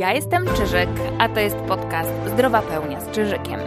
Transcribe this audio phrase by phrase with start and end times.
[0.00, 0.88] Ja jestem Czyżyk,
[1.18, 3.60] a to jest podcast Zdrowa Pełnia z Czyżykiem.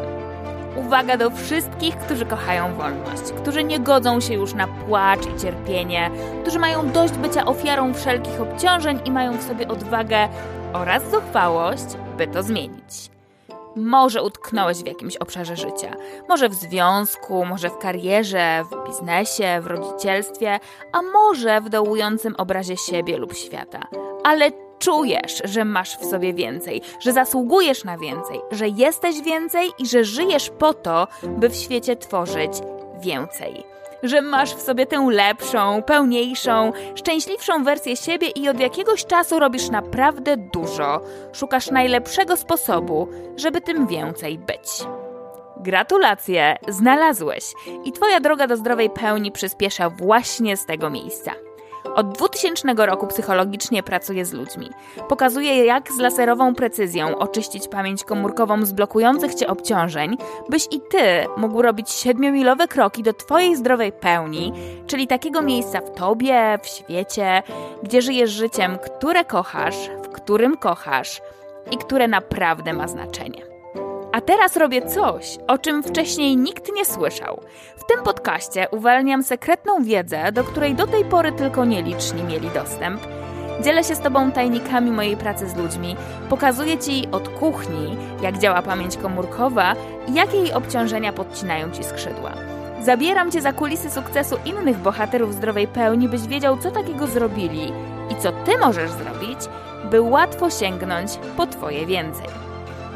[0.76, 6.12] Uwaga do wszystkich, którzy kochają wolność, którzy nie godzą się już na płacz i cierpienie,
[6.42, 10.30] którzy mają dość bycia ofiarą wszelkich obciążeń i mają w sobie odwagę
[10.74, 11.86] oraz zuchwałość,
[12.18, 13.10] by to zmienić.
[13.76, 15.96] Może utknąłeś w jakimś obszarze życia,
[16.30, 20.60] może w związku, może w karierze, w biznesie, w rodzicielstwie,
[20.92, 23.80] a może w dołującym obrazie siebie lub świata.
[24.24, 24.52] Ale
[24.84, 30.04] czujesz, że masz w sobie więcej, że zasługujesz na więcej, że jesteś więcej i że
[30.04, 32.52] żyjesz po to, by w świecie tworzyć
[33.00, 33.64] więcej.
[34.04, 39.70] Że masz w sobie tę lepszą, pełniejszą, szczęśliwszą wersję siebie i od jakiegoś czasu robisz
[39.70, 41.02] naprawdę dużo.
[41.34, 44.68] Szukasz najlepszego sposobu, żeby tym więcej być.
[45.58, 47.44] Gratulacje, znalazłeś
[47.86, 51.32] i Twoja droga do zdrowej pełni przyspiesza właśnie z tego miejsca.
[51.96, 54.70] Od 2000 roku psychologicznie pracuję z ludźmi.
[55.10, 60.18] Pokazuję, jak z laserową precyzją oczyścić pamięć komórkową z blokujących cię obciążeń,
[60.50, 64.54] byś i ty mógł robić siedmiomilowe kroki do twojej zdrowej pełni,
[64.88, 67.44] czyli takiego miejsca w tobie, w świecie,
[67.84, 71.22] gdzie żyjesz życiem, które kochasz, w którym kochasz
[71.72, 73.53] i które naprawdę ma znaczenie.
[74.14, 77.42] A teraz robię coś, o czym wcześniej nikt nie słyszał.
[77.78, 83.02] W tym podcaście uwalniam sekretną wiedzę, do której do tej pory tylko nieliczni mieli dostęp.
[83.64, 85.96] Dzielę się z Tobą tajnikami mojej pracy z ludźmi,
[86.30, 89.76] pokazuję Ci od kuchni, jak działa pamięć komórkowa
[90.08, 92.34] i jakie jej obciążenia podcinają Ci skrzydła.
[92.82, 97.72] Zabieram Cię za kulisy sukcesu innych bohaterów zdrowej pełni, byś wiedział, co takiego zrobili
[98.10, 99.40] i co Ty możesz zrobić,
[99.92, 102.43] by łatwo sięgnąć po Twoje więcej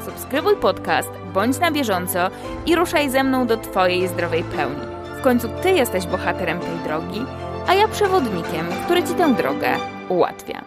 [0.08, 2.30] subskrybuj podcast, bądź na bieżąco
[2.66, 4.86] i ruszaj ze mną do Twojej zdrowej pełni.
[5.20, 7.26] W końcu Ty jesteś bohaterem tej drogi,
[7.68, 9.70] a ja przewodnikiem, który Ci tę drogę
[10.10, 10.66] ułatwia.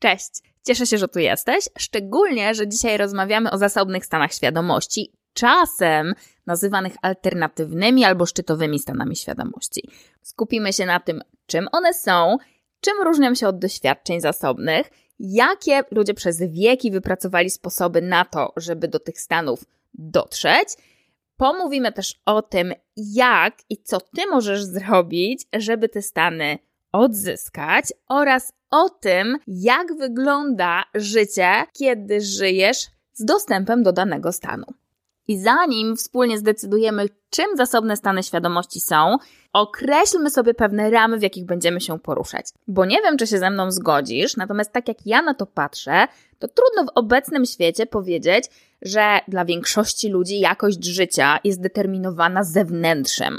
[0.00, 0.30] Cześć!
[0.66, 6.14] Cieszę się, że tu jesteś, szczególnie, że dzisiaj rozmawiamy o zasobnych stanach świadomości, czasem
[6.46, 9.88] nazywanych alternatywnymi albo szczytowymi stanami świadomości.
[10.22, 12.36] Skupimy się na tym, czym one są,
[12.86, 18.88] czym różnią się od doświadczeń zasobnych, jakie ludzie przez wieki wypracowali sposoby na to, żeby
[18.88, 19.64] do tych stanów
[19.94, 20.68] dotrzeć.
[21.36, 26.58] Pomówimy też o tym, jak i co ty możesz zrobić, żeby te stany
[26.92, 34.66] odzyskać oraz o tym, jak wygląda życie, kiedy żyjesz z dostępem do danego stanu.
[35.28, 39.16] I zanim wspólnie zdecydujemy, czym zasobne stany świadomości są,
[39.52, 42.46] określmy sobie pewne ramy, w jakich będziemy się poruszać.
[42.68, 46.08] Bo nie wiem, czy się ze mną zgodzisz, natomiast tak jak ja na to patrzę,
[46.38, 48.44] to trudno w obecnym świecie powiedzieć,
[48.82, 53.38] że dla większości ludzi jakość życia jest determinowana zewnętrzem.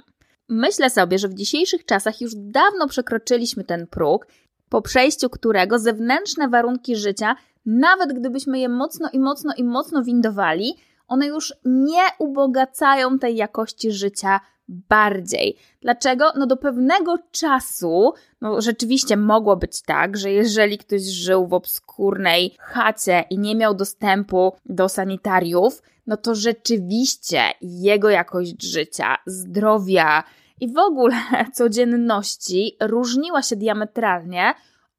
[0.49, 4.27] Myślę sobie, że w dzisiejszych czasach już dawno przekroczyliśmy ten próg,
[4.69, 10.77] po przejściu którego zewnętrzne warunki życia, nawet gdybyśmy je mocno i mocno i mocno windowali,
[11.07, 15.57] one już nie ubogacają tej jakości życia bardziej.
[15.81, 16.31] Dlaczego?
[16.35, 22.55] No do pewnego czasu, no rzeczywiście mogło być tak, że jeżeli ktoś żył w obskurnej
[22.59, 30.23] chacie i nie miał dostępu do sanitariów, no to rzeczywiście jego jakość życia, zdrowia
[30.59, 31.15] i w ogóle
[31.53, 34.53] codzienności różniła się diametralnie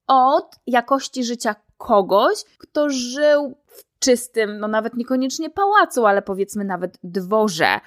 [0.07, 3.55] od jakości życia kogoś, kto żył
[3.99, 7.81] czystym, no nawet niekoniecznie pałacu, ale powiedzmy nawet dworze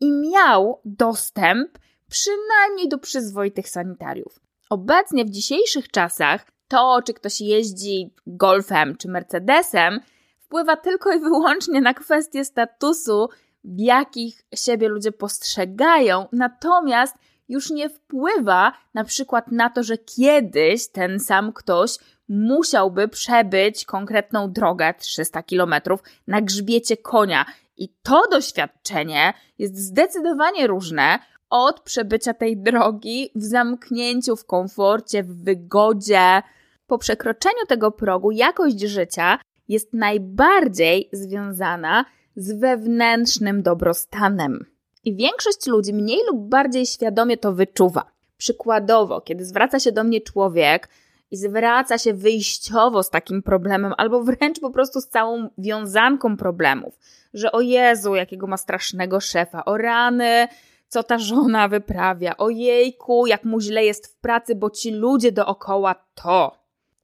[0.00, 1.78] i miał dostęp
[2.10, 4.40] przynajmniej do przyzwoitych sanitariów.
[4.70, 10.00] Obecnie w dzisiejszych czasach to, czy ktoś jeździ golfem czy Mercedesem,
[10.38, 13.28] wpływa tylko i wyłącznie na kwestię statusu,
[13.64, 17.16] w jakich siebie ludzie postrzegają, natomiast
[17.48, 21.90] już nie wpływa na przykład na to, że kiedyś ten sam ktoś
[22.28, 25.74] musiałby przebyć konkretną drogę 300 km
[26.26, 27.46] na grzbiecie konia.
[27.76, 31.18] I to doświadczenie jest zdecydowanie różne
[31.50, 36.42] od przebycia tej drogi w zamknięciu, w komforcie, w wygodzie.
[36.86, 39.38] Po przekroczeniu tego progu jakość życia
[39.68, 42.04] jest najbardziej związana
[42.36, 44.66] z wewnętrznym dobrostanem.
[45.04, 48.10] I większość ludzi mniej lub bardziej świadomie to wyczuwa.
[48.36, 50.88] Przykładowo, kiedy zwraca się do mnie człowiek
[51.34, 56.98] i zwraca się wyjściowo z takim problemem, albo wręcz po prostu z całą wiązanką problemów,
[57.34, 60.48] że o Jezu, jakiego ma strasznego szefa, o rany,
[60.88, 65.32] co ta żona wyprawia, o jejku, jak mu źle jest w pracy, bo ci ludzie
[65.32, 66.58] dookoła to.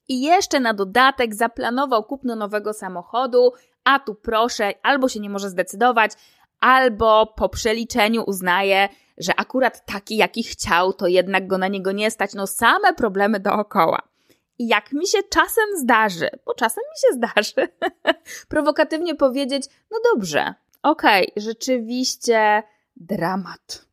[0.09, 3.53] I jeszcze na dodatek zaplanował kupno nowego samochodu,
[3.85, 6.13] a tu proszę, albo się nie może zdecydować,
[6.61, 8.89] albo po przeliczeniu uznaje,
[9.19, 12.35] że akurat taki, jaki chciał, to jednak go na niego nie stać.
[12.35, 14.10] No same problemy dookoła.
[14.69, 17.69] Jak mi się czasem zdarzy, bo czasem mi się zdarzy,
[18.49, 22.63] prowokatywnie powiedzieć, no dobrze, okej, okay, rzeczywiście
[22.97, 23.85] dramat.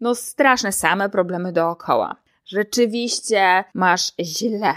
[0.00, 2.16] No straszne same problemy dookoła.
[2.44, 4.74] Rzeczywiście masz źle.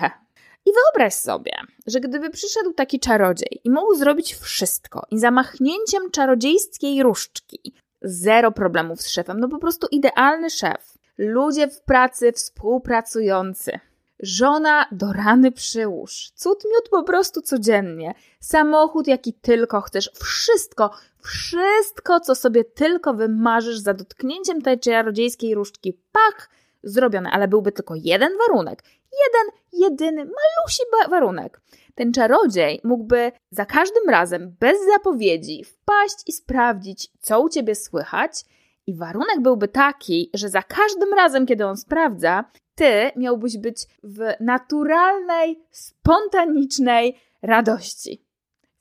[0.65, 1.51] I wyobraź sobie,
[1.87, 9.01] że gdyby przyszedł taki czarodziej i mógł zrobić wszystko i zamachnięciem czarodziejskiej różdżki zero problemów
[9.01, 10.97] z szefem, no po prostu idealny szef.
[11.17, 13.79] Ludzie w pracy współpracujący.
[14.19, 16.31] Żona do rany przyłóż.
[16.35, 18.13] Cud miód po prostu codziennie.
[18.39, 20.11] Samochód jaki tylko chcesz.
[20.23, 20.91] Wszystko,
[21.23, 25.99] wszystko co sobie tylko wymarzysz za dotknięciem tej czarodziejskiej różdżki.
[26.11, 26.49] Pach!
[26.83, 28.83] Zrobione, ale byłby tylko jeden warunek.
[29.25, 31.61] Jeden, jedyny, malusi warunek.
[31.95, 38.45] Ten czarodziej mógłby za każdym razem, bez zapowiedzi, wpaść i sprawdzić, co u ciebie słychać,
[38.87, 42.45] i warunek byłby taki, że za każdym razem, kiedy on sprawdza,
[42.75, 48.21] ty miałbyś być w naturalnej, spontanicznej radości,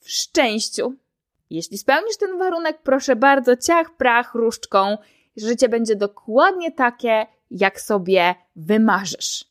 [0.00, 0.94] w szczęściu.
[1.50, 4.98] Jeśli spełnisz ten warunek, proszę bardzo, ciach, prach, różdżką,
[5.36, 9.44] życie będzie dokładnie takie, jak sobie wymarzysz.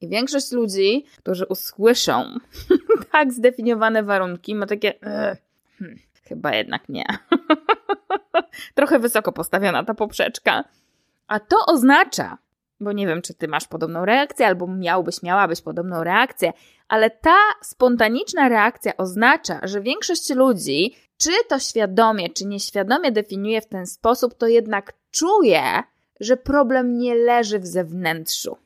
[0.00, 2.24] I większość ludzi, którzy usłyszą
[3.12, 4.94] tak zdefiniowane warunki, ma takie.
[5.00, 7.04] Hmm, chyba jednak nie.
[8.74, 10.64] Trochę wysoko postawiona ta poprzeczka.
[11.26, 12.38] A to oznacza,
[12.80, 16.52] bo nie wiem, czy ty masz podobną reakcję, albo miałbyś, miałabyś podobną reakcję,
[16.88, 23.66] ale ta spontaniczna reakcja oznacza, że większość ludzi, czy to świadomie, czy nieświadomie definiuje w
[23.66, 25.62] ten sposób, to jednak czuje,
[26.20, 28.56] że problem nie leży w zewnętrzu.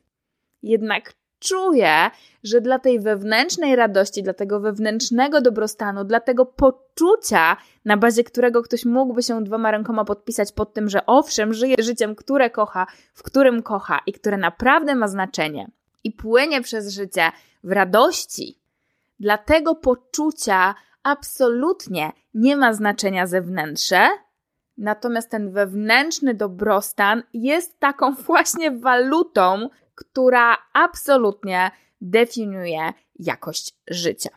[0.62, 2.10] Jednak czuję,
[2.42, 8.62] że dla tej wewnętrznej radości, dla tego wewnętrznego dobrostanu, dla tego poczucia, na bazie którego
[8.62, 13.22] ktoś mógłby się dwoma rękoma podpisać pod tym, że owszem, żyje życiem, które kocha, w
[13.22, 15.70] którym kocha i które naprawdę ma znaczenie
[16.04, 17.32] i płynie przez życie
[17.64, 18.58] w radości,
[19.20, 24.08] dla tego poczucia absolutnie nie ma znaczenia zewnętrzne,
[24.78, 29.68] Natomiast ten wewnętrzny dobrostan jest taką właśnie walutą,
[30.10, 31.70] która absolutnie
[32.00, 34.30] definiuje jakość życia.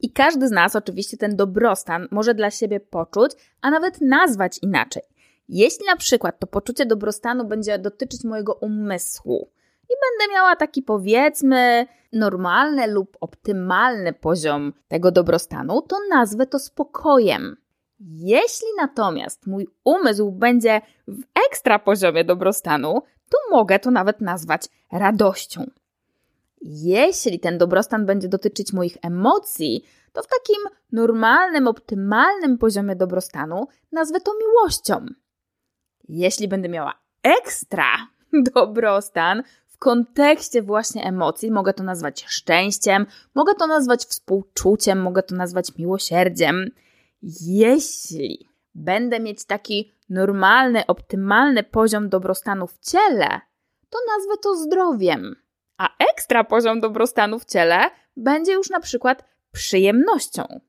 [0.00, 5.02] I każdy z nas oczywiście ten dobrostan może dla siebie poczuć, a nawet nazwać inaczej.
[5.48, 9.50] Jeśli na przykład to poczucie dobrostanu będzie dotyczyć mojego umysłu
[9.84, 17.56] i będę miała taki powiedzmy normalny lub optymalny poziom tego dobrostanu, to nazwę to spokojem.
[18.00, 25.70] Jeśli natomiast mój umysł będzie w ekstra poziomie dobrostanu, to mogę to nawet nazwać radością.
[26.62, 30.62] Jeśli ten dobrostan będzie dotyczyć moich emocji, to w takim
[30.92, 35.06] normalnym, optymalnym poziomie dobrostanu nazwę to miłością.
[36.08, 37.86] Jeśli będę miała ekstra
[38.54, 45.34] dobrostan w kontekście właśnie emocji, mogę to nazwać szczęściem, mogę to nazwać współczuciem, mogę to
[45.34, 46.70] nazwać miłosierdziem.
[47.40, 53.40] Jeśli będę mieć taki normalny, optymalny poziom dobrostanu w ciele,
[53.90, 55.36] to nazwę to zdrowiem.
[55.78, 60.60] A ekstra poziom dobrostanu w ciele będzie już na przykład przyjemnością.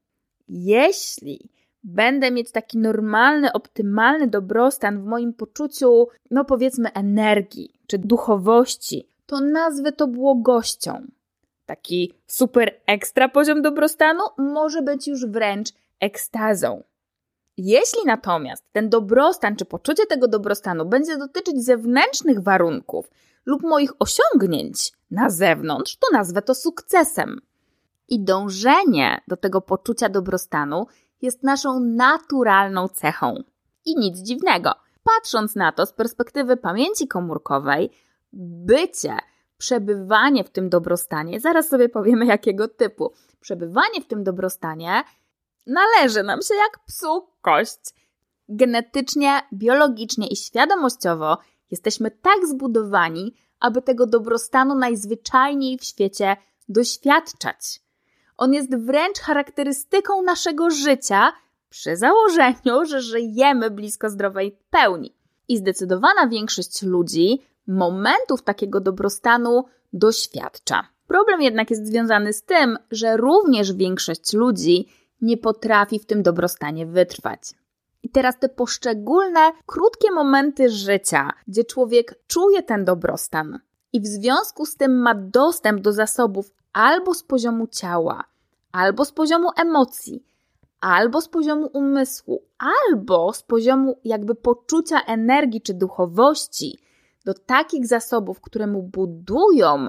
[0.50, 1.50] Jeśli
[1.84, 9.42] będę mieć taki normalny, optymalny dobrostan w moim poczuciu, no powiedzmy, energii czy duchowości, to
[9.42, 11.08] nazwę to błogością.
[11.66, 16.84] Taki super ekstra poziom dobrostanu może być już wręcz ekstazą.
[17.58, 23.10] Jeśli natomiast ten dobrostan czy poczucie tego dobrostanu będzie dotyczyć zewnętrznych warunków
[23.46, 27.42] lub moich osiągnięć na zewnątrz, to nazwę to sukcesem.
[28.10, 30.88] I dążenie do tego poczucia dobrostanu
[31.22, 33.44] jest naszą naturalną cechą.
[33.86, 34.72] I nic dziwnego.
[35.04, 37.90] Patrząc na to z perspektywy pamięci komórkowej,
[38.34, 39.18] bycie,
[39.58, 45.04] przebywanie w tym dobrostanie, zaraz sobie powiemy jakiego typu, przebywanie w tym dobrostanie
[45.68, 47.80] należy nam się jak psu kość.
[48.50, 51.38] Genetycznie, biologicznie i świadomościowo
[51.72, 56.38] jesteśmy tak zbudowani, aby tego dobrostanu najzwyczajniej w świecie
[56.70, 57.82] doświadczać.
[58.38, 61.34] On jest wręcz charakterystyką naszego życia,
[61.70, 65.16] przy założeniu, że żyjemy blisko zdrowej pełni.
[65.48, 70.88] I zdecydowana większość ludzi momentów takiego dobrostanu doświadcza.
[71.08, 74.88] Problem jednak jest związany z tym, że również większość ludzi
[75.22, 77.42] nie potrafi w tym dobrostanie wytrwać.
[78.04, 83.60] I teraz te poszczególne, krótkie momenty życia, gdzie człowiek czuje ten dobrostan
[83.94, 88.24] i w związku z tym ma dostęp do zasobów albo z poziomu ciała,
[88.72, 90.24] albo z poziomu emocji,
[90.82, 96.80] albo z poziomu umysłu, albo z poziomu jakby poczucia energii czy duchowości
[97.26, 99.88] do takich zasobów, które mu budują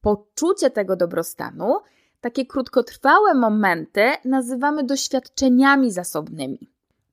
[0.00, 1.74] poczucie tego dobrostanu,
[2.20, 6.58] takie krótkotrwałe momenty nazywamy doświadczeniami zasobnymi.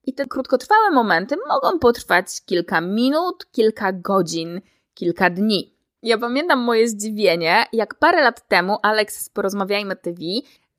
[0.05, 4.61] I te krótkotrwałe momenty mogą potrwać kilka minut, kilka godzin,
[4.93, 5.75] kilka dni.
[6.03, 10.21] Ja pamiętam moje zdziwienie, jak parę lat temu Alex z Porozmawiajmy TV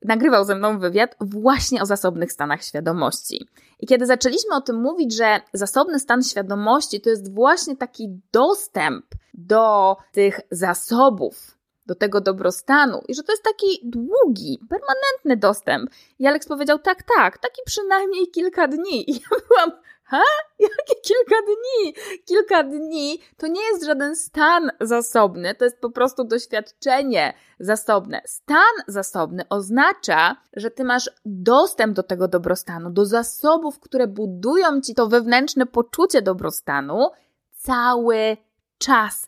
[0.05, 3.49] nagrywał ze mną wywiad właśnie o zasobnych stanach świadomości.
[3.81, 9.07] I kiedy zaczęliśmy o tym mówić, że zasobny stan świadomości to jest właśnie taki dostęp
[9.35, 11.56] do tych zasobów,
[11.87, 15.91] do tego dobrostanu i że to jest taki długi, permanentny dostęp.
[16.19, 19.11] I Alex powiedział, tak, tak, taki przynajmniej kilka dni.
[19.11, 19.71] I ja byłam,
[20.05, 20.23] ha?
[20.59, 21.95] Jakie kilka dni?
[22.25, 28.23] Kilka dni to nie jest żaden stan zasobny, to jest po prostu doświadczenie zasobne.
[28.25, 34.95] Stan zasobny oznacza, że ty masz dostęp do tego dobrostanu, do zasobów, które budują ci
[34.95, 37.11] to wewnętrzne poczucie dobrostanu
[37.51, 38.37] cały
[38.79, 39.26] czas,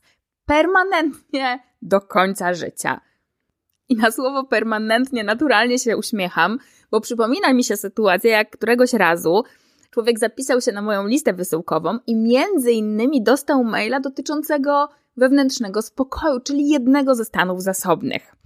[0.48, 3.00] permanentnie do końca życia.
[3.88, 6.58] I na słowo permanentnie naturalnie się uśmiecham,
[6.90, 9.44] bo przypomina mi się sytuacja, jak któregoś razu
[9.90, 16.40] człowiek zapisał się na moją listę wysyłkową i między innymi dostał maila dotyczącego wewnętrznego spokoju,
[16.40, 18.36] czyli jednego ze stanów zasobnych.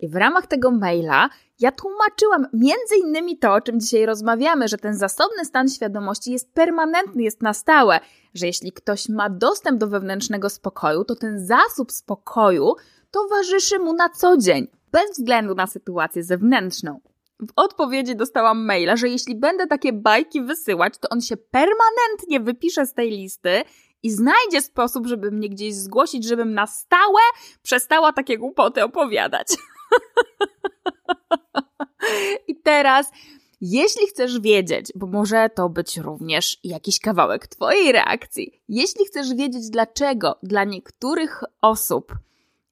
[0.00, 1.30] I w ramach tego maila
[1.60, 6.54] ja tłumaczyłam między innymi to, o czym dzisiaj rozmawiamy, że ten zasobny stan świadomości jest
[6.54, 8.00] permanentny, jest na stałe,
[8.34, 12.74] że jeśli ktoś ma dostęp do wewnętrznego spokoju, to ten zasób spokoju
[13.10, 17.00] towarzyszy mu na co dzień, bez względu na sytuację zewnętrzną.
[17.40, 22.86] W odpowiedzi dostałam maila, że jeśli będę takie bajki wysyłać, to on się permanentnie wypisze
[22.86, 23.62] z tej listy
[24.02, 27.20] i znajdzie sposób, żeby mnie gdzieś zgłosić, żebym na stałe
[27.62, 29.46] przestała takie głupoty opowiadać.
[32.48, 33.12] I teraz,
[33.60, 39.70] jeśli chcesz wiedzieć, bo może to być również jakiś kawałek Twojej reakcji, jeśli chcesz wiedzieć,
[39.70, 42.14] dlaczego dla niektórych osób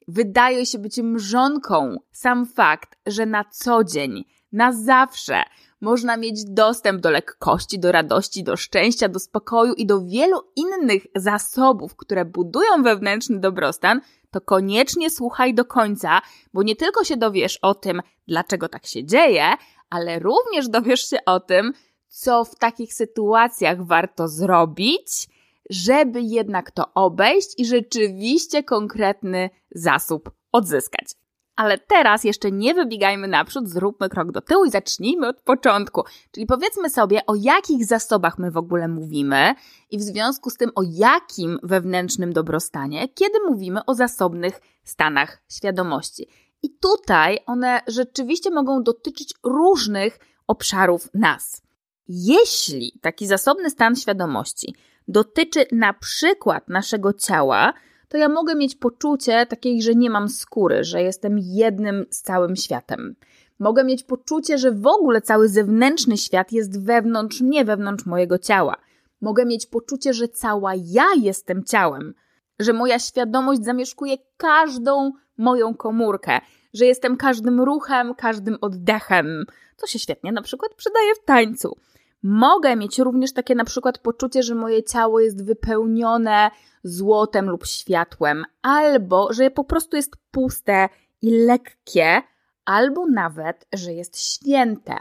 [0.09, 5.43] wydaje się być mrzonką sam fakt, że na co dzień na zawsze
[5.83, 11.07] można mieć dostęp do lekkości, do radości, do szczęścia, do spokoju i do wielu innych
[11.17, 16.21] zasobów, które budują wewnętrzny dobrostan, to koniecznie słuchaj do końca,
[16.53, 19.45] bo nie tylko się dowiesz o tym, dlaczego tak się dzieje,
[19.91, 21.73] ale również dowiesz się o tym,
[22.09, 25.29] co w takich sytuacjach warto zrobić,
[25.71, 31.22] żeby jednak to obejść i rzeczywiście konkretny zasób odzyskać.
[31.57, 36.03] Ale teraz jeszcze nie wybiegajmy naprzód, zróbmy krok do tyłu i zacznijmy od początku.
[36.31, 39.55] Czyli powiedzmy sobie, o jakich zasobach my w ogóle mówimy
[39.91, 46.29] i w związku z tym o jakim wewnętrznym dobrostanie, kiedy mówimy o zasobnych stanach świadomości.
[46.63, 51.63] I tutaj one rzeczywiście mogą dotyczyć różnych obszarów nas.
[52.09, 54.75] Jeśli taki zasobny stan świadomości
[55.09, 57.73] dotyczy na przykład naszego ciała,
[58.13, 62.57] to ja mogę mieć poczucie takiej, że nie mam skóry, że jestem jednym z całym
[62.57, 63.15] światem.
[63.59, 68.77] Mogę mieć poczucie, że w ogóle cały zewnętrzny świat jest wewnątrz mnie, wewnątrz mojego ciała.
[69.21, 72.15] Mogę mieć poczucie, że cała ja jestem ciałem,
[72.59, 76.41] że moja świadomość zamieszkuje każdą moją komórkę,
[76.75, 79.45] że jestem każdym ruchem, każdym oddechem.
[79.77, 81.77] To się świetnie na przykład przydaje w tańcu.
[82.23, 86.51] Mogę mieć również takie na przykład poczucie, że moje ciało jest wypełnione
[86.85, 90.89] złotem lub światłem, albo że po prostu jest puste
[91.23, 92.23] i lekkie,
[92.65, 94.97] albo nawet, że jest święte.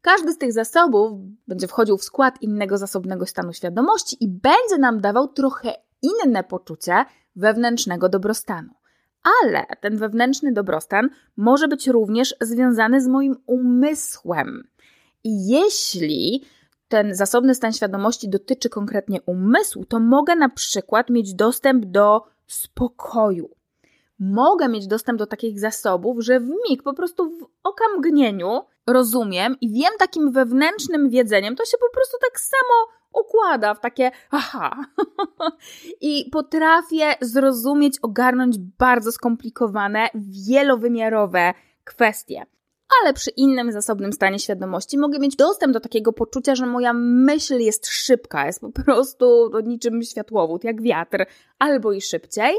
[0.00, 1.12] Każdy z tych zasobów
[1.48, 7.04] będzie wchodził w skład innego zasobnego stanu świadomości i będzie nam dawał trochę inne poczucie
[7.36, 8.70] wewnętrznego dobrostanu.
[9.42, 14.68] Ale ten wewnętrzny dobrostan może być również związany z moim umysłem.
[15.24, 16.44] I jeśli
[16.88, 23.50] ten zasobny stan świadomości dotyczy konkretnie umysłu, to mogę na przykład mieć dostęp do spokoju.
[24.18, 29.72] Mogę mieć dostęp do takich zasobów, że w mig, po prostu w okamgnieniu rozumiem i
[29.72, 34.84] wiem takim wewnętrznym wiedzeniem, to się po prostu tak samo układa w takie aha.
[36.00, 42.46] I potrafię zrozumieć, ogarnąć bardzo skomplikowane, wielowymiarowe kwestie
[43.02, 47.58] ale przy innym zasobnym stanie świadomości mogę mieć dostęp do takiego poczucia, że moja myśl
[47.58, 51.26] jest szybka, jest po prostu niczym światłowód, jak wiatr,
[51.58, 52.54] albo i szybciej,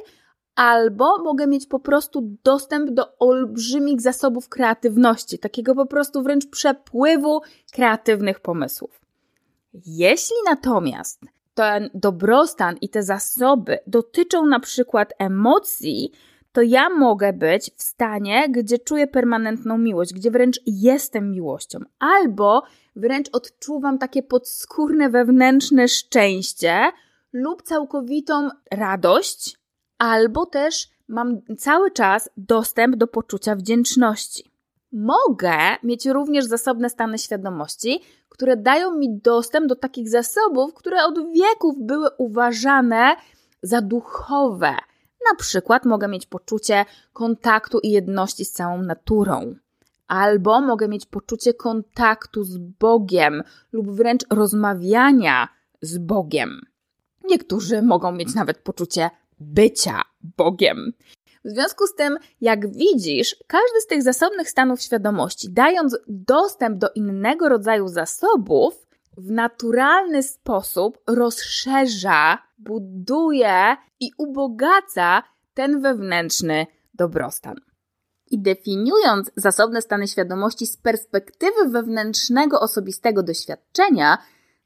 [0.55, 7.41] albo mogę mieć po prostu dostęp do olbrzymich zasobów kreatywności, takiego po prostu wręcz przepływu
[7.73, 9.01] kreatywnych pomysłów.
[9.85, 11.21] Jeśli natomiast
[11.53, 16.11] ten dobrostan i te zasoby dotyczą na przykład emocji,
[16.53, 22.63] to ja mogę być w stanie, gdzie czuję permanentną miłość, gdzie wręcz jestem miłością, albo
[22.95, 26.91] wręcz odczuwam takie podskórne wewnętrzne szczęście
[27.33, 29.57] lub całkowitą radość,
[29.97, 34.51] albo też mam cały czas dostęp do poczucia wdzięczności.
[34.91, 41.33] Mogę mieć również zasobne stany świadomości, które dają mi dostęp do takich zasobów, które od
[41.33, 43.15] wieków były uważane
[43.61, 44.75] za duchowe.
[45.31, 49.55] Na przykład mogę mieć poczucie kontaktu i jedności z całą naturą.
[50.07, 55.47] Albo mogę mieć poczucie kontaktu z Bogiem lub wręcz rozmawiania
[55.81, 56.61] z Bogiem.
[57.23, 60.01] Niektórzy mogą mieć nawet poczucie bycia
[60.37, 60.93] Bogiem.
[61.45, 66.89] W związku z tym, jak widzisz, każdy z tych zasobnych stanów świadomości, dając dostęp do
[66.95, 77.55] innego rodzaju zasobów, w naturalny sposób rozszerza, buduje i ubogaca ten wewnętrzny dobrostan.
[78.31, 84.17] I definiując zasobne stany świadomości z perspektywy wewnętrznego, osobistego doświadczenia,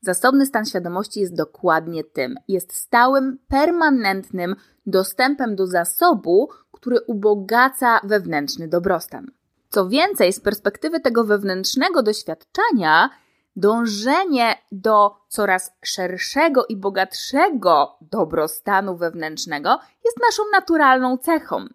[0.01, 2.35] zasobny stan świadomości jest dokładnie tym.
[2.47, 9.31] Jest stałym, permanentnym dostępem do zasobu, który ubogaca wewnętrzny dobrostan.
[9.69, 13.09] Co więcej, z perspektywy tego wewnętrznego doświadczenia,
[13.57, 21.65] dążenie do coraz szerszego i bogatszego dobrostanu wewnętrznego jest naszą naturalną cechą.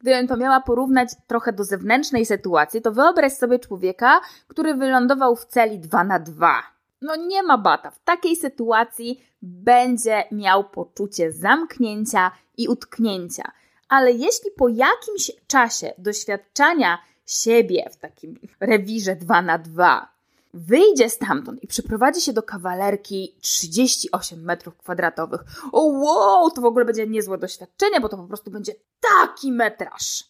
[0.00, 5.44] Gdybym to miała porównać trochę do zewnętrznej sytuacji, to wyobraź sobie człowieka, który wylądował w
[5.44, 6.62] celi 2 na 2.
[7.00, 7.90] No nie ma bata.
[7.90, 13.52] W takiej sytuacji będzie miał poczucie zamknięcia i utknięcia.
[13.88, 20.19] Ale jeśli po jakimś czasie doświadczania siebie w takim rewirze 2 na 2
[20.54, 25.40] wyjdzie stamtąd i przeprowadzi się do kawalerki 38 metrów kwadratowych.
[25.72, 30.24] O wow, to w ogóle będzie niezłe doświadczenie, bo to po prostu będzie taki metraż.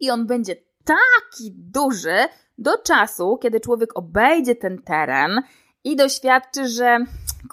[0.00, 2.16] I on będzie taki duży
[2.58, 5.42] do czasu, kiedy człowiek obejdzie ten teren
[5.84, 6.98] i doświadczy, że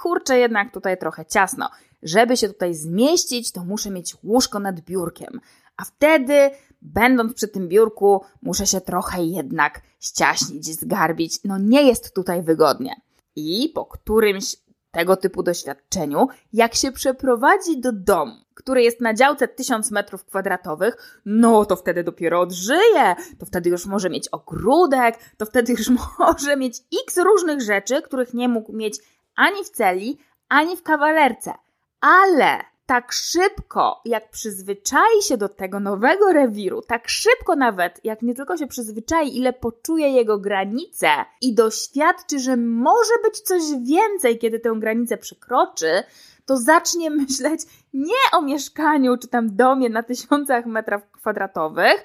[0.01, 1.69] kurczę, jednak tutaj trochę ciasno.
[2.03, 5.41] Żeby się tutaj zmieścić, to muszę mieć łóżko nad biurkiem.
[5.77, 11.39] A wtedy będąc przy tym biurku, muszę się trochę jednak ściaśnić, zgarbić.
[11.43, 13.01] No nie jest tutaj wygodnie.
[13.35, 14.55] I po którymś
[14.91, 21.21] tego typu doświadczeniu, jak się przeprowadzi do domu, który jest na działce 1000 metrów kwadratowych,
[21.25, 26.57] no to wtedy dopiero odżyje, to wtedy już może mieć ogródek, to wtedy już może
[26.57, 28.99] mieć x różnych rzeczy, których nie mógł mieć
[29.35, 30.17] ani w celi,
[30.49, 31.53] ani w kawalerce.
[32.01, 38.35] Ale tak szybko, jak przyzwyczai się do tego nowego rewiru, tak szybko nawet, jak nie
[38.35, 41.07] tylko się przyzwyczai, ile poczuje jego granice
[41.41, 46.03] i doświadczy, że może być coś więcej, kiedy tę granicę przekroczy,
[46.45, 47.61] to zacznie myśleć
[47.93, 52.03] nie o mieszkaniu czy tam domie na tysiącach metrów kwadratowych,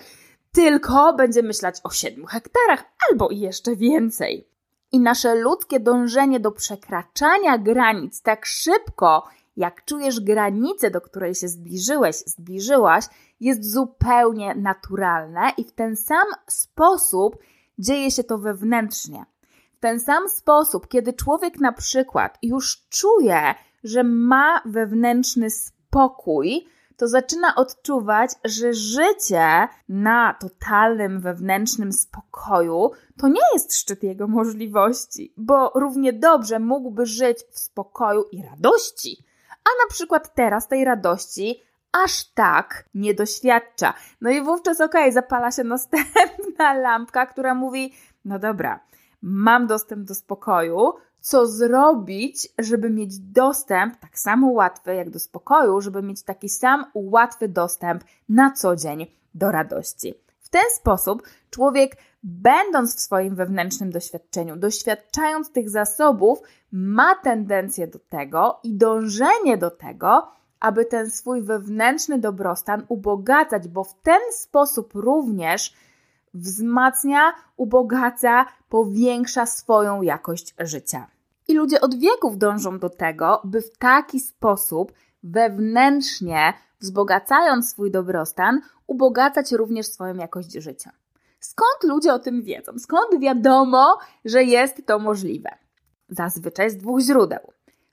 [0.53, 4.49] tylko będzie myśleć o siedmiu hektarach albo i jeszcze więcej.
[4.93, 11.49] I nasze ludzkie dążenie do przekraczania granic tak szybko, jak czujesz granicę, do której się
[11.49, 13.05] zbliżyłeś, zbliżyłaś,
[13.41, 17.39] jest zupełnie naturalne i w ten sam sposób
[17.79, 19.25] dzieje się to wewnętrznie.
[19.77, 27.09] W ten sam sposób, kiedy człowiek na przykład już czuje, że ma wewnętrzny spokój, to
[27.09, 35.73] zaczyna odczuwać, że życie na totalnym wewnętrznym spokoju to nie jest szczyt jego możliwości, bo
[35.75, 39.25] równie dobrze mógłby żyć w spokoju i radości
[39.65, 43.95] a na przykład teraz tej radości aż tak nie doświadcza.
[44.21, 47.95] No i wówczas okej, okay, zapala się następna lampka, która mówi,
[48.25, 48.81] no dobra,
[49.23, 55.81] mam dostęp do spokoju, co zrobić, żeby mieć dostęp tak samo łatwy jak do spokoju,
[55.81, 60.15] żeby mieć taki sam łatwy dostęp na co dzień do radości.
[60.41, 66.39] W ten sposób człowiek będąc w swoim wewnętrznym doświadczeniu, doświadczając tych zasobów,
[66.73, 70.29] ma tendencję do tego i dążenie do tego,
[70.61, 75.75] aby ten swój wewnętrzny dobrostan ubogacać, bo w ten sposób również
[76.35, 81.07] wzmacnia, ubogaca, powiększa swoją jakość życia.
[81.49, 88.61] I ludzie od wieków dążą do tego, by w taki sposób wewnętrznie, wzbogacając swój dobrostan,
[88.87, 90.93] ubogacać również swoją jakość życia.
[91.43, 92.73] Skąd ludzie o tym wiedzą?
[92.79, 95.51] Skąd wiadomo, że jest to możliwe?
[96.09, 97.53] Zazwyczaj z dwóch źródeł.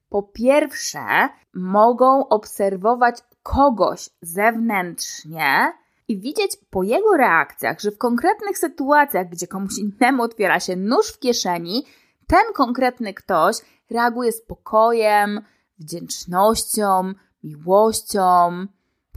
[0.10, 5.74] Po pierwsze, mogą obserwować kogoś zewnętrznie
[6.08, 11.08] i widzieć po jego reakcjach, że w konkretnych sytuacjach, gdzie komuś innemu otwiera się nóż
[11.08, 11.86] w kieszeni,
[12.28, 13.56] ten konkretny ktoś
[13.90, 15.42] reaguje spokojem,
[15.80, 18.66] wdzięcznością, miłością,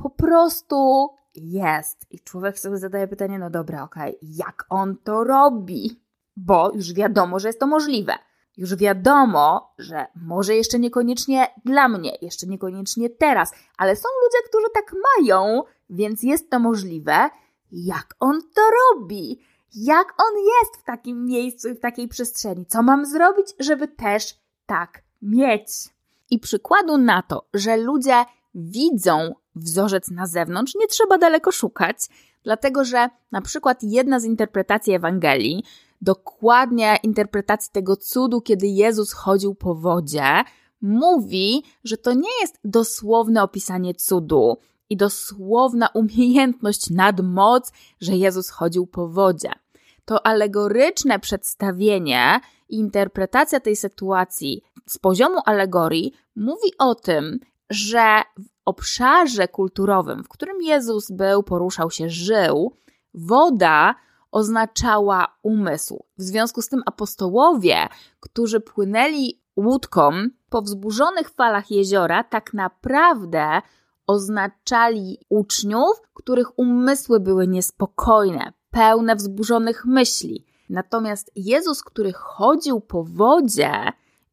[0.02, 2.06] po prostu jest.
[2.10, 6.00] I człowiek sobie zadaje pytanie, no dobra, okej, okay, jak on to robi?
[6.36, 8.14] Bo już wiadomo, że jest to możliwe.
[8.56, 14.66] Już wiadomo, że może jeszcze niekoniecznie dla mnie, jeszcze niekoniecznie teraz, ale są ludzie, którzy
[14.74, 17.30] tak mają, więc jest to możliwe.
[17.72, 19.40] Jak on to robi?
[19.74, 22.66] Jak on jest w takim miejscu i w takiej przestrzeni?
[22.66, 24.34] Co mam zrobić, żeby też
[24.66, 25.68] tak mieć?
[26.30, 31.96] I przykładu na to, że ludzie widzą wzorzec na zewnątrz, nie trzeba daleko szukać,
[32.44, 35.64] dlatego że na przykład jedna z interpretacji Ewangelii,
[36.02, 40.44] dokładnie interpretacji tego cudu, kiedy Jezus chodził po wodzie,
[40.82, 44.56] mówi, że to nie jest dosłowne opisanie cudu
[44.90, 49.50] i dosłowna umiejętność, nadmoc, że Jezus chodził po wodzie.
[50.04, 57.38] To alegoryczne przedstawienie i interpretacja tej sytuacji z poziomu alegorii mówi o tym,
[57.70, 62.76] że w obszarze kulturowym, w którym Jezus był, poruszał się, żył,
[63.14, 63.94] woda
[64.30, 66.04] oznaczała umysł.
[66.18, 67.88] W związku z tym apostołowie,
[68.20, 70.10] którzy płynęli łódką
[70.50, 73.62] po wzburzonych falach jeziora, tak naprawdę
[74.06, 80.44] oznaczali uczniów, których umysły były niespokojne, pełne wzburzonych myśli.
[80.70, 83.72] Natomiast Jezus, który chodził po wodzie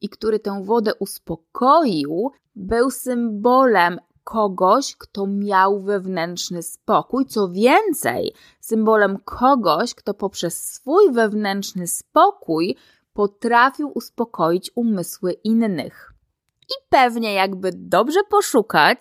[0.00, 3.98] i który tę wodę uspokoił, był symbolem
[4.30, 12.76] kogoś, kto miał wewnętrzny spokój, co więcej, symbolem kogoś, kto poprzez swój wewnętrzny spokój
[13.12, 16.12] potrafił uspokoić umysły innych.
[16.62, 18.98] I pewnie, jakby dobrze poszukać,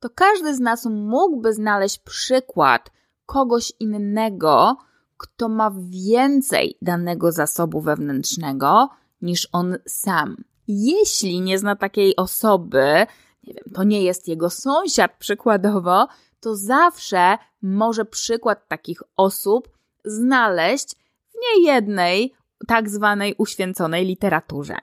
[0.00, 2.90] to każdy z nas mógłby znaleźć przykład
[3.26, 4.76] kogoś innego,
[5.16, 8.88] kto ma więcej danego zasobu wewnętrznego
[9.22, 10.36] niż on sam.
[10.68, 13.06] Jeśli nie zna takiej osoby,
[13.44, 16.08] nie wiem, to nie jest jego sąsiad przykładowo,
[16.40, 19.68] to zawsze może przykład takich osób
[20.04, 20.94] znaleźć
[21.28, 22.34] w niejednej
[22.66, 24.76] tak zwanej uświęconej literaturze.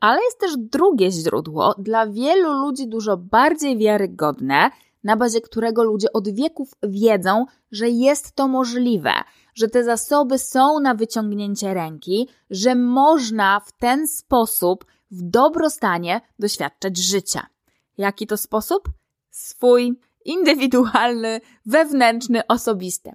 [0.00, 4.70] Ale jest też drugie źródło, dla wielu ludzi dużo bardziej wiarygodne,
[5.04, 9.12] na bazie którego ludzie od wieków wiedzą, że jest to możliwe,
[9.54, 16.98] że te zasoby są na wyciągnięcie ręki, że można w ten sposób w dobrostanie doświadczać
[16.98, 17.46] życia.
[17.98, 18.88] Jaki to sposób?
[19.30, 23.12] Swój, indywidualny, wewnętrzny, osobisty.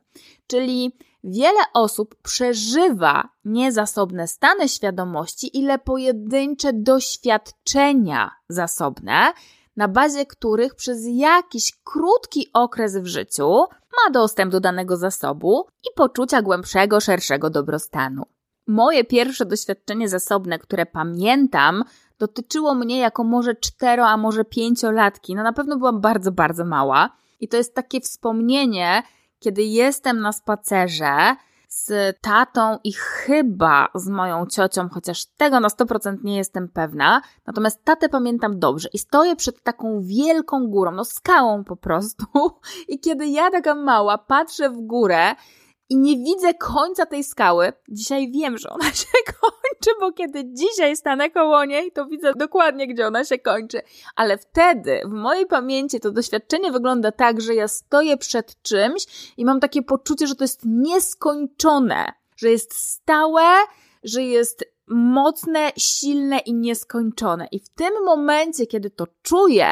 [0.47, 9.33] Czyli wiele osób przeżywa niezasobne stany świadomości, ile pojedyncze doświadczenia zasobne,
[9.75, 15.87] na bazie których przez jakiś krótki okres w życiu ma dostęp do danego zasobu i
[15.95, 18.23] poczucia głębszego, szerszego dobrostanu.
[18.67, 21.83] Moje pierwsze doświadczenie zasobne, które pamiętam,
[22.19, 25.35] dotyczyło mnie jako może cztero, a może pięciolatki.
[25.35, 27.09] No na pewno byłam bardzo, bardzo mała.
[27.39, 29.03] I to jest takie wspomnienie,
[29.39, 31.35] kiedy jestem na spacerze
[31.69, 37.21] z tatą i chyba z moją ciocią, chociaż tego na 100% nie jestem pewna.
[37.47, 42.25] Natomiast tatę pamiętam dobrze i stoję przed taką wielką górą, no skałą po prostu.
[42.87, 45.35] I kiedy ja taka mała patrzę w górę
[45.89, 47.73] i nie widzę końca tej skały.
[47.89, 49.07] Dzisiaj wiem, że ona się
[49.41, 53.81] kończy, bo kiedy dzisiaj stanę koło niej, to widzę dokładnie, gdzie ona się kończy.
[54.15, 59.05] Ale wtedy, w mojej pamięci, to doświadczenie wygląda tak, że ja stoję przed czymś
[59.37, 63.43] i mam takie poczucie, że to jest nieskończone, że jest stałe,
[64.03, 67.47] że jest mocne, silne i nieskończone.
[67.51, 69.67] I w tym momencie, kiedy to czuję,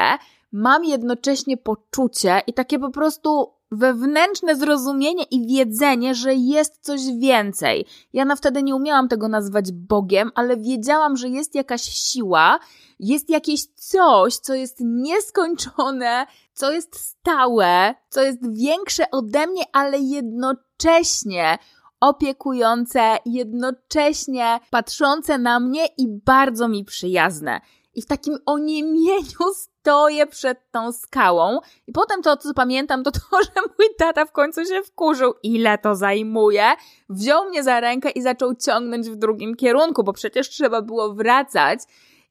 [0.52, 7.86] mam jednocześnie poczucie i takie po prostu wewnętrzne zrozumienie i wiedzenie, że jest coś więcej.
[8.12, 12.58] Ja na wtedy nie umiałam tego nazwać Bogiem, ale wiedziałam, że jest jakaś siła,
[13.00, 19.98] jest jakieś coś, co jest nieskończone, co jest stałe, co jest większe ode mnie, ale
[19.98, 21.58] jednocześnie
[22.00, 27.60] opiekujące, jednocześnie patrzące na mnie i bardzo mi przyjazne.
[27.94, 31.60] I w takim oniemieniu stoję przed tą skałą.
[31.86, 35.78] I potem to, co pamiętam, to to, że mój tata w końcu się wkurzył, ile
[35.78, 36.64] to zajmuje,
[37.08, 41.80] wziął mnie za rękę i zaczął ciągnąć w drugim kierunku, bo przecież trzeba było wracać.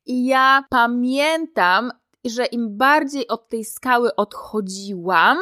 [0.06, 1.92] I ja pamiętam,
[2.26, 5.38] że im bardziej od tej skały odchodziłam,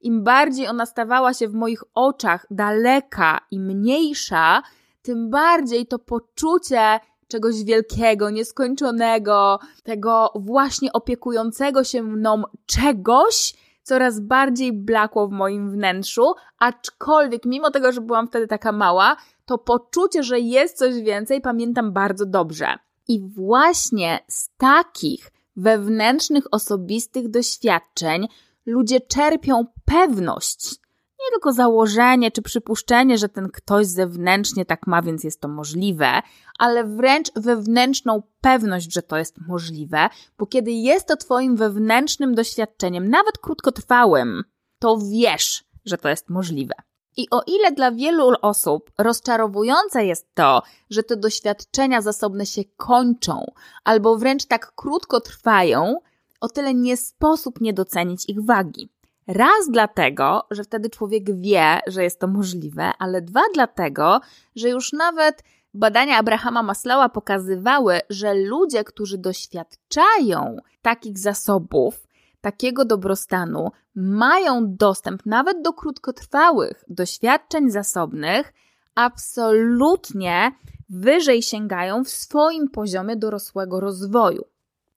[0.00, 4.62] im bardziej ona stawała się w moich oczach daleka i mniejsza,
[5.02, 7.00] tym bardziej to poczucie
[7.32, 16.34] czegoś wielkiego, nieskończonego, tego właśnie opiekującego się mną czegoś, coraz bardziej blakło w moim wnętrzu,
[16.58, 19.16] aczkolwiek mimo tego, że byłam wtedy taka mała,
[19.46, 22.66] to poczucie, że jest coś więcej, pamiętam bardzo dobrze.
[23.08, 28.28] I właśnie z takich wewnętrznych, osobistych doświadczeń
[28.66, 30.81] ludzie czerpią pewność.
[31.24, 36.22] Nie tylko założenie czy przypuszczenie, że ten ktoś zewnętrznie tak ma, więc jest to możliwe,
[36.58, 40.08] ale wręcz wewnętrzną pewność, że to jest możliwe,
[40.38, 44.44] bo kiedy jest to Twoim wewnętrznym doświadczeniem, nawet krótkotrwałym,
[44.78, 46.74] to wiesz, że to jest możliwe.
[47.16, 53.44] I o ile dla wielu osób rozczarowujące jest to, że te doświadczenia zasobne się kończą
[53.84, 55.96] albo wręcz tak krótko trwają,
[56.40, 58.88] o tyle nie sposób nie docenić ich wagi.
[59.26, 64.20] Raz dlatego, że wtedy człowiek wie, że jest to możliwe, ale dwa dlatego,
[64.56, 65.42] że już nawet
[65.74, 72.06] badania Abrahama Maslowa pokazywały, że ludzie, którzy doświadczają takich zasobów,
[72.40, 78.52] takiego dobrostanu, mają dostęp nawet do krótkotrwałych doświadczeń zasobnych,
[78.94, 80.52] absolutnie
[80.88, 84.51] wyżej sięgają w swoim poziomie dorosłego rozwoju.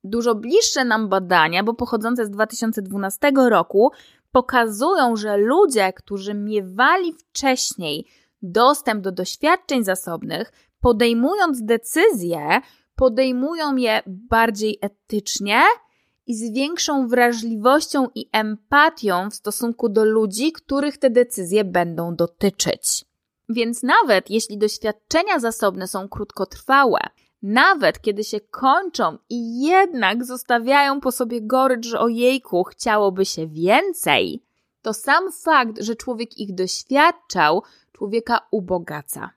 [0.05, 3.91] Dużo bliższe nam badania, bo pochodzące z 2012 roku,
[4.31, 8.07] pokazują, że ludzie, którzy miewali wcześniej
[8.41, 12.61] dostęp do doświadczeń zasobnych, podejmując decyzje,
[12.95, 15.61] podejmują je bardziej etycznie
[16.27, 23.05] i z większą wrażliwością i empatią w stosunku do ludzi, których te decyzje będą dotyczyć.
[23.49, 26.99] Więc nawet jeśli doświadczenia zasobne są krótkotrwałe,
[27.45, 34.43] nawet kiedy się kończą i jednak zostawiają po sobie gorycz, że ojejku, chciałoby się więcej,
[34.81, 39.29] to sam fakt, że człowiek ich doświadczał, człowieka ubogaca.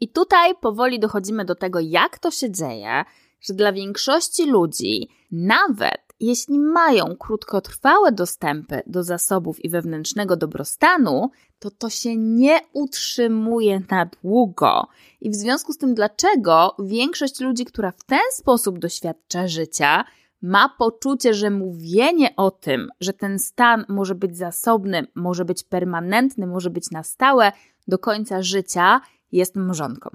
[0.00, 3.04] I tutaj powoli dochodzimy do tego, jak to się dzieje,
[3.40, 11.70] że dla większości ludzi, nawet jeśli mają krótkotrwałe dostępy do zasobów i wewnętrznego dobrostanu, to
[11.70, 14.86] to się nie utrzymuje na długo.
[15.20, 20.04] I w związku z tym, dlaczego większość ludzi, która w ten sposób doświadcza życia,
[20.42, 26.46] ma poczucie, że mówienie o tym, że ten stan może być zasobny, może być permanentny,
[26.46, 27.52] może być na stałe
[27.88, 29.00] do końca życia,
[29.32, 30.10] jest mrzonką.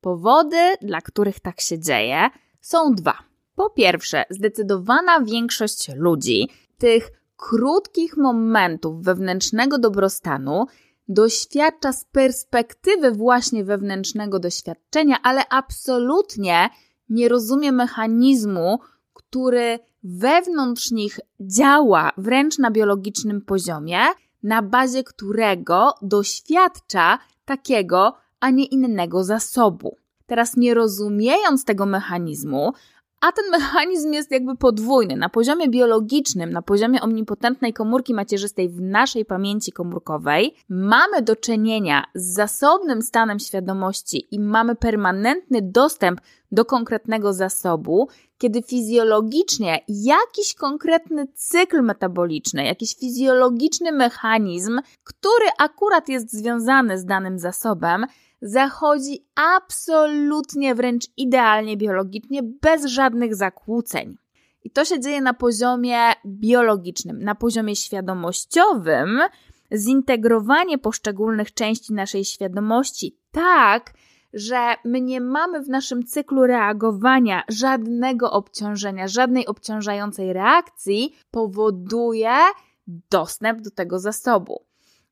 [0.00, 3.27] Powody, dla których tak się dzieje, są dwa.
[3.58, 10.66] Po pierwsze, zdecydowana większość ludzi tych krótkich momentów wewnętrznego dobrostanu
[11.08, 16.68] doświadcza z perspektywy właśnie wewnętrznego doświadczenia, ale absolutnie
[17.08, 18.78] nie rozumie mechanizmu,
[19.14, 23.98] który wewnątrz nich działa wręcz na biologicznym poziomie,
[24.42, 29.96] na bazie którego doświadcza takiego, a nie innego zasobu.
[30.26, 32.72] Teraz, nie rozumiejąc tego mechanizmu,
[33.20, 35.16] a ten mechanizm jest jakby podwójny.
[35.16, 42.04] Na poziomie biologicznym, na poziomie omnipotentnej komórki macierzystej w naszej pamięci komórkowej mamy do czynienia
[42.14, 46.20] z zasobnym stanem świadomości i mamy permanentny dostęp
[46.52, 56.32] do konkretnego zasobu, kiedy fizjologicznie jakiś konkretny cykl metaboliczny, jakiś fizjologiczny mechanizm, który akurat jest
[56.32, 58.06] związany z danym zasobem,
[58.42, 64.16] zachodzi absolutnie wręcz idealnie biologicznie, bez żadnych zakłóceń.
[64.64, 69.20] I to się dzieje na poziomie biologicznym, na poziomie świadomościowym,
[69.76, 73.92] zintegrowanie poszczególnych części naszej świadomości tak,
[74.32, 82.34] że my nie mamy w naszym cyklu reagowania żadnego obciążenia, żadnej obciążającej reakcji, powoduje
[83.10, 84.67] dostęp do tego zasobu.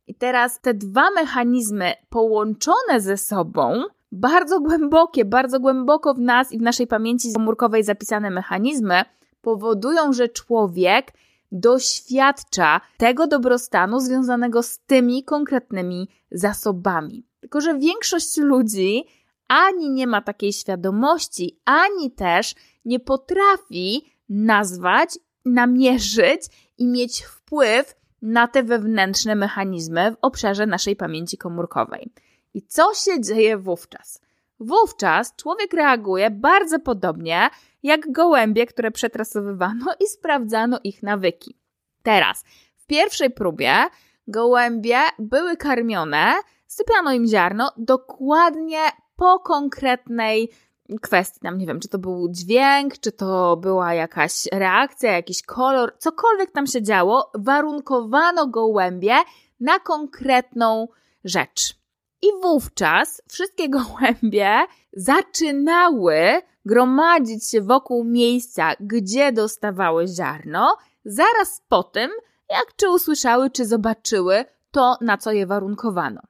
[0.06, 6.58] I teraz te dwa mechanizmy połączone ze sobą, bardzo głębokie, bardzo głęboko w nas i
[6.58, 9.02] w naszej pamięci komórkowej zapisane mechanizmy,
[9.40, 11.12] powodują, że człowiek
[11.52, 17.26] doświadcza tego dobrostanu związanego z tymi konkretnymi zasobami.
[17.40, 19.04] Tylko, że większość ludzi
[19.48, 26.42] ani nie ma takiej świadomości, ani też nie potrafi nazwać, namierzyć
[26.78, 32.12] i mieć wpływ na te wewnętrzne mechanizmy w obszarze naszej pamięci komórkowej.
[32.54, 34.20] I co się dzieje wówczas?
[34.60, 37.50] Wówczas człowiek reaguje bardzo podobnie
[37.82, 41.56] jak gołębie, które przetrasowywano i sprawdzano ich nawyki.
[42.02, 42.44] Teraz,
[42.76, 43.72] w pierwszej próbie
[44.28, 46.32] gołębie były karmione,
[46.66, 48.78] sypiano im ziarno dokładnie
[49.16, 50.50] po konkretnej
[51.02, 55.94] kwestii, tam nie wiem, czy to był dźwięk, czy to była jakaś reakcja, jakiś kolor,
[55.98, 59.14] cokolwiek tam się działo, warunkowano gołębie
[59.60, 60.88] na konkretną
[61.24, 61.74] rzecz.
[62.22, 64.58] I wówczas wszystkie gołębie
[64.92, 72.10] zaczynały gromadzić się wokół miejsca, gdzie dostawały ziarno, zaraz po tym,
[72.50, 76.20] jak czy usłyszały, czy zobaczyły to, na co je warunkowano.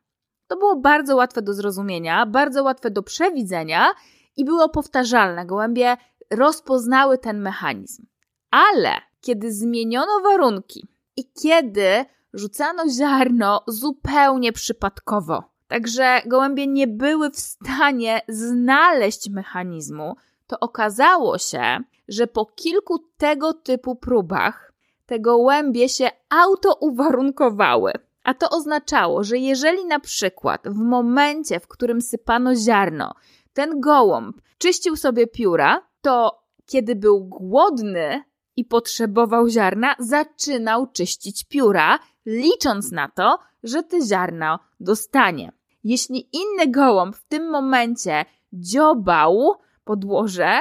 [0.46, 3.92] To było bardzo łatwe do zrozumienia, bardzo łatwe do przewidzenia
[4.36, 5.46] i było powtarzalne.
[5.46, 5.96] Gołębie
[6.30, 8.06] rozpoznały ten mechanizm.
[8.50, 15.42] Ale kiedy zmieniono warunki i kiedy rzucano ziarno zupełnie przypadkowo.
[15.68, 20.16] Także gołębie nie były w stanie znaleźć mechanizmu.
[20.46, 24.72] To okazało się, że po kilku tego typu próbach
[25.06, 27.92] te gołębie się auto-uwarunkowały.
[28.24, 33.14] A to oznaczało, że jeżeli na przykład w momencie, w którym sypano ziarno,
[33.56, 38.24] ten gołąb czyścił sobie pióra, to kiedy był głodny
[38.56, 45.52] i potrzebował ziarna, zaczynał czyścić pióra, licząc na to, że te ziarno dostanie.
[45.84, 50.58] Jeśli inny gołąb w tym momencie dziobał podłoże,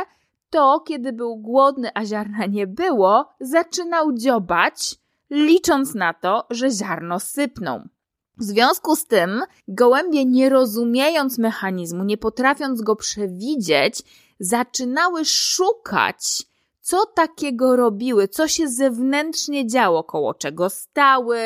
[0.50, 4.96] to kiedy był głodny, a ziarna nie było, zaczynał dziobać,
[5.30, 7.88] licząc na to, że ziarno sypną.
[8.38, 14.02] W związku z tym, gołębie, nie rozumiejąc mechanizmu, nie potrafiąc go przewidzieć,
[14.40, 16.44] zaczynały szukać,
[16.82, 21.40] co takiego robiły, co się zewnętrznie działo, koło czego stały,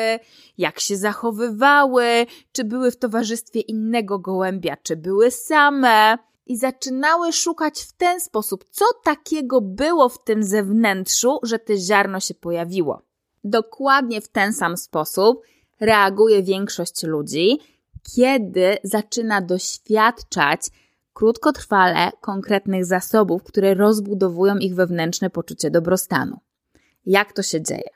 [0.58, 6.18] jak się zachowywały, czy były w towarzystwie innego gołębia, czy były same.
[6.46, 12.20] I zaczynały szukać w ten sposób, co takiego było w tym zewnętrzu, że te ziarno
[12.20, 13.02] się pojawiło.
[13.44, 15.42] Dokładnie w ten sam sposób
[15.80, 17.58] reaguje większość ludzi,
[18.16, 20.60] kiedy zaczyna doświadczać
[21.12, 26.36] krótkotrwale konkretnych zasobów, które rozbudowują ich wewnętrzne poczucie dobrostanu.
[27.06, 27.90] Jak to się dzieje?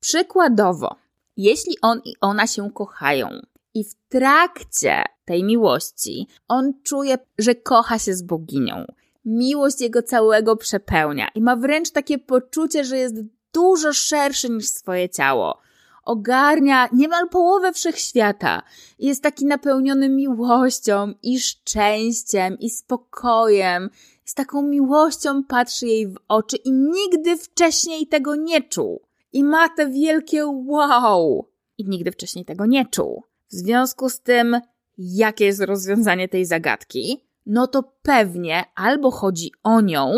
[0.00, 0.96] Przykładowo,
[1.36, 3.28] jeśli on i ona się kochają
[3.74, 8.84] i w trakcie tej miłości on czuje, że kocha się z boginią,
[9.24, 13.14] miłość jego całego przepełnia i ma wręcz takie poczucie, że jest
[13.52, 15.58] dużo szerszy niż swoje ciało.
[16.04, 18.62] Ogarnia niemal połowę wszechświata.
[18.98, 23.90] Jest taki napełniony miłością i szczęściem i spokojem.
[24.24, 29.02] Z taką miłością patrzy jej w oczy i nigdy wcześniej tego nie czuł.
[29.32, 31.48] I ma te wielkie wow.
[31.78, 33.22] I nigdy wcześniej tego nie czuł.
[33.48, 34.60] W związku z tym,
[34.98, 37.24] jakie jest rozwiązanie tej zagadki?
[37.46, 40.12] No to pewnie albo chodzi o nią,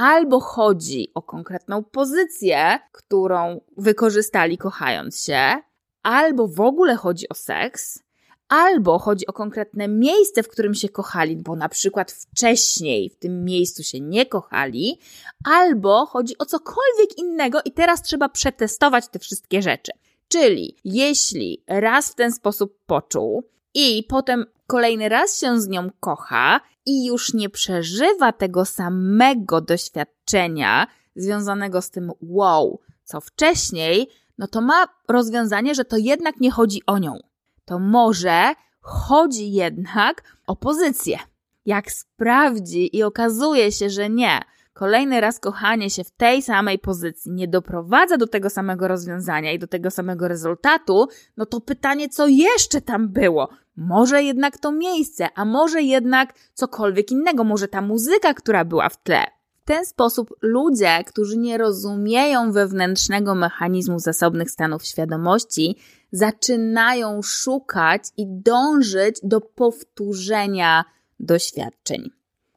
[0.00, 5.56] albo chodzi o konkretną pozycję, którą wykorzystali kochając się,
[6.02, 8.02] albo w ogóle chodzi o seks,
[8.48, 13.44] albo chodzi o konkretne miejsce, w którym się kochali, bo na przykład wcześniej w tym
[13.44, 14.98] miejscu się nie kochali,
[15.44, 19.92] albo chodzi o cokolwiek innego i teraz trzeba przetestować te wszystkie rzeczy.
[20.28, 26.60] Czyli jeśli raz w ten sposób poczuł i potem kolejny raz się z nią kocha
[26.86, 34.60] i już nie przeżywa tego samego doświadczenia związanego z tym wow, co wcześniej, no to
[34.60, 37.18] ma rozwiązanie, że to jednak nie chodzi o nią.
[37.64, 41.18] To może chodzi jednak o pozycję.
[41.66, 44.40] Jak sprawdzi i okazuje się, że nie,
[44.72, 49.58] kolejny raz kochanie się w tej samej pozycji nie doprowadza do tego samego rozwiązania i
[49.58, 53.48] do tego samego rezultatu, no to pytanie, co jeszcze tam było?
[53.80, 59.02] Może jednak to miejsce, a może jednak cokolwiek innego, może ta muzyka, która była w
[59.02, 59.24] tle.
[59.62, 65.76] W ten sposób ludzie, którzy nie rozumieją wewnętrznego mechanizmu zasobnych stanów świadomości,
[66.12, 70.84] zaczynają szukać i dążyć do powtórzenia
[71.20, 72.10] doświadczeń.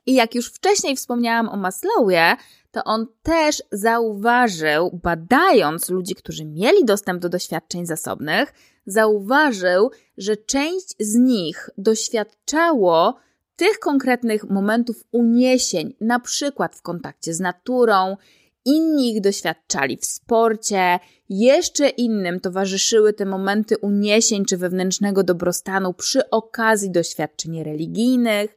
[0.05, 2.35] I jak już wcześniej wspomniałam o Maslowie,
[2.71, 8.53] to on też zauważył, badając ludzi, którzy mieli dostęp do doświadczeń zasobnych,
[8.85, 13.15] zauważył, że część z nich doświadczało
[13.55, 18.17] tych konkretnych momentów uniesień, na przykład w kontakcie z naturą,
[18.65, 26.29] inni ich doświadczali w sporcie, jeszcze innym towarzyszyły te momenty uniesień czy wewnętrznego dobrostanu przy
[26.29, 28.55] okazji doświadczeń religijnych,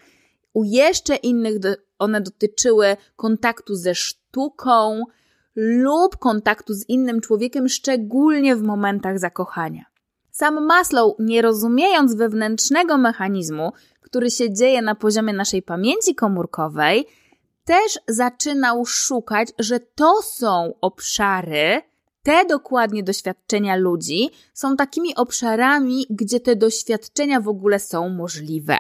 [0.53, 1.55] u jeszcze innych
[1.99, 5.03] one dotyczyły kontaktu ze sztuką
[5.57, 9.96] lub kontaktu z innym człowiekiem, szczególnie w momentach zakochania.
[10.37, 17.07] Sam Maslow, nie rozumiejąc wewnętrznego mechanizmu, który się dzieje na poziomie naszej pamięci komórkowej,
[17.65, 21.83] też zaczynał szukać, że to są obszary,
[22.23, 28.77] te dokładnie doświadczenia ludzi są takimi obszarami, gdzie te doświadczenia w ogóle są możliwe.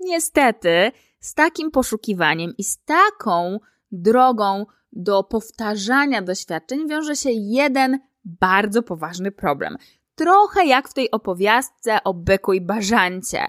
[0.00, 3.60] Niestety, z takim poszukiwaniem i z taką
[3.92, 9.76] drogą do powtarzania doświadczeń wiąże się jeden bardzo poważny problem.
[10.18, 13.46] Trochę jak w tej opowiastce o byku i bażancie,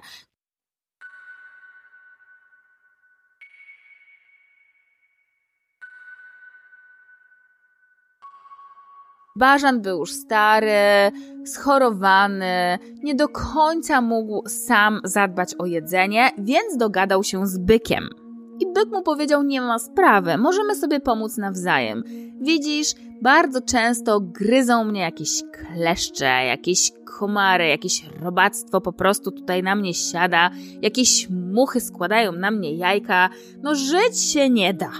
[9.35, 11.11] Bażan był już stary,
[11.45, 18.28] schorowany, nie do końca mógł sam zadbać o jedzenie, więc dogadał się z bykiem.
[18.59, 22.03] I byk mu powiedział: Nie ma sprawy, możemy sobie pomóc nawzajem.
[22.41, 22.87] Widzisz,
[23.21, 29.93] bardzo często gryzą mnie jakieś kleszcze, jakieś komary, jakieś robactwo po prostu tutaj na mnie
[29.93, 30.49] siada,
[30.81, 33.29] jakieś muchy składają na mnie jajka.
[33.63, 34.91] No, żyć się nie da.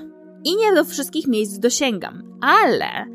[0.43, 3.05] I nie do wszystkich miejsc dosięgam, ale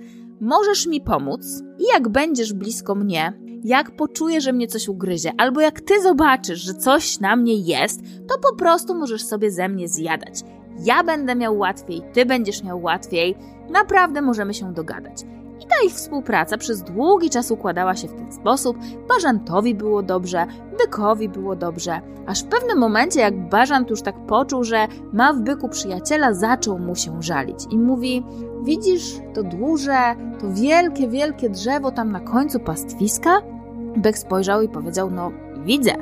[0.40, 3.32] możesz mi pomóc i jak będziesz blisko mnie,
[3.64, 8.00] jak poczuję, że mnie coś ugryzie, albo jak ty zobaczysz, że coś na mnie jest,
[8.28, 10.40] to po prostu możesz sobie ze mnie zjadać.
[10.78, 13.34] Ja będę miał łatwiej, ty będziesz miał łatwiej.
[13.70, 15.22] Naprawdę możemy się dogadać.
[15.60, 18.76] I ta ich współpraca przez długi czas układała się w ten sposób.
[19.08, 20.46] Bażantowi było dobrze,
[20.78, 25.40] bykowi było dobrze, aż w pewnym momencie, jak Bażant już tak poczuł, że ma w
[25.40, 28.22] byku przyjaciela, zaczął mu się żalić i mówi:
[28.64, 29.98] Widzisz to duże,
[30.40, 33.42] to wielkie, wielkie drzewo tam na końcu pastwiska?
[33.96, 35.30] Byk spojrzał i powiedział: No,
[35.64, 35.92] widzę.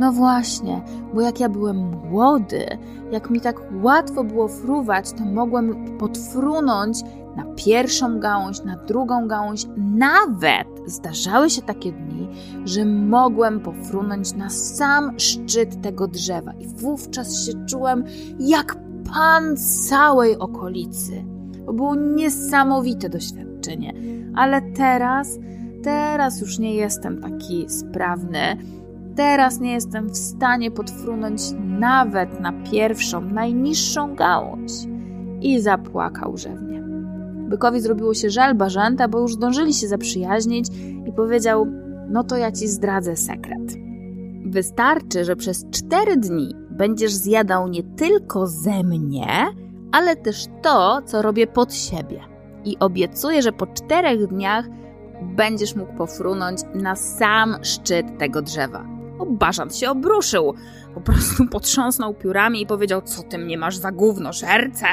[0.00, 0.82] No właśnie,
[1.14, 1.76] bo jak ja byłem
[2.10, 2.66] młody,
[3.12, 7.02] jak mi tak łatwo było fruwać, to mogłem podfrunąć
[7.36, 9.66] na pierwszą gałąź, na drugą gałąź.
[9.76, 12.28] Nawet zdarzały się takie dni,
[12.64, 18.04] że mogłem pofrunąć na sam szczyt tego drzewa i wówczas się czułem
[18.38, 18.76] jak
[19.14, 21.31] pan całej okolicy.
[21.66, 23.94] To było niesamowite doświadczenie,
[24.34, 25.38] ale teraz,
[25.82, 28.56] teraz już nie jestem taki sprawny.
[29.16, 31.40] Teraz nie jestem w stanie podfrunąć
[31.78, 34.72] nawet na pierwszą, najniższą gałąź.
[35.40, 36.82] I zapłakał rzewnie.
[37.48, 40.66] Bykowi zrobiło się żal bażanta, bo już zdążyli się zaprzyjaźnić
[41.06, 41.66] i powiedział:
[42.08, 43.72] No to ja ci zdradzę sekret.
[44.46, 49.26] Wystarczy, że przez cztery dni będziesz zjadał nie tylko ze mnie,
[49.92, 52.20] ale też to, co robię pod siebie.
[52.64, 54.64] I obiecuję, że po czterech dniach
[55.22, 58.84] będziesz mógł pofrunąć na sam szczyt tego drzewa.
[59.18, 60.54] O, Bażant się obruszył.
[60.94, 64.86] Po prostu potrząsnął piórami i powiedział, co ty mnie masz za gówno, żerce?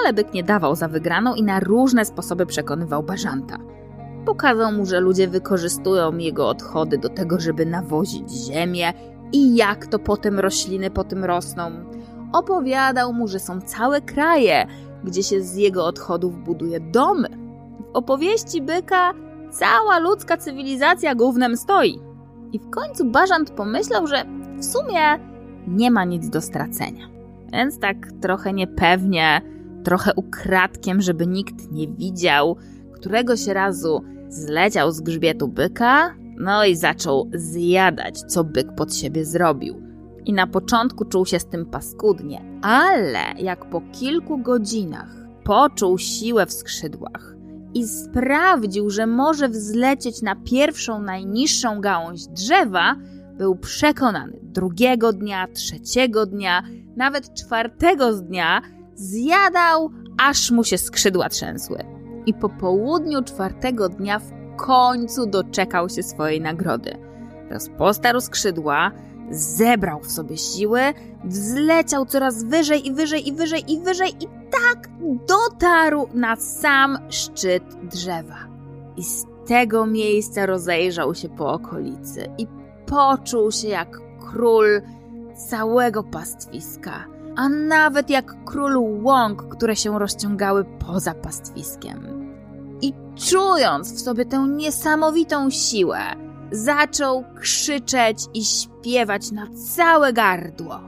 [0.00, 3.58] Ale byk nie dawał za wygraną i na różne sposoby przekonywał Bażanta.
[4.26, 8.92] Pokazał mu, że ludzie wykorzystują jego odchody do tego, żeby nawozić ziemię
[9.32, 11.70] i jak to potem rośliny po tym rosną.
[12.32, 14.66] Opowiadał mu, że są całe kraje,
[15.04, 17.28] gdzie się z jego odchodów buduje domy.
[17.80, 19.12] W opowieści byka
[19.50, 22.00] cała ludzka cywilizacja głównym stoi.
[22.52, 24.24] I w końcu Bażant pomyślał, że
[24.58, 25.00] w sumie
[25.68, 27.08] nie ma nic do stracenia.
[27.52, 29.40] Więc tak trochę niepewnie,
[29.84, 32.56] trochę ukradkiem, żeby nikt nie widział,
[32.94, 39.87] któregoś razu zleciał z grzbietu byka, no i zaczął zjadać, co byk pod siebie zrobił.
[40.28, 45.14] I na początku czuł się z tym paskudnie, ale jak po kilku godzinach
[45.44, 47.34] poczuł siłę w skrzydłach
[47.74, 52.96] i sprawdził, że może wzlecieć na pierwszą, najniższą gałąź drzewa,
[53.38, 56.62] był przekonany drugiego dnia, trzeciego dnia,
[56.96, 58.62] nawet czwartego dnia
[58.94, 61.84] zjadał, aż mu się skrzydła trzęsły.
[62.26, 66.98] I po południu czwartego dnia w końcu doczekał się swojej nagrody.
[67.50, 68.92] Rozpostarł skrzydła,
[69.30, 70.80] zebrał w sobie siły,
[71.24, 74.88] wzleciał coraz wyżej i wyżej i wyżej i wyżej i tak
[75.26, 78.38] dotarł na sam szczyt drzewa.
[78.96, 82.46] I z tego miejsca rozejrzał się po okolicy i
[82.86, 84.00] poczuł się jak
[84.30, 84.82] król
[85.48, 87.04] całego pastwiska,
[87.36, 92.28] a nawet jak król łąk, które się rozciągały poza pastwiskiem.
[92.80, 96.00] I czując w sobie tę niesamowitą siłę,
[96.52, 98.77] zaczął krzyczeć i śpiewać
[99.32, 100.80] na całe gardło.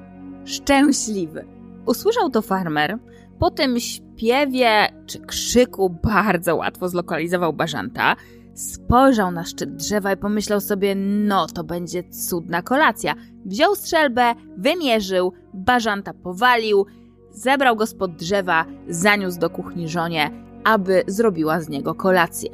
[0.44, 1.44] Szczęśliwy.
[1.86, 2.98] Usłyszał to farmer.
[3.38, 8.16] Po tym śpiewie czy krzyku bardzo łatwo zlokalizował bażanta.
[8.54, 13.14] Spojrzał na szczyt drzewa i pomyślał sobie, no to będzie cudna kolacja.
[13.44, 16.86] Wziął strzelbę, wymierzył, bażanta powalił,
[17.30, 20.30] zebrał go spod drzewa, zaniósł do kuchni żonie,
[20.64, 22.50] aby zrobiła z niego kolację.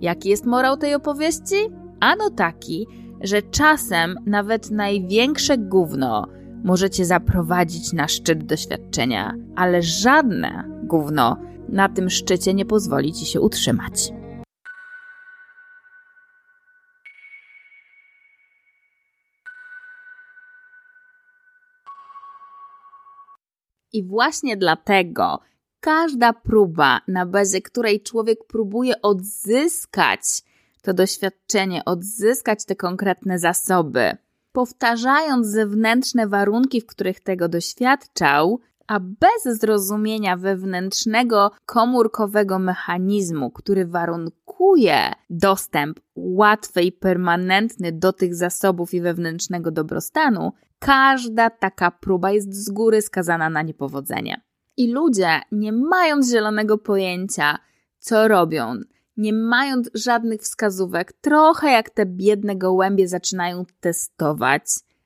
[0.00, 1.56] Jaki jest morał tej opowieści?
[2.00, 2.86] Ano taki,
[3.20, 6.26] że czasem nawet największe gówno
[6.64, 11.36] możecie zaprowadzić na szczyt doświadczenia, ale żadne gówno
[11.68, 14.12] na tym szczycie nie pozwoli ci się utrzymać.
[23.92, 25.40] I właśnie dlatego
[25.80, 30.22] każda próba, na bazie której człowiek próbuje odzyskać
[30.80, 34.16] to doświadczenie, odzyskać te konkretne zasoby,
[34.52, 45.12] powtarzając zewnętrzne warunki, w których tego doświadczał, a bez zrozumienia wewnętrznego, komórkowego mechanizmu, który warunkuje
[45.30, 52.70] dostęp łatwy i permanentny do tych zasobów i wewnętrznego dobrostanu, każda taka próba jest z
[52.70, 54.40] góry skazana na niepowodzenie.
[54.76, 57.58] I ludzie, nie mając zielonego pojęcia,
[57.98, 58.80] co robią,
[59.20, 64.62] nie mając żadnych wskazówek, trochę jak te biedne gołębie zaczynają testować,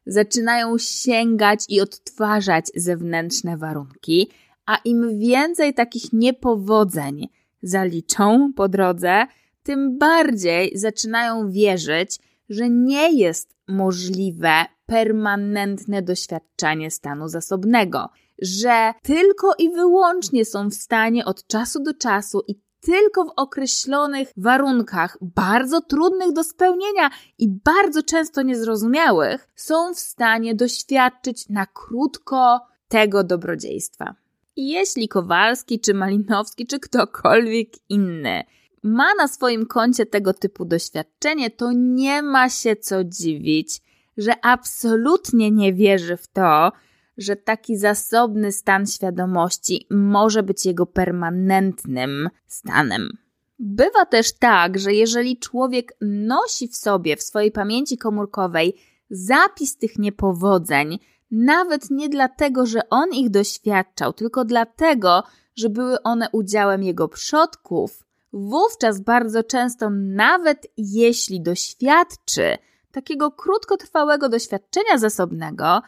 [0.07, 4.31] zaczynają sięgać i odtwarzać zewnętrzne warunki,
[4.67, 7.29] a im więcej takich niepowodzeń
[7.63, 9.27] zaliczą po drodze,
[9.63, 18.09] tym bardziej zaczynają wierzyć, że nie jest możliwe permanentne doświadczanie stanu zasobnego,
[18.43, 24.29] że tylko i wyłącznie są w stanie od czasu do czasu i tylko w określonych
[24.37, 32.61] warunkach, bardzo trudnych do spełnienia i bardzo często niezrozumiałych, są w stanie doświadczyć na krótko
[32.89, 34.15] tego dobrodziejstwa.
[34.57, 38.45] I jeśli Kowalski, czy Malinowski, czy ktokolwiek inny
[38.83, 43.81] ma na swoim koncie tego typu doświadczenie, to nie ma się co dziwić,
[44.17, 46.73] że absolutnie nie wierzy w to,
[47.19, 53.09] że taki zasobny stan świadomości może być jego permanentnym stanem.
[53.59, 58.75] Bywa też tak, że jeżeli człowiek nosi w sobie, w swojej pamięci komórkowej,
[59.11, 60.99] zapis tych niepowodzeń,
[61.31, 65.23] nawet nie dlatego, że on ich doświadczał, tylko dlatego,
[65.57, 72.59] że były one udziałem jego przodków, wówczas bardzo często, nawet jeśli doświadczy
[72.93, 75.83] takiego krótkotrwałego doświadczenia zasobnego,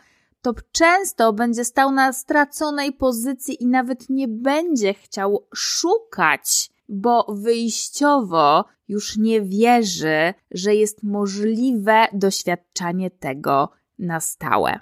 [0.47, 8.64] to często będzie stał na straconej pozycji i nawet nie będzie chciał szukać, bo wyjściowo
[8.88, 14.78] już nie wierzy, że jest możliwe doświadczanie tego na stałe.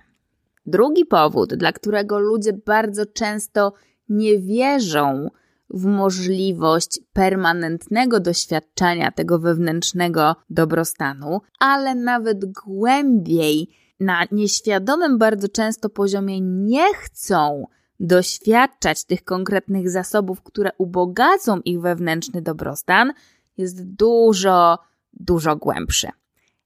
[0.67, 3.73] Drugi powód, dla którego ludzie bardzo często
[4.09, 5.31] nie wierzą
[5.71, 16.41] w możliwość permanentnego doświadczania tego wewnętrznego dobrostanu, ale nawet głębiej na nieświadomym bardzo często poziomie
[16.41, 17.67] nie chcą
[18.01, 23.13] doświadczać tych konkretnych zasobów, które ubogacą ich wewnętrzny dobrostan,
[23.57, 24.79] jest dużo,
[25.13, 26.09] dużo głębszy.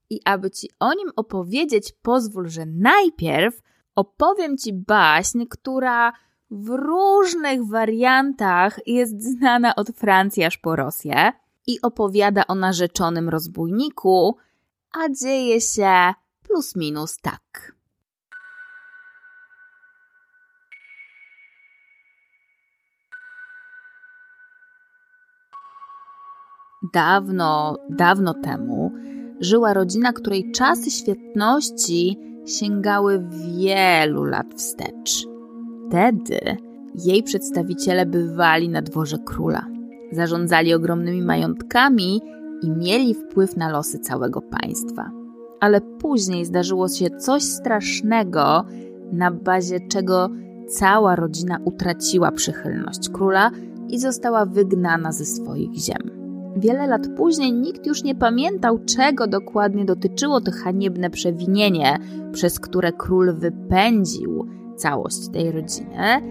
[0.09, 3.61] I aby Ci o nim opowiedzieć, pozwól, że najpierw
[3.95, 6.13] opowiem Ci baśń, która
[6.51, 11.31] w różnych wariantach jest znana od Francji aż po Rosję
[11.67, 14.37] i opowiada o narzeczonym rozbójniku,
[14.91, 16.13] a dzieje się
[16.49, 17.75] plus minus tak.
[26.93, 28.91] Dawno, dawno temu
[29.39, 33.27] żyła rodzina, której czasy świetności sięgały
[33.57, 35.27] wielu lat wstecz.
[35.87, 36.57] Wtedy
[36.95, 39.65] jej przedstawiciele bywali na dworze króla.
[40.11, 42.21] Zarządzali ogromnymi majątkami
[42.61, 45.18] i mieli wpływ na losy całego państwa
[45.59, 48.65] ale później zdarzyło się coś strasznego,
[49.11, 50.29] na bazie czego
[50.67, 53.51] cała rodzina utraciła przychylność króla
[53.89, 56.19] i została wygnana ze swoich ziem.
[56.57, 61.97] Wiele lat później nikt już nie pamiętał, czego dokładnie dotyczyło to haniebne przewinienie,
[62.31, 66.21] przez które król wypędził całość tej rodziny,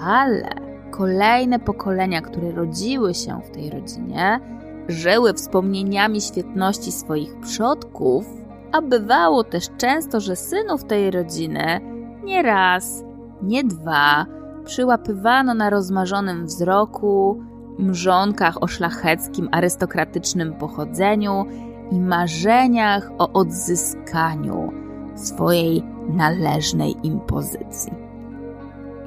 [0.00, 0.48] ale
[0.90, 4.40] kolejne pokolenia, które rodziły się w tej rodzinie,
[4.88, 8.26] żyły wspomnieniami świetności swoich przodków
[8.72, 11.80] a bywało też często, że synów tej rodziny
[12.24, 13.04] nie raz,
[13.42, 14.26] nie dwa
[14.64, 17.42] przyłapywano na rozmarzonym wzroku,
[17.78, 21.44] mrzonkach o szlacheckim, arystokratycznym pochodzeniu
[21.90, 24.72] i marzeniach o odzyskaniu
[25.14, 27.92] swojej należnej im pozycji.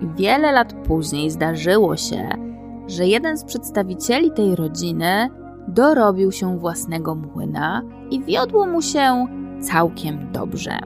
[0.01, 2.29] Wiele lat później zdarzyło się,
[2.87, 5.29] że jeden z przedstawicieli tej rodziny
[5.67, 7.81] dorobił się własnego młyna
[8.11, 9.27] i wiodło mu się
[9.61, 10.79] całkiem dobrze.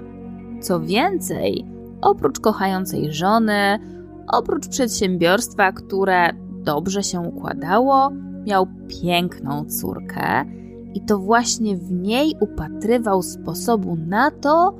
[0.61, 1.65] Co więcej,
[2.01, 3.79] oprócz kochającej żony,
[4.27, 6.29] oprócz przedsiębiorstwa, które
[6.63, 8.11] dobrze się układało,
[8.45, 8.67] miał
[9.01, 10.45] piękną córkę
[10.93, 14.75] i to właśnie w niej upatrywał sposobu na to,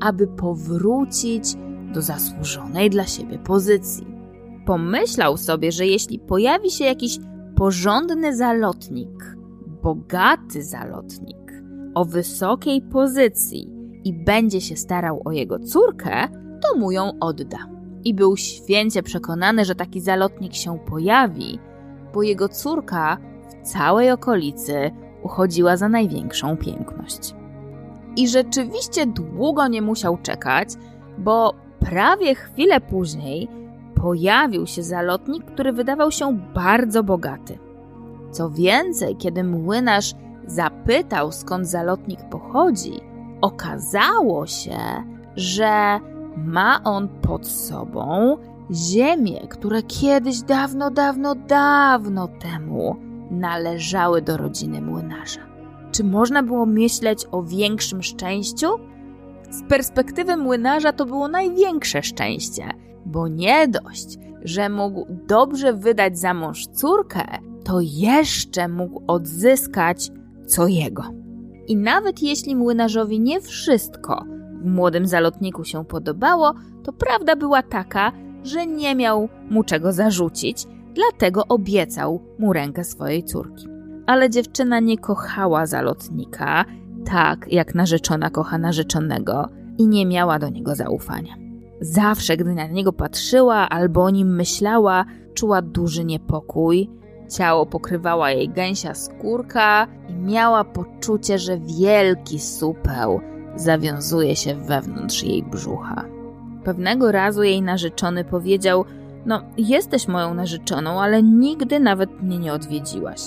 [0.00, 1.44] aby powrócić
[1.94, 4.06] do zasłużonej dla siebie pozycji.
[4.66, 7.18] Pomyślał sobie, że jeśli pojawi się jakiś
[7.56, 9.36] porządny zalotnik,
[9.82, 11.39] bogaty zalotnik,
[11.94, 13.70] o wysokiej pozycji
[14.04, 16.28] i będzie się starał o jego córkę,
[16.62, 17.58] to mu ją odda.
[18.04, 21.58] I był święcie przekonany, że taki zalotnik się pojawi,
[22.14, 23.18] bo jego córka
[23.48, 24.90] w całej okolicy
[25.22, 27.34] uchodziła za największą piękność.
[28.16, 30.68] I rzeczywiście długo nie musiał czekać,
[31.18, 33.48] bo prawie chwilę później
[33.94, 37.58] pojawił się zalotnik, który wydawał się bardzo bogaty.
[38.30, 40.14] Co więcej, kiedy młynarz
[40.50, 43.00] zapytał, skąd zalotnik pochodzi,
[43.40, 44.78] okazało się,
[45.36, 46.00] że
[46.36, 48.36] ma on pod sobą
[48.72, 52.96] ziemię, które kiedyś dawno, dawno, dawno temu
[53.30, 55.40] należały do rodziny młynarza.
[55.92, 58.66] Czy można było myśleć o większym szczęściu?
[59.50, 62.64] Z perspektywy młynarza to było największe szczęście,
[63.06, 67.24] bo nie dość, że mógł dobrze wydać za mąż córkę,
[67.64, 70.10] to jeszcze mógł odzyskać
[70.50, 71.02] co jego.
[71.66, 74.24] I nawet jeśli młynarzowi nie wszystko
[74.62, 80.66] w młodym zalotniku się podobało, to prawda była taka, że nie miał mu czego zarzucić,
[80.94, 83.68] dlatego obiecał mu rękę swojej córki.
[84.06, 86.64] Ale dziewczyna nie kochała zalotnika
[87.04, 89.48] tak, jak narzeczona kocha narzeczonego
[89.78, 91.34] i nie miała do niego zaufania.
[91.80, 96.90] Zawsze, gdy na niego patrzyła albo o nim myślała, czuła duży niepokój.
[97.30, 103.20] Ciało pokrywała jej gęsia skórka i miała poczucie, że wielki supeł
[103.56, 106.04] zawiązuje się wewnątrz jej brzucha.
[106.64, 108.84] Pewnego razu jej narzeczony powiedział:
[109.26, 113.20] No, jesteś moją narzeczoną, ale nigdy nawet mnie nie odwiedziłaś.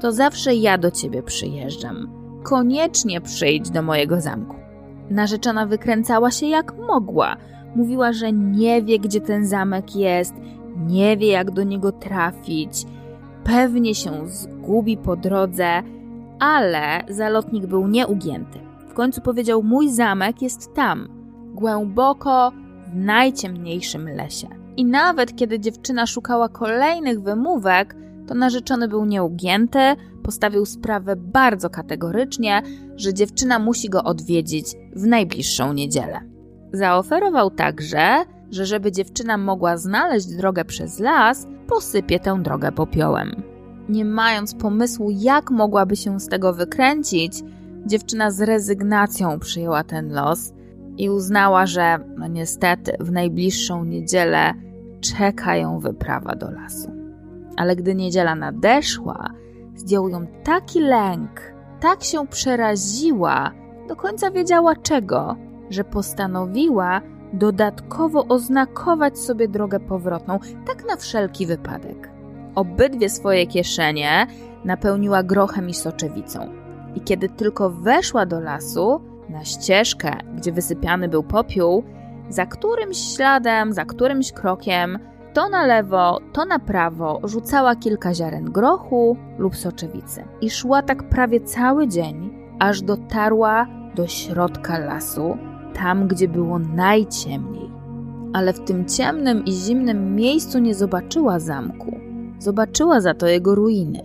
[0.00, 2.10] To zawsze ja do ciebie przyjeżdżam.
[2.42, 4.56] Koniecznie przyjdź do mojego zamku.
[5.10, 7.36] Narzeczona wykręcała się jak mogła.
[7.76, 10.34] Mówiła, że nie wie, gdzie ten zamek jest,
[10.76, 12.86] nie wie, jak do niego trafić,
[13.44, 15.82] pewnie się zgubi po drodze,
[16.38, 18.58] ale zalotnik był nieugięty.
[18.88, 21.08] W końcu powiedział: Mój zamek jest tam,
[21.54, 22.52] głęboko
[22.86, 24.48] w najciemniejszym lesie.
[24.76, 29.78] I nawet kiedy dziewczyna szukała kolejnych wymówek, to narzeczony był nieugięty,
[30.22, 32.62] postawił sprawę bardzo kategorycznie,
[32.96, 34.66] że dziewczyna musi go odwiedzić
[34.96, 36.20] w najbliższą niedzielę.
[36.72, 43.42] Zaoferował także, że żeby dziewczyna mogła znaleźć drogę przez las, posypie tę drogę popiołem.
[43.88, 47.42] Nie mając pomysłu, jak mogłaby się z tego wykręcić,
[47.86, 50.52] dziewczyna z rezygnacją przyjęła ten los
[50.96, 54.54] i uznała, że no niestety w najbliższą niedzielę
[55.00, 56.90] czeka ją wyprawa do lasu.
[57.56, 59.30] Ale gdy niedziela nadeszła,
[59.76, 61.40] zdjął ją taki lęk,
[61.80, 63.50] tak się przeraziła,
[63.88, 65.36] do końca wiedziała czego,
[65.70, 67.00] że postanowiła
[67.32, 72.10] dodatkowo oznakować sobie drogę powrotną, tak na wszelki wypadek.
[72.54, 74.26] Obydwie swoje kieszenie
[74.64, 76.48] napełniła grochem i soczewicą.
[76.94, 81.84] I kiedy tylko weszła do lasu, na ścieżkę, gdzie wysypiany był popiół,
[82.28, 84.98] za którymś śladem, za którymś krokiem,
[85.34, 90.24] to na lewo, to na prawo rzucała kilka ziaren grochu lub soczewicy.
[90.40, 95.38] I szła tak prawie cały dzień, aż dotarła do środka lasu,
[95.74, 97.70] tam gdzie było najciemniej.
[98.32, 101.96] Ale w tym ciemnym i zimnym miejscu nie zobaczyła zamku.
[102.38, 104.00] Zobaczyła za to jego ruiny.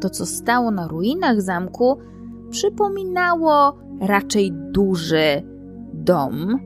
[0.00, 1.98] To, co stało na ruinach zamku,
[2.50, 5.42] przypominało raczej duży
[5.94, 6.58] dom,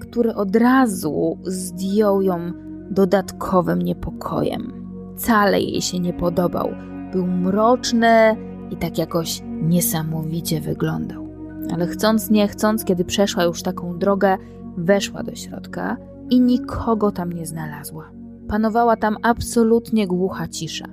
[0.00, 2.52] który od razu zdjął ją
[2.90, 4.72] dodatkowym niepokojem.
[5.16, 6.68] Wcale jej się nie podobał.
[7.12, 8.36] Był mroczny
[8.70, 11.23] i tak jakoś niesamowicie wyglądał.
[11.72, 14.38] Ale chcąc, nie chcąc, kiedy przeszła już taką drogę,
[14.76, 15.96] weszła do środka
[16.30, 18.10] i nikogo tam nie znalazła.
[18.48, 20.86] Panowała tam absolutnie głucha cisza.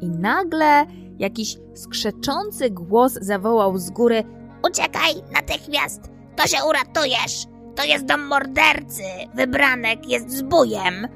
[0.00, 0.86] I nagle
[1.18, 4.24] jakiś skrzeczący głos zawołał z góry:
[4.70, 6.10] Uciekaj natychmiast!
[6.36, 7.46] To się uratujesz!
[7.74, 9.02] To jest dom mordercy!
[9.34, 11.08] Wybranek jest zbójem!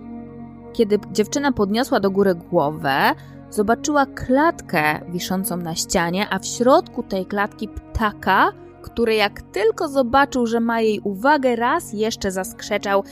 [0.73, 3.15] Kiedy dziewczyna podniosła do góry głowę,
[3.51, 8.53] zobaczyła klatkę wiszącą na ścianie, a w środku tej klatki ptaka,
[8.83, 13.05] który jak tylko zobaczył, że ma jej uwagę, raz jeszcze zaskrzeczał: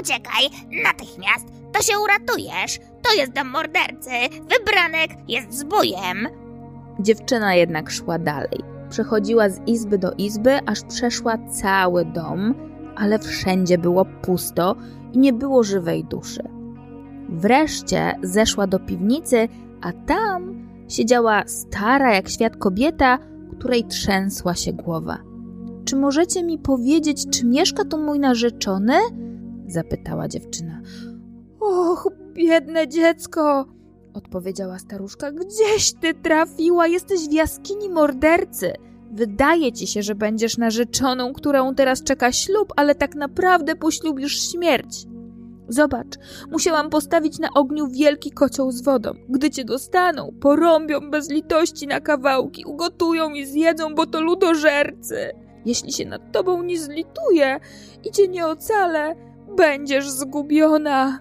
[0.00, 0.44] Uciekaj
[0.84, 1.46] natychmiast!
[1.72, 2.78] To się uratujesz!
[3.02, 4.10] To jest dom mordercy!
[4.58, 6.28] Wybranek jest zbójem!
[7.00, 8.60] Dziewczyna jednak szła dalej.
[8.90, 12.54] Przechodziła z izby do izby, aż przeszła cały dom,
[12.96, 14.76] ale wszędzie było pusto
[15.12, 16.42] i nie było żywej duszy.
[17.28, 19.48] Wreszcie zeszła do piwnicy,
[19.82, 23.18] a tam siedziała stara jak świat kobieta,
[23.64, 25.18] której trzęsła się głowa.
[25.84, 28.94] Czy możecie mi powiedzieć, czy mieszka tu mój narzeczony?
[29.66, 30.80] zapytała dziewczyna.
[31.60, 33.66] Och, biedne dziecko,
[34.14, 35.32] odpowiedziała staruszka.
[35.32, 36.86] Gdzieś ty trafiła?
[36.86, 38.72] Jesteś w jaskini mordercy.
[39.12, 45.06] Wydaje ci się, że będziesz narzeczoną, którą teraz czeka ślub, ale tak naprawdę poślubisz śmierć.
[45.68, 46.18] Zobacz,
[46.50, 49.12] musiałam postawić na ogniu wielki kocioł z wodą.
[49.28, 55.16] Gdy cię dostaną, porąbią bez litości na kawałki, ugotują i zjedzą, bo to ludożercy.
[55.64, 57.60] Jeśli się nad tobą nie zlituję
[58.04, 59.16] i cię nie ocalę,
[59.56, 61.18] będziesz zgubiona.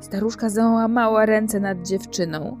[0.00, 2.58] Staruszka załamała ręce nad dziewczyną,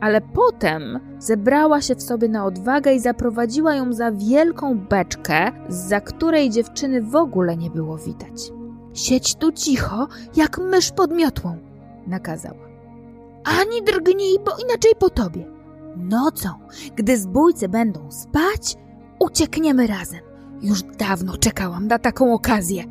[0.00, 6.00] ale potem zebrała się w sobie na odwagę i zaprowadziła ją za wielką beczkę, za
[6.00, 8.52] której dziewczyny w ogóle nie było widać.
[8.96, 11.58] Siedź tu cicho, jak mysz pod miotłą,
[12.06, 12.66] nakazała.
[13.44, 15.46] Ani drgnij, bo inaczej po tobie.
[15.96, 16.48] Nocą,
[16.96, 18.76] gdy zbójcy będą spać,
[19.18, 20.20] uciekniemy razem.
[20.62, 22.84] Już dawno czekałam na taką okazję.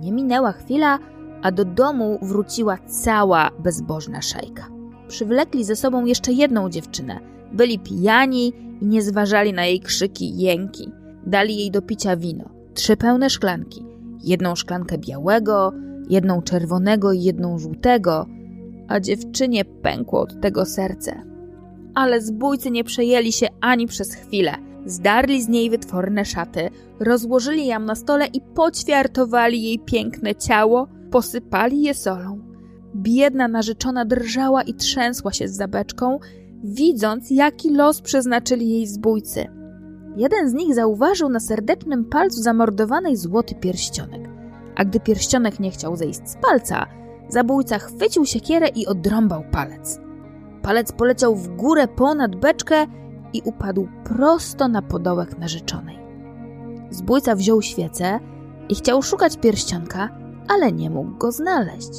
[0.00, 0.98] Nie minęła chwila,
[1.42, 4.68] a do domu wróciła cała bezbożna szajka.
[5.08, 7.20] Przywlekli ze sobą jeszcze jedną dziewczynę.
[7.52, 10.92] Byli pijani i nie zważali na jej krzyki jęki.
[11.26, 12.44] Dali jej do picia wino,
[12.74, 13.89] trzy pełne szklanki,
[14.22, 15.72] jedną szklankę białego,
[16.08, 18.26] jedną czerwonego i jedną żółtego,
[18.88, 21.22] a dziewczynie pękło od tego serce.
[21.94, 24.54] Ale zbójcy nie przejęli się ani przez chwilę.
[24.86, 31.82] Zdarli z niej wytworne szaty, rozłożyli ją na stole i poćwiartowali jej piękne ciało, posypali
[31.82, 32.40] je solą.
[32.94, 36.18] Biedna narzeczona drżała i trzęsła się z zabeczką,
[36.64, 39.59] widząc, jaki los przeznaczyli jej zbójcy.
[40.16, 44.28] Jeden z nich zauważył na serdecznym palcu zamordowanej złoty pierścionek,
[44.76, 46.86] a gdy pierścionek nie chciał zejść z palca,
[47.28, 50.00] zabójca chwycił siekierę i odrąbał palec.
[50.62, 52.86] Palec poleciał w górę ponad beczkę
[53.32, 55.98] i upadł prosto na podołek narzeczonej.
[56.90, 58.20] Zbójca wziął świecę
[58.68, 60.08] i chciał szukać pierścionka,
[60.48, 61.90] ale nie mógł go znaleźć.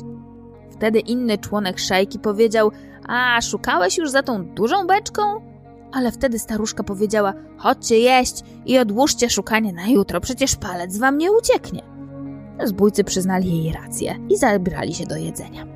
[0.72, 2.72] Wtedy inny członek szajki powiedział:
[3.08, 5.51] A, szukałeś już za tą dużą beczką?
[5.92, 11.32] Ale wtedy staruszka powiedziała: Chodźcie jeść i odłóżcie szukanie na jutro, przecież palec wam nie
[11.32, 11.82] ucieknie.
[12.64, 15.68] Zbójcy przyznali jej rację i zabrali się do jedzenia.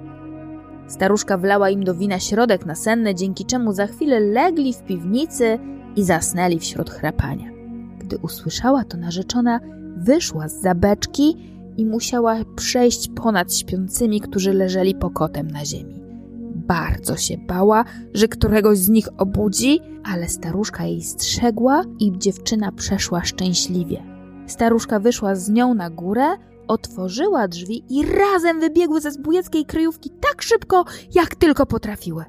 [0.87, 5.59] Staruszka wlała im do wina środek nasenny, dzięki czemu za chwilę legli w piwnicy
[5.95, 7.49] i zasnęli wśród chrapania.
[7.99, 9.59] Gdy usłyszała to narzeczona,
[9.97, 11.37] wyszła z zabeczki
[11.77, 16.04] i musiała przejść ponad śpiącymi, którzy leżeli pokotem na ziemi.
[16.67, 23.23] Bardzo się bała, że któregoś z nich obudzi, ale staruszka jej strzegła i dziewczyna przeszła
[23.23, 24.03] szczęśliwie.
[24.47, 26.25] Staruszka wyszła z nią na górę,
[26.67, 30.85] otworzyła drzwi i razem wybiegły ze zbójeckiej kryjówki tak szybko,
[31.15, 32.25] jak tylko potrafiły.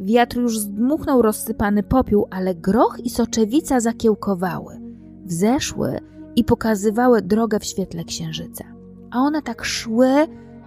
[0.00, 4.80] Wiatr już zdmuchnął rozsypany popiół, ale groch i soczewica zakiełkowały,
[5.24, 6.00] wzeszły
[6.36, 8.64] i pokazywały drogę w świetle księżyca.
[9.10, 10.10] A one tak szły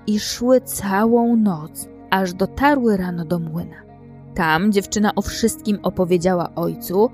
[0.08, 3.76] i szły całą noc, aż dotarły rano do młyna.
[4.36, 7.10] Tam dziewczyna o wszystkim opowiedziała ojcu,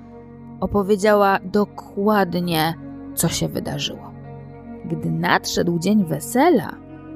[0.60, 2.74] opowiedziała dokładnie,
[3.16, 4.12] co się wydarzyło.
[4.86, 6.76] Gdy nadszedł dzień wesela,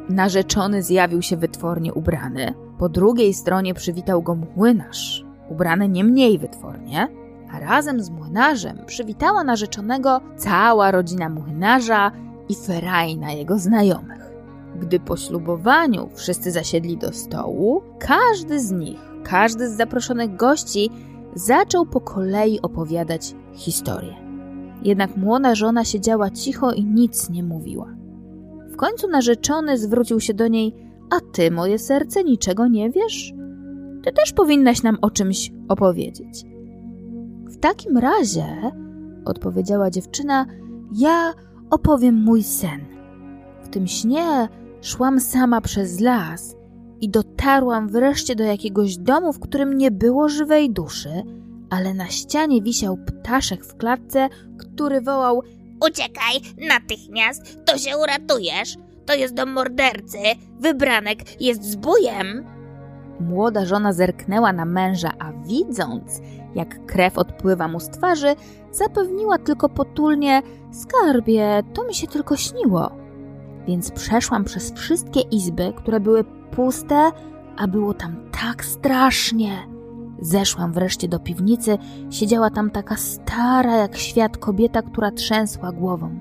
[0.09, 2.53] narzeczony zjawił się wytwornie ubrany.
[2.77, 7.07] Po drugiej stronie przywitał go młynarz, ubrany nie mniej wytwornie,
[7.51, 12.11] a razem z młynarzem przywitała narzeczonego cała rodzina młynarza
[12.49, 14.22] i ferajna jego znajomych.
[14.79, 20.89] Gdy po ślubowaniu wszyscy zasiedli do stołu, każdy z nich, każdy z zaproszonych gości
[21.35, 24.13] zaczął po kolei opowiadać historię.
[24.83, 27.95] Jednak młoda żona siedziała cicho i nic nie mówiła.
[28.71, 30.75] W końcu narzeczony zwrócił się do niej:
[31.09, 33.33] A ty, moje serce, niczego nie wiesz?
[34.03, 36.43] Ty też powinnaś nam o czymś opowiedzieć.
[37.45, 38.45] W takim razie,
[39.25, 40.45] odpowiedziała dziewczyna,
[40.95, 41.33] ja
[41.69, 42.79] opowiem mój sen.
[43.63, 44.47] W tym śnie
[44.83, 46.55] szłam sama przez las
[47.01, 51.23] i dotarłam wreszcie do jakiegoś domu, w którym nie było żywej duszy,
[51.69, 55.41] ale na ścianie wisiał ptaszek w klatce, który wołał:
[55.87, 56.35] Uciekaj
[56.69, 58.77] natychmiast, to się uratujesz.
[59.05, 60.17] To jest dom mordercy,
[60.59, 62.45] wybranek jest zbójem.
[63.19, 66.21] Młoda żona zerknęła na męża, a widząc,
[66.55, 68.35] jak krew odpływa mu z twarzy,
[68.71, 73.02] zapewniła tylko potulnie: Skarbie, to mi się tylko śniło.
[73.67, 77.11] Więc przeszłam przez wszystkie izby, które były puste,
[77.57, 79.67] a było tam tak strasznie.
[80.19, 81.77] Zeszłam wreszcie do piwnicy,
[82.09, 86.19] siedziała tam taka stara jak świat kobieta, która trzęsła głową.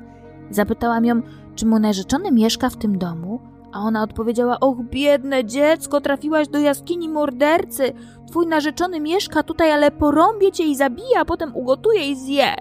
[0.51, 1.23] Zapytałam ją,
[1.55, 3.41] czy mu narzeczony mieszka w tym domu,
[3.73, 7.93] a ona odpowiedziała: Och, biedne dziecko, trafiłaś do jaskini mordercy.
[8.27, 12.55] Twój narzeczony mieszka tutaj, ale porąbie cię i zabija, a potem ugotuje i zje.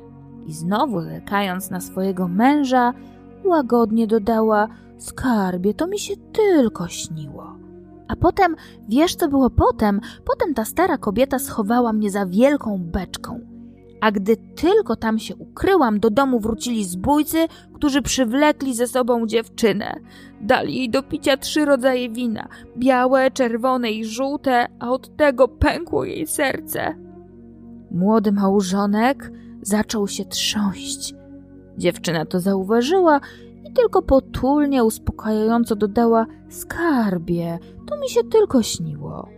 [0.47, 2.93] I znowu zerkając na swojego męża,
[3.45, 4.67] łagodnie dodała:
[4.97, 7.55] Skarbie, to mi się tylko śniło.
[8.07, 8.55] A potem,
[8.89, 10.01] wiesz co było potem?
[10.25, 13.39] Potem ta stara kobieta schowała mnie za wielką beczką.
[14.01, 19.99] A gdy tylko tam się ukryłam, do domu wrócili zbójcy, którzy przywlekli ze sobą dziewczynę.
[20.41, 26.05] Dali jej do picia trzy rodzaje wina: białe, czerwone i żółte, a od tego pękło
[26.05, 26.95] jej serce.
[27.91, 29.31] Młody małżonek
[29.61, 31.20] zaczął się trząść.
[31.81, 33.19] Dziewczyna to zauważyła
[33.63, 39.29] i tylko potulnie, uspokajająco dodała: Skarbie, to mi się tylko śniło.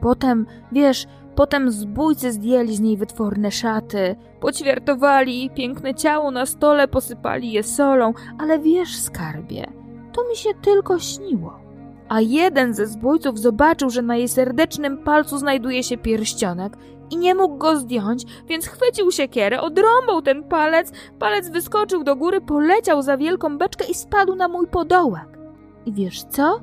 [0.00, 7.52] Potem, wiesz, potem zbójcy zdjęli z niej wytworne szaty, poćwiartowali piękne ciało na stole, posypali
[7.52, 9.66] je solą, ale wiesz, skarbie,
[10.12, 11.60] to mi się tylko śniło.
[12.08, 16.76] A jeden ze zbójców zobaczył, że na jej serdecznym palcu znajduje się pierścionek
[17.10, 22.40] i nie mógł go zdjąć, więc chwycił siekierę, odrąbał ten palec, palec wyskoczył do góry,
[22.40, 25.38] poleciał za wielką beczkę i spadł na mój podołek.
[25.86, 26.60] I wiesz co?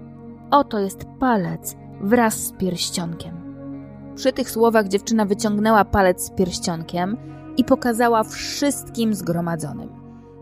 [0.51, 3.47] Oto jest palec wraz z pierścionkiem.
[4.15, 7.17] Przy tych słowach dziewczyna wyciągnęła palec z pierścionkiem
[7.57, 9.89] i pokazała wszystkim zgromadzonym.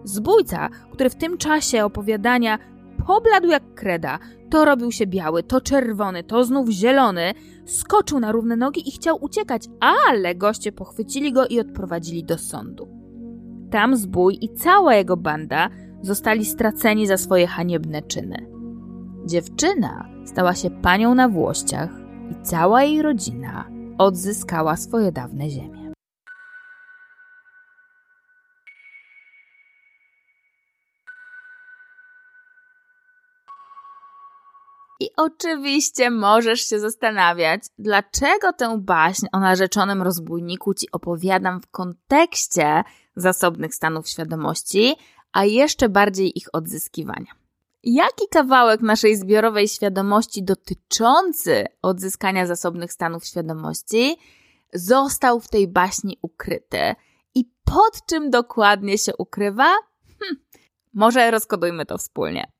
[0.03, 2.59] Zbójca, który w tym czasie opowiadania
[3.07, 7.33] pobladł jak kreda, to robił się biały, to czerwony, to znów zielony,
[7.65, 12.87] skoczył na równe nogi i chciał uciekać, ale goście pochwycili go i odprowadzili do sądu.
[13.71, 15.69] Tam zbój i cała jego banda
[16.01, 18.47] zostali straceni za swoje haniebne czyny.
[19.25, 21.89] Dziewczyna stała się panią na włościach
[22.31, 25.84] i cała jej rodzina odzyskała swoje dawne ziemie.
[34.99, 42.83] I oczywiście możesz się zastanawiać, dlaczego tę baśń o narzeczonym rozbójniku ci opowiadam w kontekście
[43.15, 44.95] zasobnych stanów świadomości,
[45.31, 47.45] a jeszcze bardziej ich odzyskiwania.
[47.83, 54.17] Jaki kawałek naszej zbiorowej świadomości dotyczący odzyskania zasobnych stanów świadomości
[54.73, 56.95] został w tej baśni ukryty
[57.35, 59.73] i pod czym dokładnie się ukrywa?
[60.19, 60.35] Hm,
[60.93, 62.54] może rozkodujmy to wspólnie.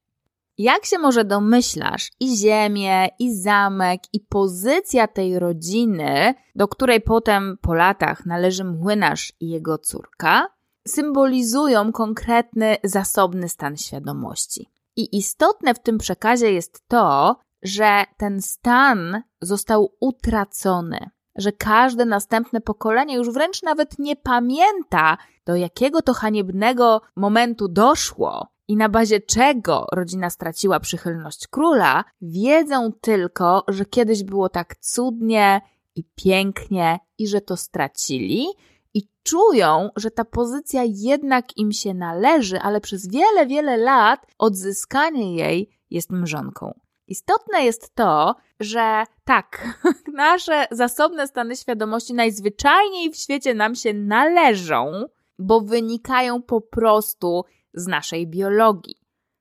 [0.58, 7.58] Jak się może domyślasz, i ziemię, i zamek, i pozycja tej rodziny, do której potem
[7.62, 10.48] po latach należy młynarz i jego córka,
[10.88, 14.70] symbolizują konkretny, zasobny stan świadomości.
[14.96, 22.62] I istotne w tym przekazie jest to, że ten stan został utracony, że każde następne
[22.62, 29.20] pokolenie już wręcz nawet nie pamięta, do jakiego to haniebnego momentu doszło i na bazie
[29.20, 35.62] czego rodzina straciła przychylność króla, wiedzą tylko, że kiedyś było tak cudnie
[35.96, 38.48] i pięknie i że to stracili
[38.94, 45.36] i czują, że ta pozycja jednak im się należy, ale przez wiele, wiele lat odzyskanie
[45.36, 46.80] jej jest mrzonką.
[47.08, 49.80] Istotne jest to, że tak,
[50.14, 55.06] nasze zasobne stany świadomości najzwyczajniej w świecie nam się należą,
[55.40, 57.44] bo wynikają po prostu
[57.76, 58.96] z naszej biologii.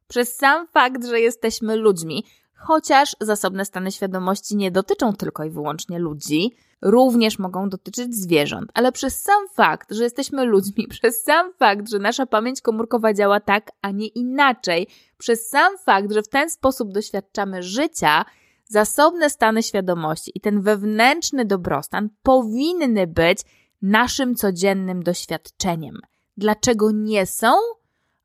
[0.08, 2.24] Przez sam fakt, że jesteśmy ludźmi,
[2.54, 8.92] chociaż zasobne stany świadomości nie dotyczą tylko i wyłącznie ludzi, również mogą dotyczyć zwierząt, ale
[8.92, 13.70] przez sam fakt, że jesteśmy ludźmi, przez sam fakt, że nasza pamięć komórkowa działa tak,
[13.82, 14.86] a nie inaczej,
[15.18, 18.24] przez sam fakt, że w ten sposób doświadczamy życia,
[18.64, 23.38] zasobne stany świadomości i ten wewnętrzny dobrostan powinny być
[23.82, 25.98] naszym codziennym doświadczeniem.
[26.36, 27.52] Dlaczego nie są?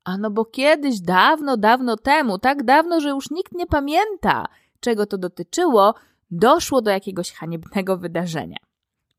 [0.04, 4.46] Ano bo kiedyś, dawno, dawno temu, tak dawno, że już nikt nie pamięta,
[4.80, 5.96] czego to dotyczyło,
[6.32, 8.58] doszło do jakiegoś haniebnego wydarzenia.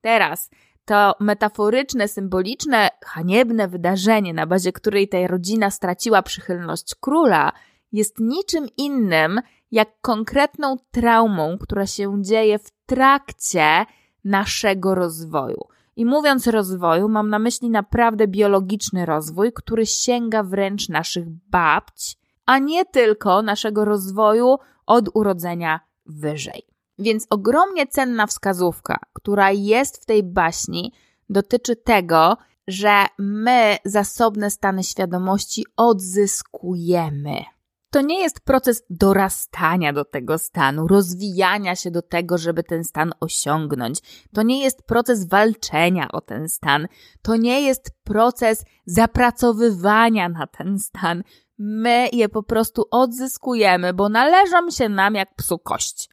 [0.00, 0.50] Teraz
[0.84, 7.52] to metaforyczne, symboliczne, haniebne wydarzenie, na bazie której ta rodzina straciła przychylność króla,
[7.92, 13.86] jest niczym innym jak konkretną traumą, która się dzieje w trakcie
[14.24, 15.60] naszego rozwoju.
[16.00, 22.58] I mówiąc rozwoju, mam na myśli naprawdę biologiczny rozwój, który sięga wręcz naszych babć, a
[22.58, 26.62] nie tylko naszego rozwoju od urodzenia wyżej.
[26.98, 30.92] Więc ogromnie cenna wskazówka, która jest w tej baśni,
[31.30, 32.36] dotyczy tego,
[32.66, 37.44] że my zasobne stany świadomości odzyskujemy.
[37.90, 43.12] To nie jest proces dorastania do tego stanu, rozwijania się do tego, żeby ten stan
[43.20, 44.00] osiągnąć.
[44.34, 46.88] To nie jest proces walczenia o ten stan.
[47.22, 51.22] To nie jest proces zapracowywania na ten stan.
[51.58, 56.10] My je po prostu odzyskujemy, bo należą się nam jak psu kość.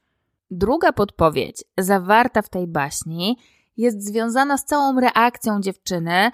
[0.51, 3.37] Druga podpowiedź zawarta w tej baśni
[3.77, 6.31] jest związana z całą reakcją dziewczyny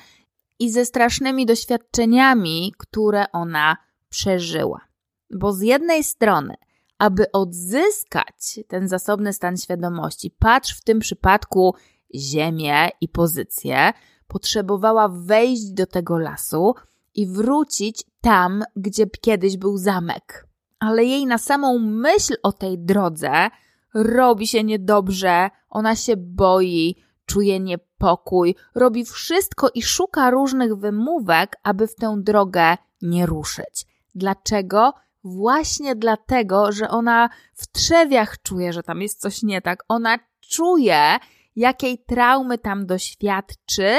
[0.59, 3.77] i ze strasznymi doświadczeniami, które ona
[4.09, 4.92] przeżyła.
[5.35, 6.55] Bo z jednej strony,
[6.97, 11.75] aby odzyskać ten zasobny stan świadomości, patrz w tym przypadku
[12.15, 13.93] ziemię i pozycję,
[14.27, 16.75] potrzebowała wejść do tego lasu
[17.15, 20.47] i wrócić tam, gdzie kiedyś był zamek.
[20.79, 23.49] Ale jej na samą myśl o tej drodze
[23.93, 31.87] robi się niedobrze, ona się boi, czuje niepokój, robi wszystko i szuka różnych wymówek, aby
[31.87, 33.85] w tę drogę nie ruszyć.
[34.15, 34.93] Dlaczego?
[35.23, 39.83] Właśnie dlatego, że ona w trzewiach czuje, że tam jest coś nie tak.
[39.87, 40.19] Ona
[40.49, 41.17] czuje,
[41.55, 43.93] jakiej traumy tam doświadczy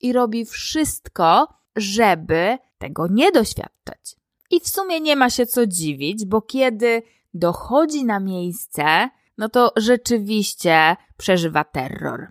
[0.00, 4.16] i robi wszystko, żeby tego nie doświadczać.
[4.50, 7.02] I w sumie nie ma się co dziwić, bo kiedy
[7.34, 9.08] dochodzi na miejsce,
[9.38, 12.26] no to rzeczywiście przeżywa terror.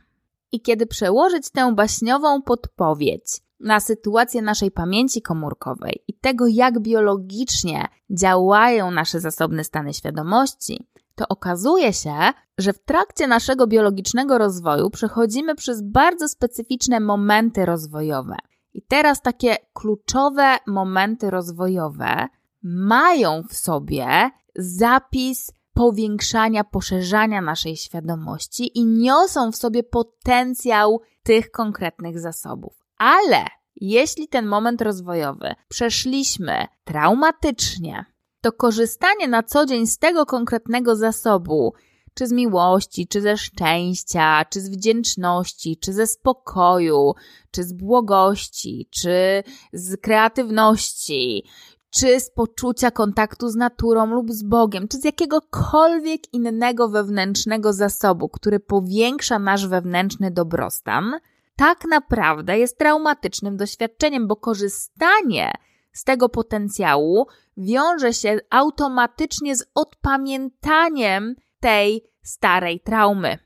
[0.52, 7.88] I kiedy przełożyć tę baśniową podpowiedź na sytuację naszej pamięci komórkowej i tego, jak biologicznie
[8.10, 12.16] działają nasze zasobne stany świadomości, to okazuje się,
[12.58, 18.36] że w trakcie naszego biologicznego rozwoju przechodzimy przez bardzo specyficzne momenty rozwojowe.
[18.74, 22.28] I teraz takie kluczowe momenty rozwojowe
[22.64, 32.20] mają w sobie zapis powiększania, poszerzania naszej świadomości i niosą w sobie potencjał tych konkretnych
[32.20, 32.89] zasobów.
[33.00, 33.46] Ale
[33.76, 38.06] jeśli ten moment rozwojowy przeszliśmy traumatycznie,
[38.42, 41.74] to korzystanie na co dzień z tego konkretnego zasobu,
[42.14, 47.14] czy z miłości, czy ze szczęścia, czy z wdzięczności, czy ze spokoju,
[47.52, 49.44] czy z błogości, czy
[49.74, 51.44] z kreatywności,
[51.90, 58.30] czy z poczucia kontaktu z naturą lub z Bogiem, czy z jakiegokolwiek innego wewnętrznego zasobu,
[58.30, 61.20] który powiększa nasz wewnętrzny dobrostan,
[61.60, 65.52] tak naprawdę jest traumatycznym doświadczeniem, bo korzystanie
[65.92, 73.38] z tego potencjału wiąże się automatycznie z odpamiętaniem tej starej traumy.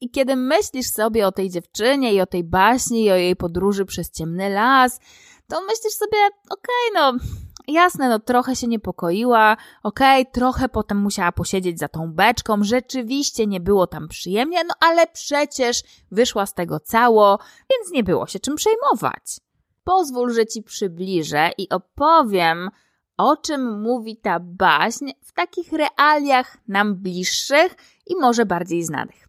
[0.00, 3.84] I kiedy myślisz sobie o tej dziewczynie i o tej baśni i o jej podróży
[3.84, 5.00] przez ciemny las,
[5.48, 6.18] to myślisz sobie,
[6.50, 7.24] okej, okay, no
[7.72, 13.46] jasne, no trochę się niepokoiła, okej, okay, trochę potem musiała posiedzieć za tą beczką, rzeczywiście
[13.46, 17.38] nie było tam przyjemnie, no ale przecież wyszła z tego cało,
[17.70, 19.40] więc nie było się czym przejmować.
[19.84, 22.70] Pozwól, że ci przybliżę i opowiem,
[23.16, 29.28] o czym mówi ta baśń w takich realiach nam bliższych i może bardziej znanych.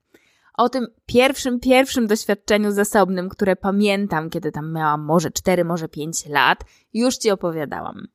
[0.58, 6.26] O tym pierwszym, pierwszym doświadczeniu zasobnym, które pamiętam, kiedy tam miałam może 4, może 5
[6.26, 6.60] lat,
[6.94, 8.08] już Ci opowiadałam.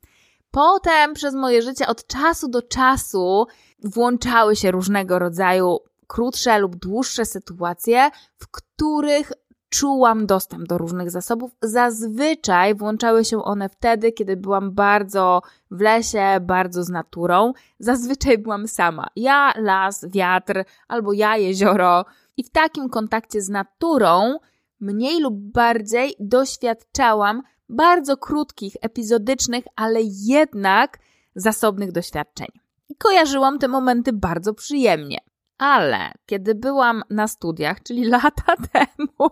[0.54, 3.46] Potem przez moje życie od czasu do czasu
[3.84, 9.32] włączały się różnego rodzaju krótsze lub dłuższe sytuacje, w których
[9.68, 11.50] czułam dostęp do różnych zasobów.
[11.62, 17.52] Zazwyczaj włączały się one wtedy, kiedy byłam bardzo w lesie, bardzo z naturą.
[17.78, 19.06] Zazwyczaj byłam sama.
[19.16, 22.04] Ja, las, wiatr, albo ja, jezioro.
[22.36, 24.38] I w takim kontakcie z naturą
[24.80, 30.98] mniej lub bardziej doświadczałam bardzo krótkich, epizodycznych, ale jednak
[31.34, 32.48] zasobnych doświadczeń.
[32.88, 35.18] I kojarzyłam te momenty bardzo przyjemnie.
[35.58, 39.30] Ale kiedy byłam na studiach, czyli lata temu,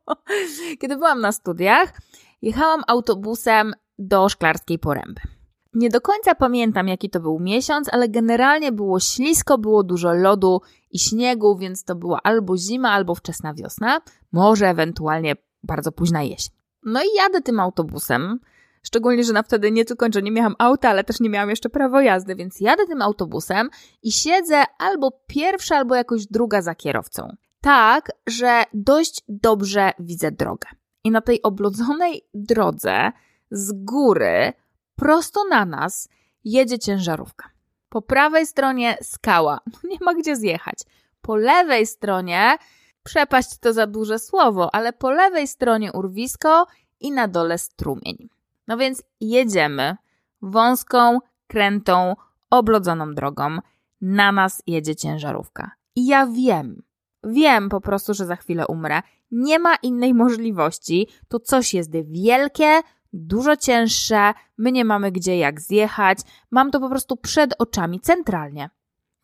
[0.80, 1.92] kiedy byłam na studiach,
[2.42, 5.20] jechałam autobusem do Szklarskiej Poręby.
[5.74, 10.60] Nie do końca pamiętam, jaki to był miesiąc, ale generalnie było ślisko, było dużo lodu
[10.90, 14.00] i śniegu, więc to była albo zima, albo wczesna wiosna,
[14.32, 16.63] może ewentualnie bardzo późna jesień.
[16.84, 18.40] No i jadę tym autobusem,
[18.82, 21.68] szczególnie, że na wtedy nie tylko, że nie miałam auta, ale też nie miałam jeszcze
[21.68, 23.70] prawo jazdy, więc jadę tym autobusem
[24.02, 27.36] i siedzę albo pierwsza, albo jakoś druga za kierowcą.
[27.60, 30.68] Tak, że dość dobrze widzę drogę.
[31.04, 33.12] I na tej oblodzonej drodze
[33.50, 34.52] z góry
[34.96, 36.08] prosto na nas
[36.44, 37.50] jedzie ciężarówka.
[37.88, 40.78] Po prawej stronie skała, no nie ma gdzie zjechać.
[41.20, 42.56] Po lewej stronie
[43.04, 46.66] Przepaść to za duże słowo, ale po lewej stronie urwisko
[47.00, 48.28] i na dole strumień.
[48.68, 49.96] No więc jedziemy
[50.42, 52.16] wąską, krętą,
[52.50, 53.58] oblodzoną drogą.
[54.00, 55.70] Na nas jedzie ciężarówka.
[55.96, 56.82] I ja wiem,
[57.24, 59.02] wiem po prostu, że za chwilę umrę.
[59.30, 61.08] Nie ma innej możliwości.
[61.28, 62.80] To coś jest wielkie,
[63.12, 66.18] dużo cięższe, my nie mamy gdzie jak zjechać.
[66.50, 68.70] Mam to po prostu przed oczami centralnie.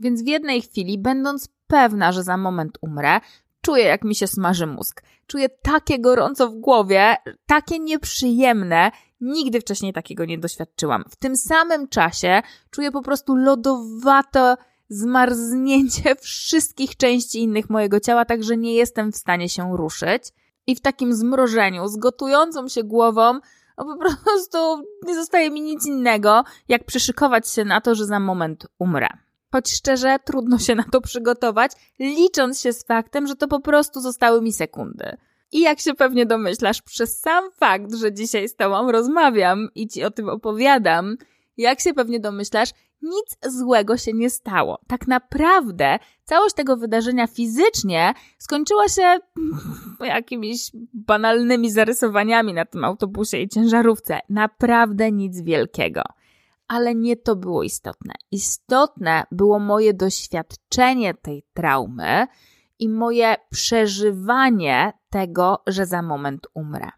[0.01, 3.21] Więc w jednej chwili, będąc pewna, że za moment umrę,
[3.61, 5.03] Czuję, jak mi się smaży mózg.
[5.27, 8.91] Czuję takie gorąco w głowie, takie nieprzyjemne.
[9.21, 11.05] Nigdy wcześniej takiego nie doświadczyłam.
[11.11, 14.57] W tym samym czasie czuję po prostu lodowato
[14.89, 20.23] zmarznięcie wszystkich części innych mojego ciała, tak że nie jestem w stanie się ruszyć.
[20.67, 23.41] I w takim zmrożeniu, z gotującą się głową,
[23.79, 24.59] no po prostu
[25.07, 29.09] nie zostaje mi nic innego, jak przyszykować się na to, że za moment umrę.
[29.53, 34.01] Choć szczerze, trudno się na to przygotować, licząc się z faktem, że to po prostu
[34.01, 35.17] zostały mi sekundy.
[35.53, 40.05] I jak się pewnie domyślasz, przez sam fakt, że dzisiaj z Tobą rozmawiam i Ci
[40.05, 41.17] o tym opowiadam,
[41.57, 42.71] jak się pewnie domyślasz,
[43.03, 44.81] nic złego się nie stało.
[44.87, 49.19] Tak naprawdę całość tego wydarzenia fizycznie skończyła się
[50.01, 54.19] jakimiś banalnymi zarysowaniami na tym autobusie i ciężarówce.
[54.29, 56.03] Naprawdę nic wielkiego.
[56.71, 58.15] Ale nie to było istotne.
[58.31, 62.27] Istotne było moje doświadczenie tej traumy
[62.79, 66.89] i moje przeżywanie tego, że za moment umrę.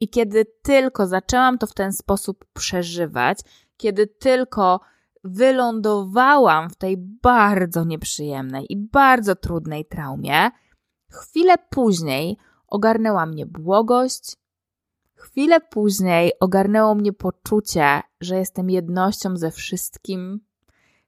[0.00, 3.40] I kiedy tylko zaczęłam to w ten sposób przeżywać,
[3.76, 4.80] kiedy tylko
[5.24, 10.50] wylądowałam w tej bardzo nieprzyjemnej i bardzo trudnej traumie,
[11.10, 14.36] chwilę później ogarnęła mnie błogość,
[15.24, 20.40] chwilę później ogarnęło mnie poczucie, że jestem jednością ze wszystkim.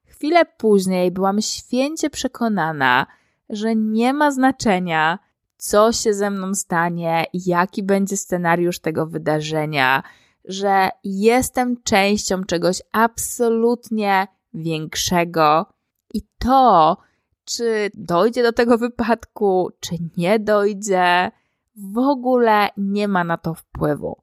[0.05, 3.07] Chwilę później byłam święcie przekonana,
[3.49, 5.19] że nie ma znaczenia,
[5.57, 10.03] co się ze mną stanie, jaki będzie scenariusz tego wydarzenia,
[10.45, 15.65] że jestem częścią czegoś absolutnie większego
[16.13, 16.97] i to,
[17.45, 21.31] czy dojdzie do tego wypadku, czy nie dojdzie,
[21.77, 24.17] w ogóle nie ma na to wpływu.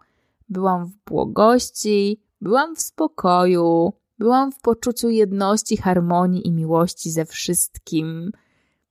[0.48, 8.32] Byłam w błogości, byłam w spokoju, byłam w poczuciu jedności, harmonii i miłości ze wszystkim.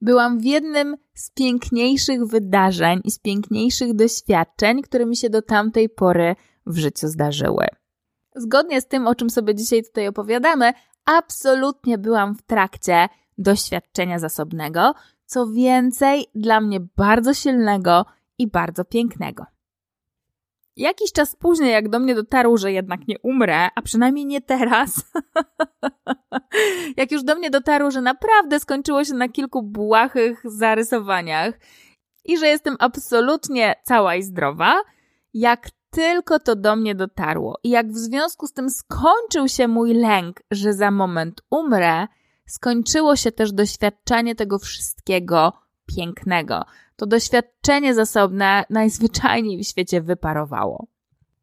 [0.02, 5.90] Byłam w jednym z piękniejszych wydarzeń i z piękniejszych doświadczeń, które mi się do tamtej
[5.90, 6.36] pory
[6.66, 7.68] w życiu zdarzyły.
[8.36, 10.74] Zgodnie z tym, o czym sobie dzisiaj tutaj opowiadamy,
[11.06, 13.08] absolutnie byłam w trakcie
[13.38, 14.94] doświadczenia zasobnego,
[15.26, 18.06] co więcej, dla mnie bardzo silnego
[18.38, 19.46] i bardzo pięknego.
[20.76, 25.12] Jakiś czas później, jak do mnie dotarło, że jednak nie umrę, a przynajmniej nie teraz,
[26.98, 31.60] jak już do mnie dotarło, że naprawdę skończyło się na kilku błahych zarysowaniach
[32.26, 34.82] i że jestem absolutnie cała i zdrowa,
[35.34, 39.94] jak tylko to do mnie dotarło i jak w związku z tym skończył się mój
[39.94, 42.08] lęk, że za moment umrę,
[42.46, 45.54] skończyło się też doświadczenie tego wszystkiego
[45.96, 46.66] pięknego.
[46.96, 50.88] To doświadczenie zasobne najzwyczajniej w świecie wyparowało.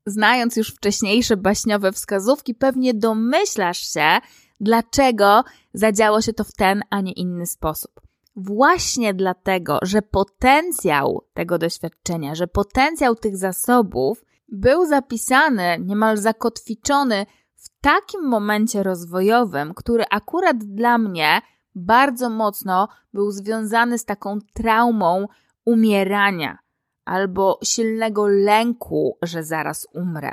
[0.06, 4.18] Znając już wcześniejsze baśniowe wskazówki, pewnie domyślasz się,
[4.60, 5.44] dlaczego
[5.74, 8.00] zadziało się to w ten, a nie inny sposób.
[8.36, 17.26] Właśnie dlatego, że potencjał tego doświadczenia, że potencjał tych zasobów był zapisany, niemal zakotwiczony
[17.56, 21.40] w takim momencie rozwojowym, który akurat dla mnie
[21.74, 25.26] bardzo mocno był związany z taką traumą
[25.64, 26.58] umierania
[27.04, 30.30] albo silnego lęku, że zaraz umrę.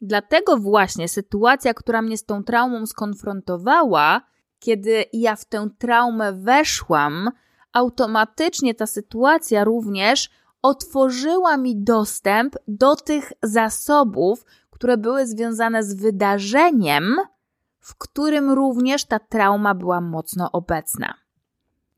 [0.00, 4.20] Dlatego właśnie sytuacja, która mnie z tą traumą skonfrontowała,
[4.58, 7.30] kiedy ja w tę traumę weszłam,
[7.72, 10.30] automatycznie ta sytuacja również
[10.62, 17.16] otworzyła mi dostęp do tych zasobów, które były związane z wydarzeniem,
[17.86, 21.14] w którym również ta trauma była mocno obecna.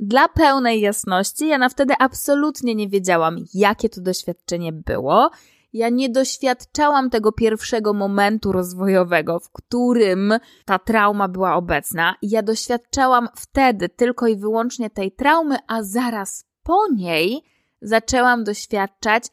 [0.01, 5.31] Dla pełnej jasności, ja na wtedy absolutnie nie wiedziałam, jakie to doświadczenie było.
[5.73, 10.35] Ja nie doświadczałam tego pierwszego momentu rozwojowego, w którym
[10.65, 12.15] ta trauma była obecna.
[12.23, 17.43] Ja doświadczałam wtedy tylko i wyłącznie tej traumy, a zaraz po niej
[17.83, 19.25] zaczęłam doświadczać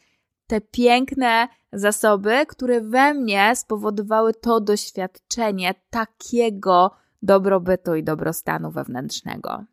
[0.48, 9.64] te piękne zasoby, które we mnie spowodowały to doświadczenie takiego dobrobytu i dobrostanu wewnętrznego.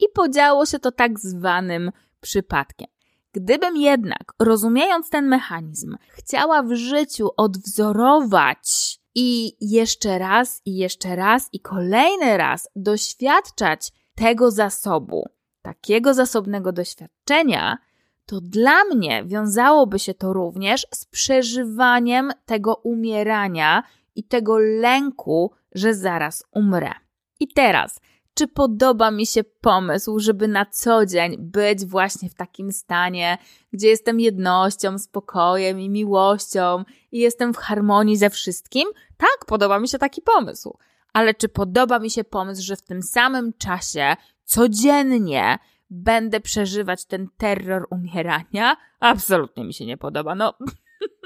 [0.00, 1.90] I podziało się to tak zwanym
[2.20, 2.88] przypadkiem.
[3.32, 11.48] Gdybym jednak, rozumiejąc ten mechanizm, chciała w życiu odwzorować i jeszcze raz, i jeszcze raz,
[11.52, 15.28] i kolejny raz doświadczać tego zasobu,
[15.62, 17.78] takiego zasobnego doświadczenia,
[18.26, 23.82] to dla mnie wiązałoby się to również z przeżywaniem tego umierania
[24.14, 26.92] i tego lęku, że zaraz umrę.
[27.40, 28.00] I teraz,
[28.34, 33.38] czy podoba mi się pomysł, żeby na co dzień być właśnie w takim stanie,
[33.72, 38.88] gdzie jestem jednością, spokojem i miłością i jestem w harmonii ze wszystkim?
[39.16, 40.78] Tak, podoba mi się taki pomysł.
[41.12, 45.58] Ale czy podoba mi się pomysł, że w tym samym czasie codziennie
[45.90, 48.76] będę przeżywać ten terror umierania?
[49.00, 50.34] Absolutnie mi się nie podoba.
[50.34, 50.54] No,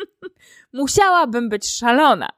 [0.72, 2.28] musiałabym być szalona.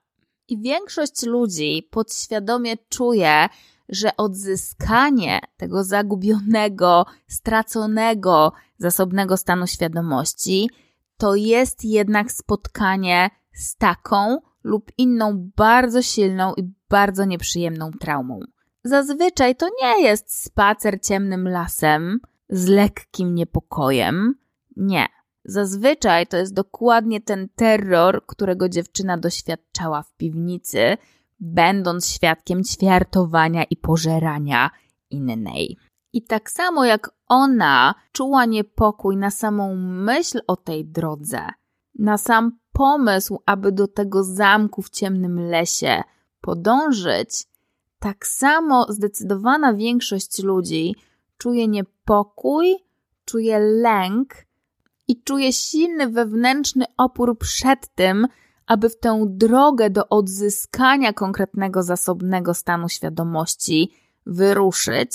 [0.49, 3.49] I większość ludzi podświadomie czuje,
[3.89, 10.71] że odzyskanie tego zagubionego, straconego, zasobnego stanu świadomości
[11.17, 18.41] to jest jednak spotkanie z taką lub inną bardzo silną i bardzo nieprzyjemną traumą.
[18.85, 24.35] Zazwyczaj to nie jest spacer ciemnym lasem z lekkim niepokojem.
[24.77, 25.07] Nie.
[25.45, 30.97] Zazwyczaj to jest dokładnie ten terror, którego dziewczyna doświadczała w piwnicy,
[31.41, 34.71] będąc świadkiem ćwiartowania i pożerania
[35.11, 35.77] innej.
[36.13, 41.49] I tak samo jak ona czuła niepokój na samą myśl o tej drodze,
[41.99, 46.03] na sam pomysł, aby do tego zamku w ciemnym lesie
[46.41, 47.45] podążyć,
[48.03, 50.95] tak samo zdecydowana większość ludzi
[51.39, 52.77] czuje niepokój,
[53.25, 54.35] czuje lęk
[55.09, 58.27] i czuje silny wewnętrzny opór przed tym,
[58.67, 63.93] aby w tę drogę do odzyskania konkretnego zasobnego stanu świadomości
[64.27, 65.11] wyruszyć,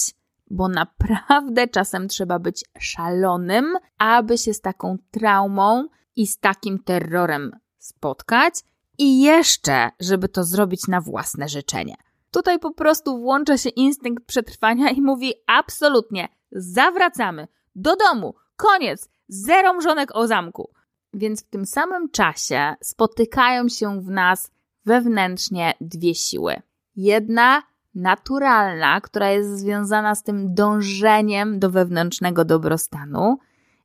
[0.49, 3.65] bo naprawdę czasem trzeba być szalonym,
[3.97, 8.53] aby się z taką traumą i z takim terrorem spotkać
[8.97, 11.95] i jeszcze, żeby to zrobić na własne życzenie.
[12.37, 19.73] Tutaj po prostu włącza się instynkt przetrwania i mówi absolutnie, zawracamy do domu, koniec, zero
[19.73, 20.69] mrzonek o zamku.
[21.13, 24.51] Więc w tym samym czasie spotykają się w nas
[24.85, 26.61] wewnętrznie dwie siły.
[26.95, 27.63] Jedna
[27.95, 33.37] naturalna, która jest związana z tym dążeniem do wewnętrznego dobrostanu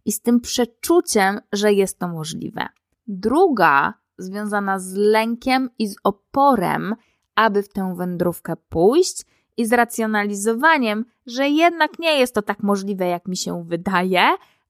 [0.04, 2.66] i z tym przeczuciem, że jest to możliwe.
[3.06, 6.94] Druga związana z lękiem i z oporem,
[7.34, 9.24] aby w tę wędrówkę pójść
[9.56, 14.28] i z racjonalizowaniem, że jednak nie jest to tak możliwe, jak mi się wydaje,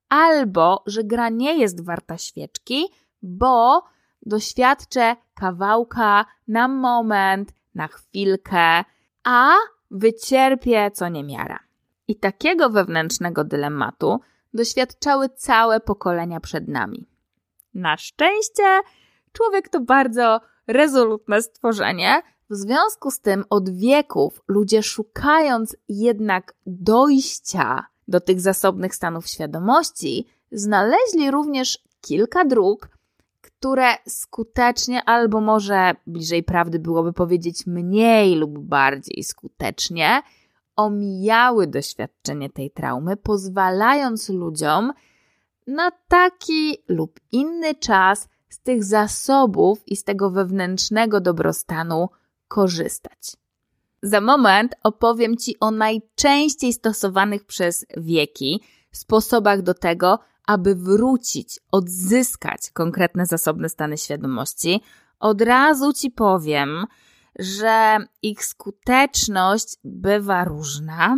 [0.09, 2.85] albo że gra nie jest warta świeczki,
[3.23, 3.83] bo
[4.27, 8.85] doświadczę kawałka na moment, na chwilkę,
[9.25, 9.55] a
[9.91, 11.59] wycierpię co niemiara.
[12.09, 14.21] I takiego wewnętrznego dylematu
[14.55, 17.09] doświadczały całe pokolenia przed nami.
[17.75, 18.81] Na szczęście
[19.33, 22.23] człowiek to bardzo rezolutne stworzenie.
[22.51, 30.27] W związku z tym od wieków ludzie szukając jednak dojścia do tych zasobnych stanów świadomości,
[30.53, 32.89] znaleźli również kilka dróg,
[33.41, 40.23] które skutecznie, albo może bliżej prawdy byłoby powiedzieć mniej lub bardziej skutecznie,
[40.77, 44.93] omijały doświadczenie tej traumy, pozwalając ludziom
[45.67, 52.09] na taki lub inny czas z tych zasobów i z tego wewnętrznego dobrostanu
[52.53, 53.37] korzystać.
[54.03, 58.63] Za moment opowiem Ci o najczęściej stosowanych przez wieki
[58.93, 64.81] sposobach do tego, aby wrócić, odzyskać konkretne zasobne stany świadomości.
[65.21, 66.87] Od razu Ci powiem,
[67.39, 71.17] że ich skuteczność bywa różna.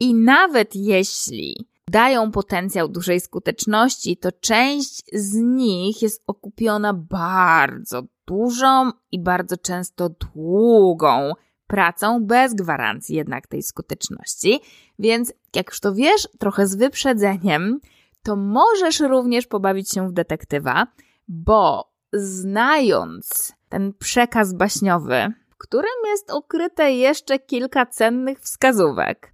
[0.00, 8.90] I nawet jeśli dają potencjał dużej skuteczności, to część z nich jest okupiona bardzo dużą
[9.12, 11.32] i bardzo często długą
[11.66, 14.60] pracą, bez gwarancji jednak tej skuteczności.
[14.98, 17.80] Więc jak już to wiesz trochę z wyprzedzeniem,
[18.22, 20.86] to możesz również pobawić się w detektywa,
[21.28, 29.32] bo znając ten przekaz baśniowy, w którym jest ukryte jeszcze kilka cennych wskazówek,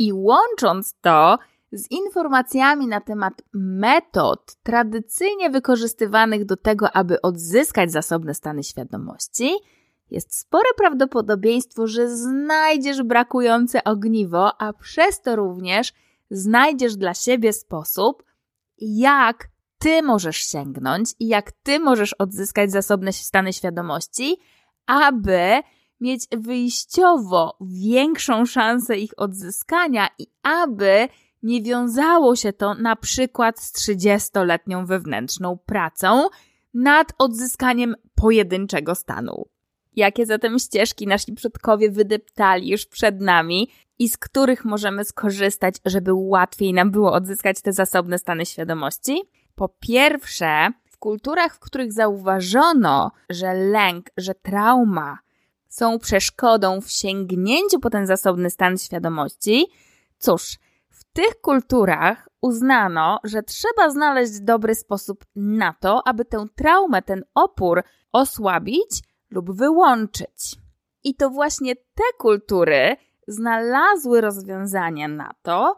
[0.00, 1.38] i łącząc to
[1.72, 9.50] z informacjami na temat metod tradycyjnie wykorzystywanych do tego, aby odzyskać zasobne stany świadomości,
[10.10, 15.92] jest spore prawdopodobieństwo, że znajdziesz brakujące ogniwo, a przez to również
[16.30, 18.24] znajdziesz dla siebie sposób,
[18.78, 19.48] jak
[19.78, 24.36] ty możesz sięgnąć i jak ty możesz odzyskać zasobne stany świadomości,
[24.86, 25.62] aby
[26.00, 31.08] mieć wyjściowo większą szansę ich odzyskania i aby
[31.42, 36.28] nie wiązało się to na przykład z 30-letnią wewnętrzną pracą
[36.74, 39.46] nad odzyskaniem pojedynczego stanu.
[39.96, 46.10] Jakie zatem ścieżki nasi przodkowie wydeptali już przed nami i z których możemy skorzystać, żeby
[46.14, 49.22] łatwiej nam było odzyskać te zasobne stany świadomości?
[49.54, 55.18] Po pierwsze, w kulturach, w których zauważono, że lęk, że trauma
[55.68, 59.66] są przeszkodą w sięgnięciu po ten zasobny stan świadomości,
[60.18, 60.58] cóż,
[61.12, 67.82] tych kulturach uznano, że trzeba znaleźć dobry sposób na to, aby tę traumę, ten opór
[68.12, 70.56] osłabić lub wyłączyć.
[71.04, 72.96] I to właśnie te kultury
[73.28, 75.76] znalazły rozwiązania na to,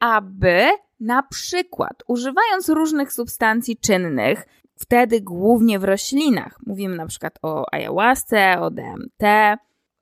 [0.00, 0.66] aby
[1.00, 4.46] na przykład używając różnych substancji czynnych,
[4.76, 9.24] wtedy głównie w roślinach, mówimy na przykład o ayahuasce, o DMT,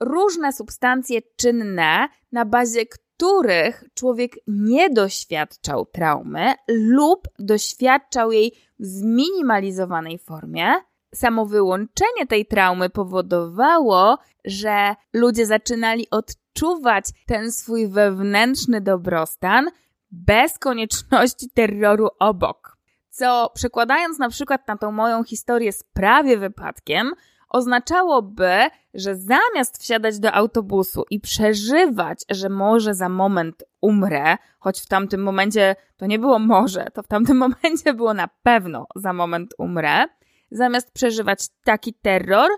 [0.01, 2.87] różne substancje czynne, na bazie
[3.17, 10.73] których człowiek nie doświadczał traumy lub doświadczał jej w zminimalizowanej formie,
[11.15, 19.71] samo wyłączenie tej traumy powodowało, że ludzie zaczynali odczuwać ten swój wewnętrzny dobrostan
[20.11, 22.77] bez konieczności terroru obok.
[23.11, 27.13] Co przekładając na przykład na tą moją historię z prawie wypadkiem,
[27.53, 28.51] oznaczałoby,
[28.95, 35.23] że zamiast wsiadać do autobusu i przeżywać, że może za moment umrę, choć w tamtym
[35.23, 40.05] momencie to nie było może, to w tamtym momencie było na pewno za moment umrę,
[40.51, 42.51] zamiast przeżywać taki terror,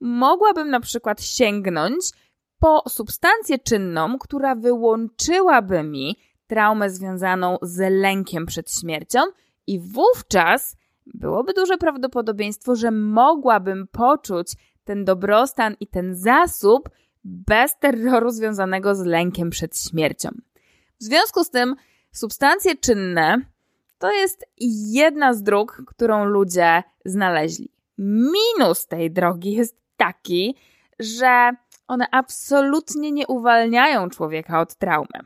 [0.00, 1.96] mogłabym na przykład sięgnąć
[2.58, 6.16] po substancję czynną, która wyłączyłaby mi
[6.46, 9.20] traumę związaną z lękiem przed śmiercią,
[9.66, 10.76] i wówczas
[11.14, 14.52] byłoby duże prawdopodobieństwo, że mogłabym poczuć
[14.84, 16.90] ten dobrostan i ten zasób
[17.24, 20.28] bez terroru związanego z lękiem przed śmiercią.
[21.00, 21.76] W związku z tym,
[22.12, 23.40] substancje czynne
[23.98, 24.46] to jest
[24.90, 27.72] jedna z dróg, którą ludzie znaleźli.
[27.98, 30.56] Minus tej drogi jest taki,
[30.98, 31.50] że
[31.88, 35.20] one absolutnie nie uwalniają człowieka od traumy.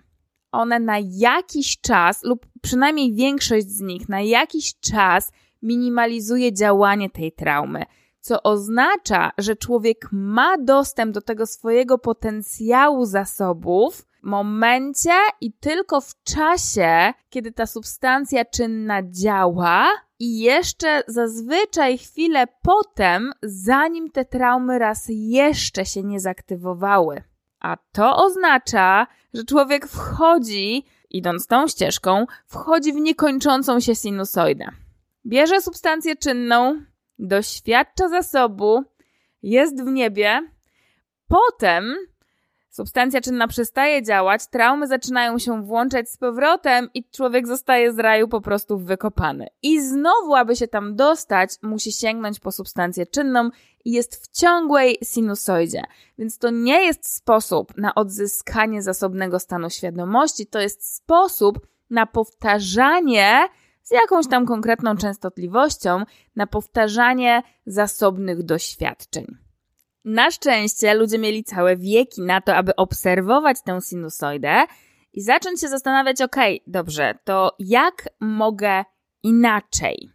[0.52, 5.32] One na jakiś czas, lub przynajmniej większość z nich, na jakiś czas
[5.62, 7.84] minimalizuje działanie tej traumy,
[8.20, 16.00] co oznacza, że człowiek ma dostęp do tego swojego potencjału zasobów w momencie i tylko
[16.00, 19.88] w czasie, kiedy ta substancja czynna działa,
[20.20, 27.22] i jeszcze zazwyczaj chwilę potem, zanim te traumy raz jeszcze się nie zaktywowały.
[27.60, 34.70] A to oznacza, że człowiek wchodzi, idąc tą ścieżką, wchodzi w niekończącą się sinusoidę.
[35.26, 36.82] Bierze substancję czynną,
[37.18, 38.84] doświadcza zasobu,
[39.42, 40.40] jest w niebie,
[41.28, 41.94] potem
[42.70, 48.28] substancja czynna przestaje działać, traumy zaczynają się włączać z powrotem i człowiek zostaje z raju
[48.28, 49.46] po prostu wykopany.
[49.62, 53.50] I znowu, aby się tam dostać, musi sięgnąć po substancję czynną
[53.84, 55.82] i jest w ciągłej sinusoidzie.
[56.18, 63.48] Więc to nie jest sposób na odzyskanie zasobnego stanu świadomości, to jest sposób na powtarzanie
[63.90, 66.04] z jakąś tam konkretną częstotliwością,
[66.36, 69.26] na powtarzanie zasobnych doświadczeń.
[70.04, 74.64] Na szczęście ludzie mieli całe wieki na to, aby obserwować tę sinusoidę
[75.12, 76.36] i zacząć się zastanawiać, ok,
[76.66, 78.84] dobrze, to jak mogę
[79.22, 80.10] inaczej?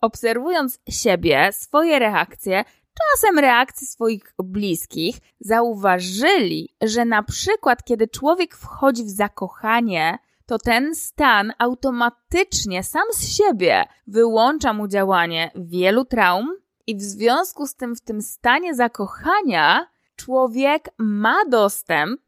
[0.00, 9.04] Obserwując siebie, swoje reakcje, czasem reakcje swoich bliskich, zauważyli, że na przykład, kiedy człowiek wchodzi
[9.04, 16.56] w zakochanie, to ten stan automatycznie sam z siebie wyłącza mu działanie wielu traum,
[16.86, 19.86] i w związku z tym, w tym stanie zakochania,
[20.16, 22.20] człowiek ma dostęp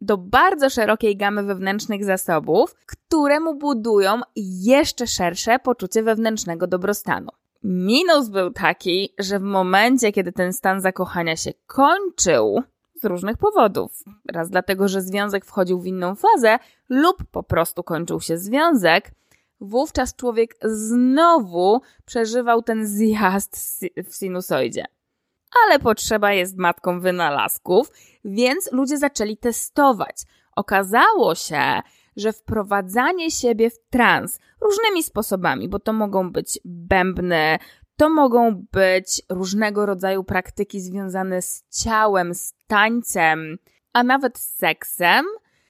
[0.00, 7.28] do bardzo szerokiej gamy wewnętrznych zasobów, które mu budują jeszcze szersze poczucie wewnętrznego dobrostanu.
[7.62, 12.62] Minus był taki, że w momencie, kiedy ten stan zakochania się kończył,
[13.00, 14.04] z różnych powodów.
[14.32, 16.58] Raz dlatego, że związek wchodził w inną fazę,
[16.88, 19.10] lub po prostu kończył się związek,
[19.60, 24.84] wówczas człowiek znowu przeżywał ten zjazd w sinusoidzie.
[25.64, 27.90] Ale potrzeba jest matką wynalazków,
[28.24, 30.16] więc ludzie zaczęli testować.
[30.56, 31.82] Okazało się,
[32.16, 37.58] że wprowadzanie siebie w trans różnymi sposobami, bo to mogą być bębny,
[37.96, 43.58] to mogą być różnego rodzaju praktyki związane z ciałem, z tańcem,
[43.92, 45.26] a nawet z seksem,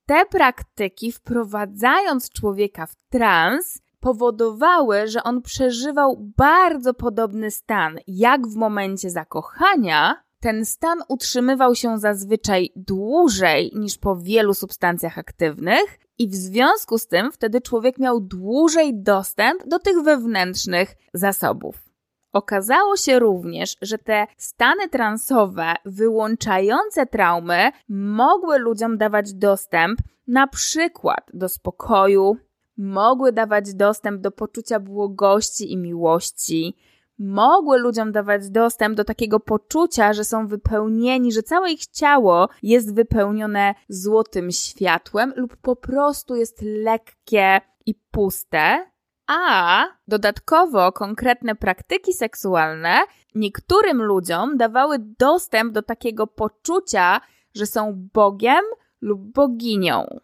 [0.07, 8.57] te praktyki, wprowadzając człowieka w trans, powodowały, że on przeżywał bardzo podobny stan jak w
[8.57, 10.23] momencie zakochania.
[10.41, 17.07] Ten stan utrzymywał się zazwyczaj dłużej niż po wielu substancjach aktywnych, i w związku z
[17.07, 21.86] tym wtedy człowiek miał dłużej dostęp do tych wewnętrznych zasobów.
[22.33, 31.31] Okazało się również, że te stany transowe wyłączające traumy mogły ludziom dawać dostęp na przykład
[31.35, 32.37] do spokoju,
[32.77, 36.77] mogły dawać dostęp do poczucia błogości i miłości,
[37.19, 42.95] mogły ludziom dawać dostęp do takiego poczucia, że są wypełnieni, że całe ich ciało jest
[42.95, 48.87] wypełnione złotym światłem lub po prostu jest lekkie i puste,
[49.27, 52.99] a dodatkowo konkretne praktyki seksualne
[53.35, 57.21] niektórym ludziom dawały dostęp do takiego poczucia,
[57.55, 58.65] że są Bogiem
[59.01, 60.21] lub boginią.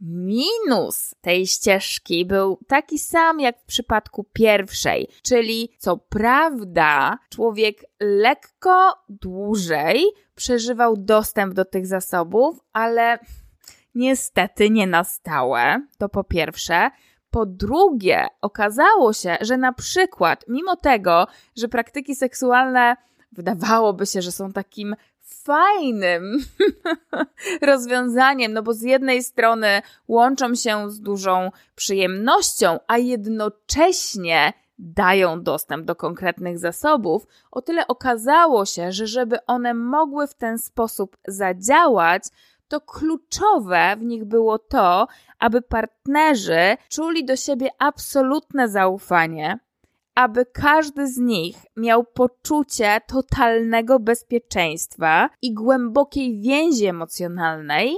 [0.00, 8.94] Minus tej ścieżki był taki sam jak w przypadku pierwszej, czyli co prawda człowiek lekko
[9.08, 10.04] dłużej
[10.34, 13.18] przeżywał dostęp do tych zasobów, ale
[13.94, 15.86] niestety nie na stałe.
[15.98, 16.90] To po pierwsze.
[17.30, 21.26] Po drugie, okazało się, że na przykład, mimo tego,
[21.56, 22.96] że praktyki seksualne
[23.32, 24.96] wydawałoby się, że są takim
[25.44, 26.38] fajnym
[27.62, 35.84] rozwiązaniem, no bo z jednej strony łączą się z dużą przyjemnością, a jednocześnie dają dostęp
[35.84, 42.22] do konkretnych zasobów, o tyle okazało się, że żeby one mogły w ten sposób zadziałać,
[42.70, 45.06] to kluczowe w nich było to,
[45.38, 49.58] aby partnerzy czuli do siebie absolutne zaufanie,
[50.14, 57.96] aby każdy z nich miał poczucie totalnego bezpieczeństwa i głębokiej więzi emocjonalnej,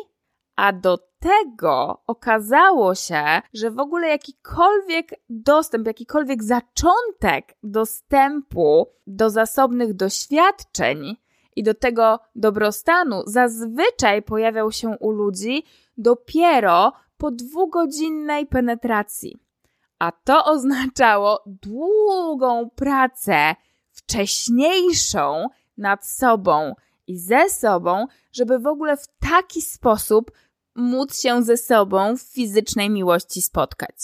[0.56, 3.24] a do tego okazało się,
[3.54, 11.16] że w ogóle jakikolwiek dostęp, jakikolwiek zaczątek dostępu do zasobnych doświadczeń
[11.56, 15.64] i do tego dobrostanu zazwyczaj pojawiał się u ludzi
[15.96, 19.36] dopiero po dwugodzinnej penetracji.
[19.98, 23.54] A to oznaczało długą pracę
[23.90, 25.46] wcześniejszą
[25.78, 26.74] nad sobą
[27.06, 30.30] i ze sobą, żeby w ogóle w taki sposób
[30.74, 33.96] móc się ze sobą w fizycznej miłości spotkać.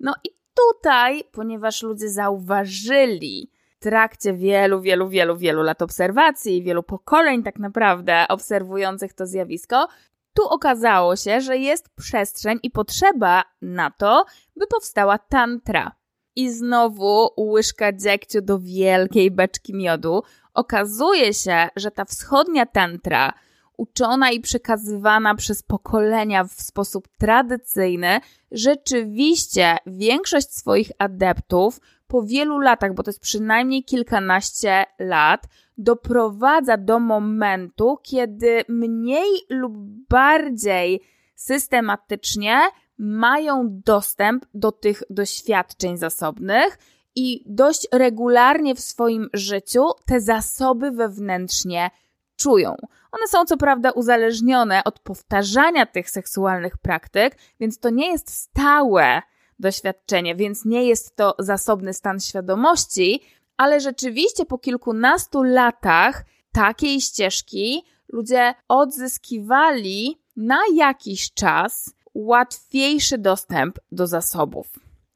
[0.00, 3.50] No i tutaj, ponieważ ludzie zauważyli
[3.84, 9.88] trakcie wielu, wielu, wielu, wielu lat obserwacji, wielu pokoleń tak naprawdę obserwujących to zjawisko,
[10.34, 14.24] tu okazało się, że jest przestrzeń i potrzeba na to,
[14.56, 15.92] by powstała tantra.
[16.36, 20.22] I znowu łyżka dziegciu do wielkiej beczki miodu.
[20.54, 23.32] Okazuje się, że ta wschodnia tantra,
[23.76, 28.20] uczona i przekazywana przez pokolenia w sposób tradycyjny,
[28.50, 35.46] rzeczywiście większość swoich adeptów po wielu latach, bo to jest przynajmniej kilkanaście lat,
[35.78, 39.72] doprowadza do momentu, kiedy mniej lub
[40.08, 41.00] bardziej
[41.34, 42.60] systematycznie
[42.98, 46.78] mają dostęp do tych doświadczeń zasobnych
[47.14, 51.90] i dość regularnie w swoim życiu te zasoby wewnętrznie
[52.36, 52.76] czują.
[53.12, 59.22] One są co prawda uzależnione od powtarzania tych seksualnych praktyk, więc to nie jest stałe
[59.58, 63.20] doświadczenie, więc nie jest to zasobny stan świadomości,
[63.56, 67.82] ale rzeczywiście po kilkunastu latach takiej ścieżki
[68.12, 74.66] ludzie odzyskiwali na jakiś czas łatwiejszy dostęp do zasobów.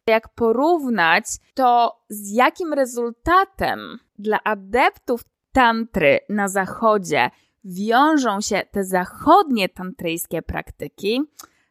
[0.07, 1.25] Jak porównać
[1.55, 5.21] to z jakim rezultatem dla adeptów
[5.53, 7.31] tantry na zachodzie
[7.65, 11.23] wiążą się te zachodnie tantryjskie praktyki,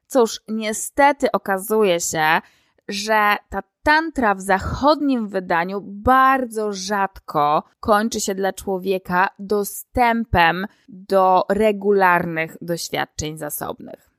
[0.08, 2.42] cóż, niestety okazuje się,
[2.88, 12.58] że ta tantra w zachodnim wydaniu bardzo rzadko kończy się dla człowieka dostępem do regularnych
[12.62, 14.10] doświadczeń zasobnych.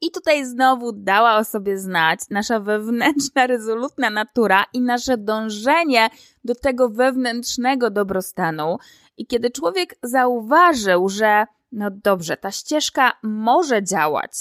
[0.00, 6.08] I tutaj znowu dała o sobie znać nasza wewnętrzna, rezolutna natura i nasze dążenie
[6.44, 8.78] do tego wewnętrznego dobrostanu.
[9.16, 14.32] I kiedy człowiek zauważył, że no dobrze, ta ścieżka może działać,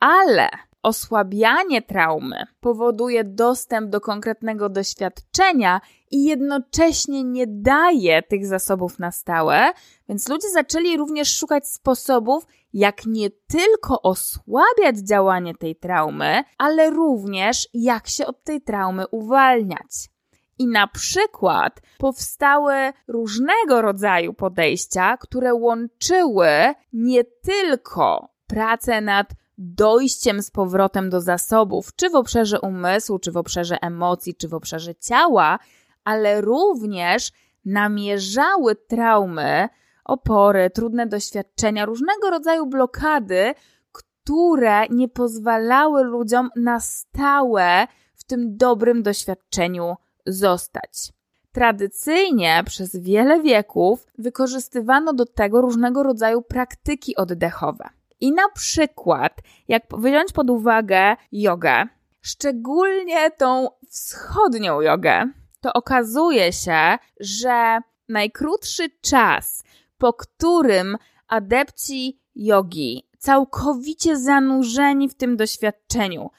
[0.00, 0.48] ale
[0.82, 9.72] osłabianie traumy powoduje dostęp do konkretnego doświadczenia i jednocześnie nie daje tych zasobów na stałe,
[10.08, 17.68] więc ludzie zaczęli również szukać sposobów, jak nie tylko osłabiać działanie tej traumy, ale również
[17.74, 20.10] jak się od tej traumy uwalniać.
[20.58, 22.74] I na przykład powstały
[23.08, 26.48] różnego rodzaju podejścia, które łączyły
[26.92, 29.28] nie tylko pracę nad
[29.60, 34.54] dojściem z powrotem do zasobów, czy w obszarze umysłu, czy w obszarze emocji, czy w
[34.54, 35.58] obszarze ciała,
[36.04, 37.32] ale również
[37.64, 39.68] namierzały traumy,
[40.04, 43.54] opory, trudne doświadczenia, różnego rodzaju blokady,
[43.92, 49.94] które nie pozwalały ludziom na stałe w tym dobrym doświadczeniu
[50.26, 51.12] zostać.
[51.52, 57.99] Tradycyjnie przez wiele wieków wykorzystywano do tego różnego rodzaju praktyki oddechowe.
[58.20, 59.32] I na przykład,
[59.68, 61.86] jak wziąć pod uwagę jogę,
[62.20, 67.78] szczególnie tą wschodnią jogę, to okazuje się, że
[68.08, 69.64] najkrótszy czas,
[69.98, 70.96] po którym
[71.28, 76.30] adepci jogi, całkowicie zanurzeni w tym doświadczeniu,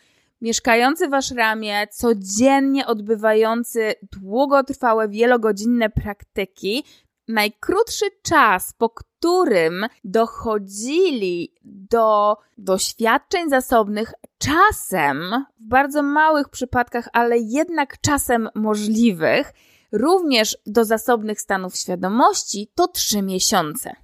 [0.42, 6.84] mieszkający w ashramie, codziennie odbywający długotrwałe, wielogodzinne praktyki,
[7.28, 18.02] najkrótszy czas, po którym dochodzili do doświadczeń zasobnych, czasem, w bardzo małych przypadkach, ale jednak
[18.02, 19.54] czasem możliwych,
[19.92, 23.96] również do zasobnych stanów świadomości, to trzy miesiące.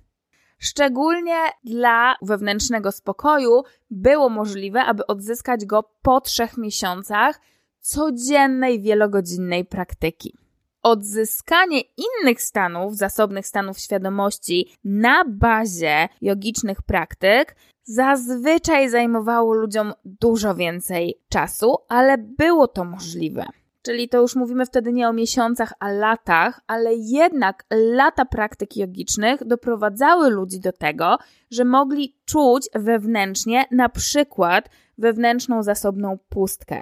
[0.60, 7.40] Szczególnie dla wewnętrznego spokoju było możliwe, aby odzyskać go po trzech miesiącach
[7.80, 10.47] codziennej, wielogodzinnej praktyki
[10.88, 21.22] odzyskanie innych stanów, zasobnych stanów świadomości na bazie jogicznych praktyk zazwyczaj zajmowało ludziom dużo więcej
[21.30, 23.46] czasu, ale było to możliwe.
[23.82, 29.48] Czyli to już mówimy wtedy nie o miesiącach, a latach, ale jednak lata praktyk jogicznych
[29.48, 31.18] doprowadzały ludzi do tego,
[31.52, 36.80] że mogli czuć wewnętrznie na przykład wewnętrzną zasobną pustkę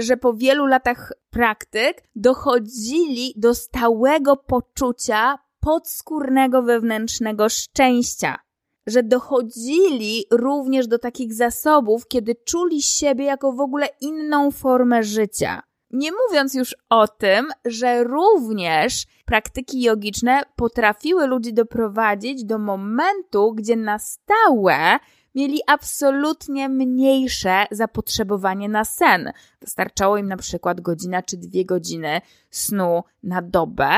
[0.00, 8.38] że po wielu latach praktyk dochodzili do stałego poczucia podskórnego wewnętrznego szczęścia.
[8.86, 15.62] Że dochodzili również do takich zasobów, kiedy czuli siebie jako w ogóle inną formę życia.
[15.90, 23.76] Nie mówiąc już o tym, że również praktyki jogiczne potrafiły ludzi doprowadzić do momentu, gdzie
[23.76, 24.98] na stałe
[25.34, 29.32] mieli absolutnie mniejsze zapotrzebowanie na sen.
[29.60, 32.20] Wystarczało im na przykład godzina czy dwie godziny
[32.50, 33.90] snu na dobę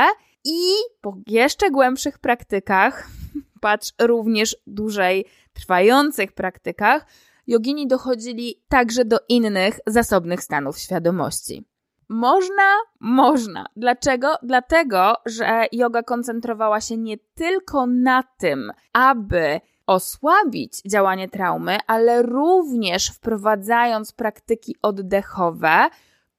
[0.43, 3.07] i po jeszcze głębszych praktykach,
[3.61, 7.05] patrz również dłużej trwających praktykach,
[7.47, 11.65] jogini dochodzili także do innych zasobnych stanów świadomości.
[12.09, 12.77] Można?
[12.99, 13.65] Można.
[13.75, 14.35] Dlaczego?
[14.43, 23.07] Dlatego, że yoga koncentrowała się nie tylko na tym, aby osłabić działanie traumy, ale również
[23.07, 25.89] wprowadzając praktyki oddechowe,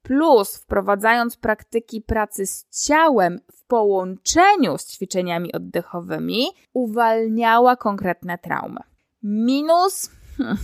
[0.03, 8.81] plus wprowadzając praktyki pracy z ciałem w połączeniu z ćwiczeniami oddechowymi, uwalniała konkretne traumy.
[9.23, 10.11] Minus.
[10.39, 10.57] Hmm,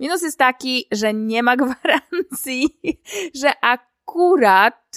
[0.00, 2.80] minus jest taki, że nie ma gwarancji,
[3.42, 4.96] że akurat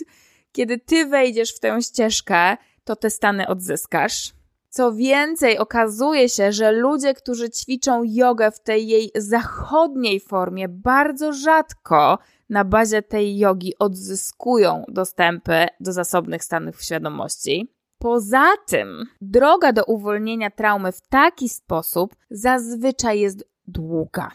[0.51, 4.33] kiedy ty wejdziesz w tę ścieżkę, to te stany odzyskasz.
[4.77, 11.33] Co więcej, okazuje się, że ludzie, którzy ćwiczą jogę w tej jej zachodniej formie, bardzo
[11.33, 17.73] rzadko na bazie tej jogi odzyskują dostępy do zasobnych stanów świadomości.
[17.99, 24.31] Poza tym, droga do uwolnienia traumy w taki sposób zazwyczaj jest długa.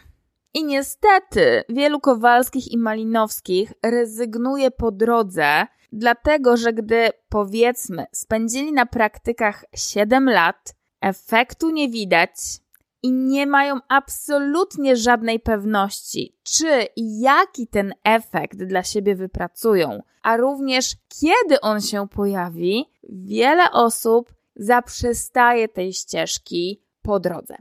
[0.53, 8.85] I niestety wielu Kowalskich i Malinowskich rezygnuje po drodze, dlatego że gdy powiedzmy spędzili na
[8.85, 12.29] praktykach 7 lat, efektu nie widać
[13.03, 20.37] i nie mają absolutnie żadnej pewności, czy i jaki ten efekt dla siebie wypracują, a
[20.37, 27.55] również kiedy on się pojawi, wiele osób zaprzestaje tej ścieżki po drodze.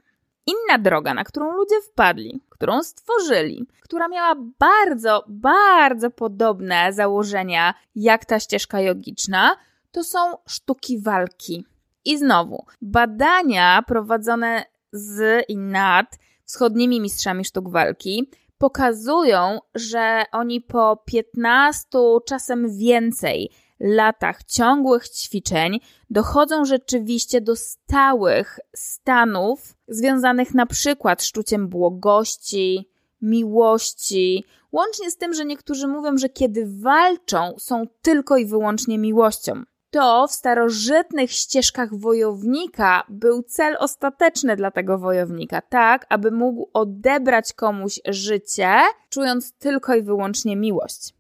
[0.47, 8.25] Inna droga, na którą ludzie wpadli, którą stworzyli, która miała bardzo, bardzo podobne założenia jak
[8.25, 9.57] ta ścieżka jogiczna,
[9.91, 11.67] to są sztuki walki.
[12.05, 21.03] I znowu, badania prowadzone z i nad wschodnimi mistrzami sztuk walki pokazują, że oni po
[21.05, 21.89] 15,
[22.27, 23.51] czasem więcej
[23.83, 25.81] latach ciągłych ćwiczeń
[26.11, 32.89] dochodzą rzeczywiście do stałych stanów związanych na przykład z czuciem błogości,
[33.23, 39.63] miłości, łącznie z tym, że niektórzy mówią, że kiedy walczą, są tylko i wyłącznie miłością.
[39.91, 47.53] To w starożytnych ścieżkach wojownika był cel ostateczny dla tego wojownika, tak, aby mógł odebrać
[47.53, 48.71] komuś życie,
[49.09, 51.15] czując tylko i wyłącznie miłość.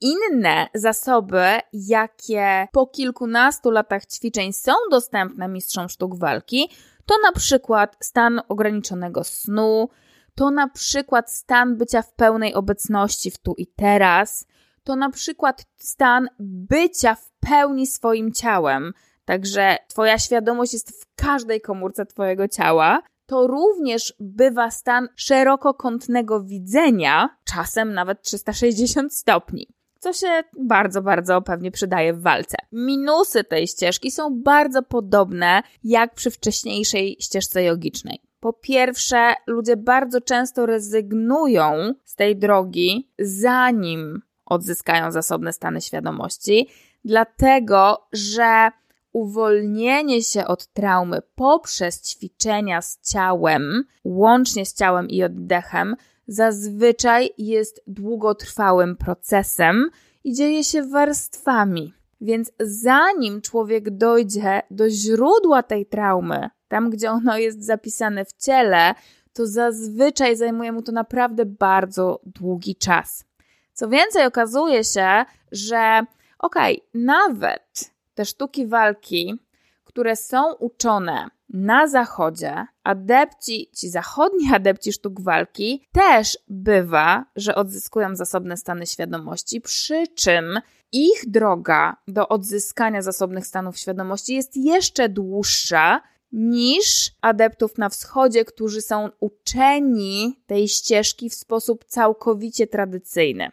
[0.00, 6.70] Inne zasoby, jakie po kilkunastu latach ćwiczeń są dostępne mistrzom sztuk walki,
[7.06, 9.88] to na przykład stan ograniczonego snu,
[10.34, 14.46] to na przykład stan bycia w pełnej obecności w tu i teraz,
[14.84, 18.92] to na przykład stan bycia w pełni swoim ciałem,
[19.24, 23.02] także Twoja świadomość jest w każdej komórce Twojego ciała.
[23.26, 29.74] To również bywa stan szerokokątnego widzenia, czasem nawet 360 stopni
[30.04, 32.56] co się bardzo, bardzo pewnie przydaje w walce.
[32.72, 38.20] Minusy tej ścieżki są bardzo podobne jak przy wcześniejszej ścieżce jogicznej.
[38.40, 46.68] Po pierwsze, ludzie bardzo często rezygnują z tej drogi, zanim odzyskają zasobne stany świadomości,
[47.04, 48.70] dlatego że
[49.12, 57.82] uwolnienie się od traumy poprzez ćwiczenia z ciałem, łącznie z ciałem i oddechem, zazwyczaj jest
[57.86, 59.90] długotrwałym procesem
[60.24, 61.94] i dzieje się warstwami.
[62.20, 68.94] Więc zanim człowiek dojdzie do źródła tej traumy, tam gdzie ono jest zapisane w ciele,
[69.32, 73.24] to zazwyczaj zajmuje mu to naprawdę bardzo długi czas.
[73.72, 76.06] Co więcej, okazuje się, że
[76.38, 79.38] okej, okay, nawet te sztuki walki,
[79.84, 88.16] które są uczone na zachodzie, adepci, ci zachodni adepci sztuk walki, też bywa, że odzyskują
[88.16, 90.60] zasobne stany świadomości, przy czym
[90.92, 96.00] ich droga do odzyskania zasobnych stanów świadomości jest jeszcze dłuższa
[96.32, 103.48] niż adeptów na wschodzie, którzy są uczeni tej ścieżki w sposób całkowicie tradycyjny.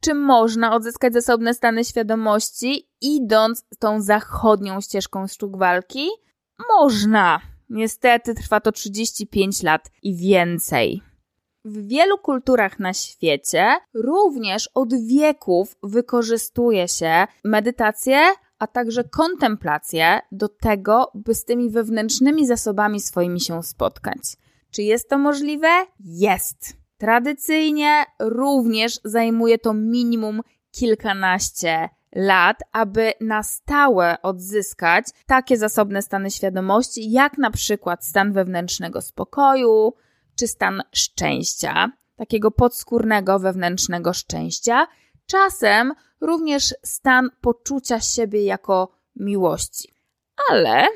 [0.00, 6.08] Czy można odzyskać zasobne stany świadomości, idąc tą zachodnią ścieżką sztuk walki?
[6.78, 7.40] Można.
[7.70, 11.02] Niestety trwa to 35 lat i więcej.
[11.64, 18.18] w wielu kulturach na świecie również od wieków wykorzystuje się medytację,
[18.58, 24.36] a także kontemplację do tego, by z tymi wewnętrznymi zasobami swoimi się spotkać.
[24.70, 25.68] Czy jest to możliwe?
[26.00, 26.76] Jest.
[26.98, 30.40] Tradycyjnie również zajmuje to minimum
[30.70, 39.02] kilkanaście lat, aby na stałe odzyskać takie zasobne stany świadomości, jak na przykład stan wewnętrznego
[39.02, 39.94] spokoju
[40.38, 44.86] czy stan szczęścia, takiego podskórnego wewnętrznego szczęścia,
[45.26, 49.94] czasem również stan poczucia siebie jako miłości.
[50.50, 50.86] Ale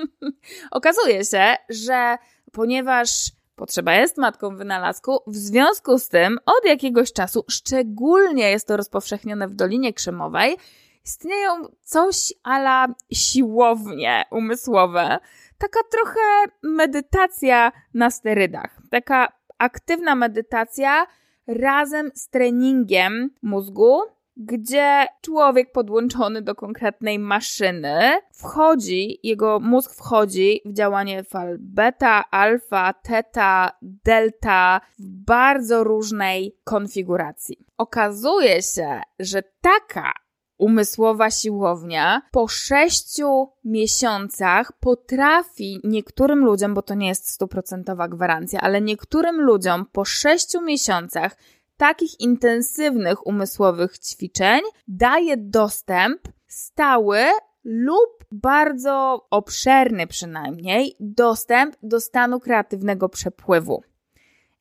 [0.70, 2.18] okazuje się, że
[2.52, 8.76] ponieważ potrzeba jest matką wynalazku, w związku z tym od jakiegoś czasu, szczególnie jest to
[8.76, 10.56] rozpowszechnione w Dolinie Krzemowej,
[11.04, 11.52] istnieją
[11.82, 15.18] coś ala siłownie umysłowe.
[15.58, 16.20] Taka trochę
[16.62, 18.78] medytacja na sterydach.
[18.90, 21.06] Taka aktywna medytacja
[21.46, 24.00] razem z treningiem mózgu,
[24.36, 32.92] gdzie człowiek podłączony do konkretnej maszyny wchodzi, jego mózg wchodzi w działanie fal beta, alfa,
[32.92, 37.66] teta, delta w bardzo różnej konfiguracji.
[37.78, 40.12] Okazuje się, że taka
[40.58, 48.80] umysłowa siłownia po sześciu miesiącach potrafi niektórym ludziom, bo to nie jest stuprocentowa gwarancja, ale
[48.80, 51.36] niektórym ludziom po sześciu miesiącach
[51.76, 57.18] takich intensywnych umysłowych ćwiczeń daje dostęp stały
[57.64, 63.82] lub bardzo obszerny przynajmniej dostęp do stanu kreatywnego przepływu.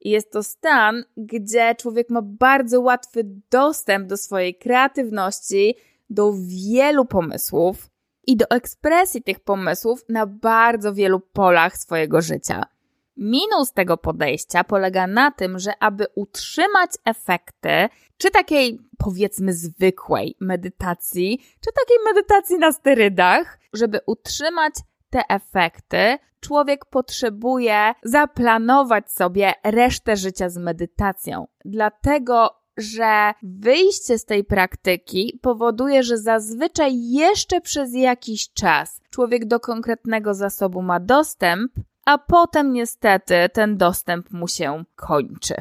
[0.02, 5.76] Jest to stan, gdzie człowiek ma bardzo łatwy dostęp do swojej kreatywności,
[6.10, 7.90] do wielu pomysłów
[8.28, 12.75] i do ekspresji tych pomysłów na bardzo wielu polach swojego życia.
[13.18, 17.70] Minus tego podejścia polega na tym, że aby utrzymać efekty,
[18.18, 24.74] czy takiej powiedzmy zwykłej medytacji, czy takiej medytacji na sterydach, żeby utrzymać
[25.10, 31.48] te efekty, człowiek potrzebuje zaplanować sobie resztę życia z medytacją.
[31.66, 39.60] Dlatego że wyjście z tej praktyki powoduje, że zazwyczaj jeszcze przez jakiś czas człowiek do
[39.60, 41.72] konkretnego zasobu ma dostęp,
[42.06, 45.56] a potem niestety ten dostęp mu się kończy.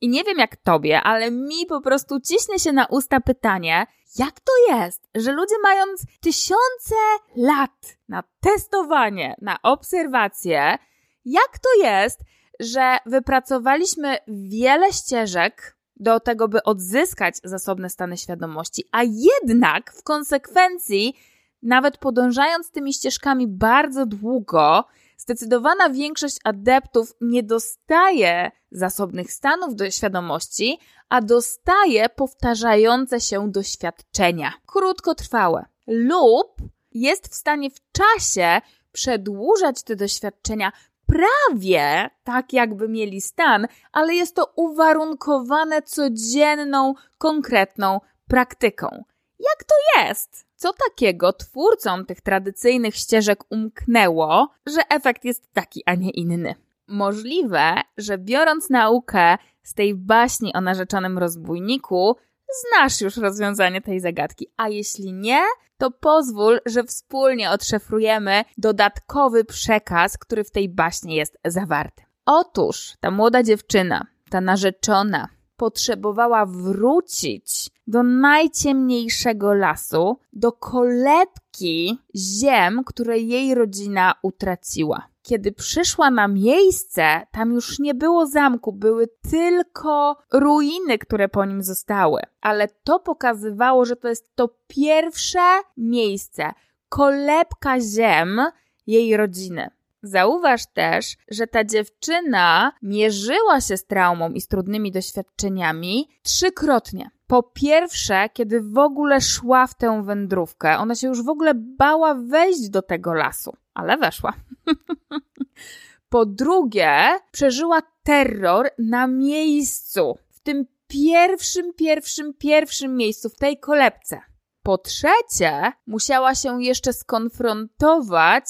[0.00, 3.86] I nie wiem jak tobie, ale mi po prostu ciśnie się na usta pytanie,
[4.18, 6.94] jak to jest, że ludzie mając tysiące
[7.36, 10.78] lat na testowanie, na obserwacje,
[11.24, 12.20] jak to jest,
[12.60, 21.16] że wypracowaliśmy wiele ścieżek do tego, by odzyskać zasobne stany świadomości, a jednak w konsekwencji,
[21.62, 24.84] nawet podążając tymi ścieżkami bardzo długo,
[25.16, 30.78] zdecydowana większość adeptów nie dostaje zasobnych stanów do świadomości,
[31.08, 36.56] a dostaje powtarzające się doświadczenia, krótkotrwałe, lub
[36.92, 38.60] jest w stanie w czasie
[38.92, 40.72] przedłużać te doświadczenia
[41.06, 49.04] prawie tak, jakby mieli stan, ale jest to uwarunkowane codzienną, konkretną praktyką.
[49.38, 50.46] Jak to jest?
[50.64, 56.54] Co takiego twórcom tych tradycyjnych ścieżek umknęło, że efekt jest taki, a nie inny?
[56.86, 62.16] Możliwe, że biorąc naukę z tej baśni o narzeczonym rozbójniku,
[62.60, 65.42] znasz już rozwiązanie tej zagadki, a jeśli nie,
[65.78, 72.02] to pozwól, że wspólnie odszyfrujemy dodatkowy przekaz, który w tej baśni jest zawarty.
[72.26, 83.18] Otóż ta młoda dziewczyna, ta narzeczona, potrzebowała wrócić do najciemniejszego lasu, do kolebki ziem, które
[83.18, 85.08] jej rodzina utraciła.
[85.22, 91.62] Kiedy przyszła na miejsce, tam już nie było zamku, były tylko ruiny, które po nim
[91.62, 92.20] zostały.
[92.40, 96.52] Ale to pokazywało, że to jest to pierwsze miejsce,
[96.88, 98.40] kolebka ziem
[98.86, 99.70] jej rodziny.
[100.02, 107.10] Zauważ też, że ta dziewczyna mierzyła się z traumą i z trudnymi doświadczeniami trzykrotnie.
[107.26, 112.14] Po pierwsze, kiedy w ogóle szła w tę wędrówkę, ona się już w ogóle bała
[112.14, 114.32] wejść do tego lasu, ale weszła.
[116.08, 124.20] po drugie, przeżyła terror na miejscu, w tym pierwszym, pierwszym, pierwszym miejscu, w tej kolebce.
[124.62, 128.44] Po trzecie, musiała się jeszcze skonfrontować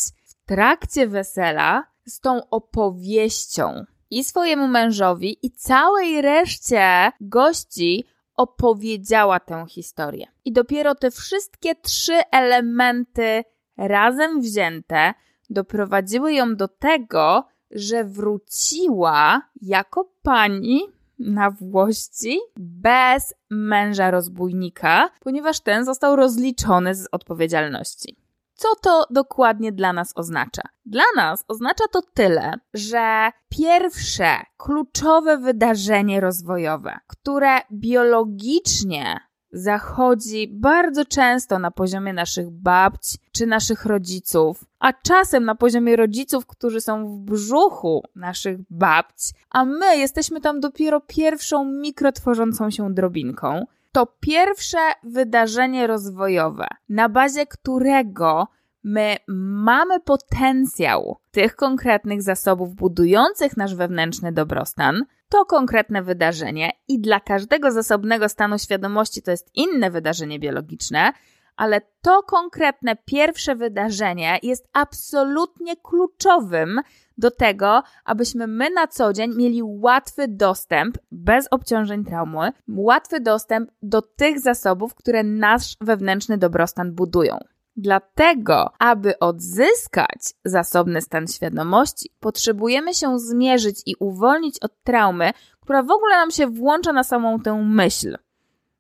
[0.47, 8.05] trakcie wesela z tą opowieścią i swojemu mężowi, i całej reszcie gości
[8.37, 10.27] opowiedziała tę historię.
[10.45, 13.45] I dopiero te wszystkie trzy elementy
[13.77, 15.15] razem wzięte
[15.51, 20.81] doprowadziły ją do tego, że wróciła jako pani
[21.19, 28.24] na włości bez męża rozbójnika, ponieważ ten został rozliczony z odpowiedzialności.
[28.55, 30.63] Co to dokładnie dla nas oznacza?
[30.87, 39.21] Dla nas oznacza to tyle, że pierwsze kluczowe wydarzenie rozwojowe, które biologicznie
[39.55, 46.47] zachodzi bardzo często na poziomie naszych babci czy naszych rodziców, a czasem na poziomie rodziców,
[46.47, 53.67] którzy są w brzuchu naszych babci, a my jesteśmy tam dopiero pierwszą mikrotworzącą się drobinką.
[53.95, 58.49] To pierwsze wydarzenie rozwojowe, na bazie którego
[58.85, 67.21] my mamy potencjał tych konkretnych zasobów budujących nasz wewnętrzny dobrostan, to konkretne wydarzenie i dla
[67.21, 71.13] każdego zasobnego stanu świadomości to jest inne wydarzenie biologiczne,
[71.57, 76.81] ale to konkretne pierwsze wydarzenie jest absolutnie kluczowym
[77.19, 83.71] do tego, abyśmy my na co dzień mieli łatwy dostęp, bez obciążeń traumy, łatwy dostęp
[83.83, 87.39] do tych zasobów, które nasz wewnętrzny dobrostan budują.
[87.77, 95.91] Dlatego, aby odzyskać zasobny stan świadomości, potrzebujemy się zmierzyć i uwolnić od traumy, która w
[95.91, 98.19] ogóle nam się włącza na samą tę myśl.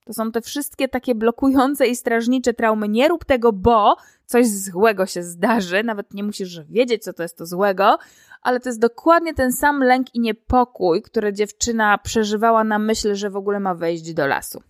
[0.04, 2.88] To są te wszystkie takie blokujące i strażnicze traumy.
[2.88, 5.82] Nie rób tego, bo coś złego się zdarzy.
[5.84, 7.98] Nawet nie musisz wiedzieć, co to jest to złego,
[8.42, 13.30] ale to jest dokładnie ten sam lęk i niepokój, który dziewczyna przeżywała na myśl, że
[13.30, 14.62] w ogóle ma wejść do lasu.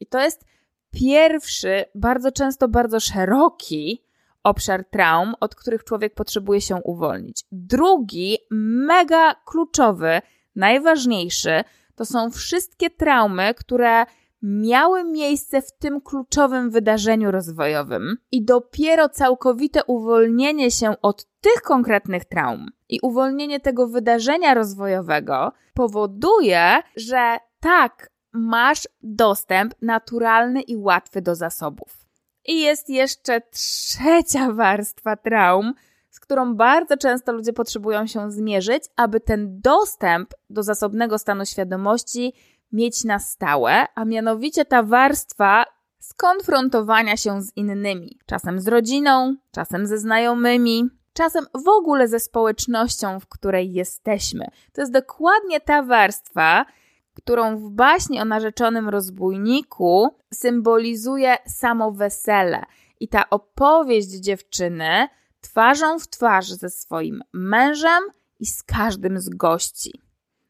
[0.00, 0.44] I to jest
[0.90, 4.04] pierwszy, bardzo często bardzo szeroki
[4.42, 7.44] obszar traum, od których człowiek potrzebuje się uwolnić.
[7.52, 10.20] Drugi, mega kluczowy,
[10.56, 11.64] najważniejszy,
[11.94, 14.04] to są wszystkie traumy, które
[14.42, 22.24] miały miejsce w tym kluczowym wydarzeniu rozwojowym i dopiero całkowite uwolnienie się od tych konkretnych
[22.24, 31.34] traum i uwolnienie tego wydarzenia rozwojowego powoduje, że tak, masz dostęp naturalny i łatwy do
[31.34, 32.06] zasobów.
[32.46, 35.72] I jest jeszcze trzecia warstwa traum,
[36.10, 42.32] z którą bardzo często ludzie potrzebują się zmierzyć, aby ten dostęp do zasobnego stanu świadomości
[42.72, 45.64] mieć na stałe, a mianowicie ta warstwa
[45.98, 53.20] skonfrontowania się z innymi, czasem z rodziną, czasem ze znajomymi, czasem w ogóle ze społecznością,
[53.20, 54.46] w której jesteśmy.
[54.72, 56.66] To jest dokładnie ta warstwa,
[57.14, 62.62] którą w baśni o narzeczonym rozbójniku symbolizuje samo wesele.
[63.00, 65.08] I ta opowieść dziewczyny
[65.40, 68.02] twarzą w twarz ze swoim mężem
[68.40, 70.00] i z każdym z gości.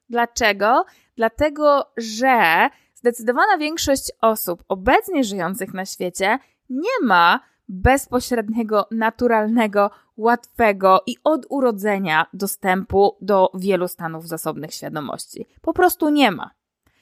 [0.09, 0.84] Dlaczego?
[1.20, 6.38] Dlatego, że zdecydowana większość osób obecnie żyjących na świecie
[6.70, 15.47] nie ma bezpośredniego, naturalnego, łatwego i od urodzenia dostępu do wielu stanów zasobnych świadomości.
[15.62, 16.51] Po prostu nie ma.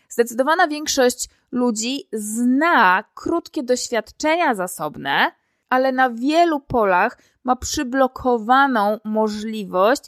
[0.09, 5.33] Zdecydowana większość ludzi zna krótkie doświadczenia zasobne,
[5.69, 10.03] ale na wielu polach ma przyblokowaną możliwość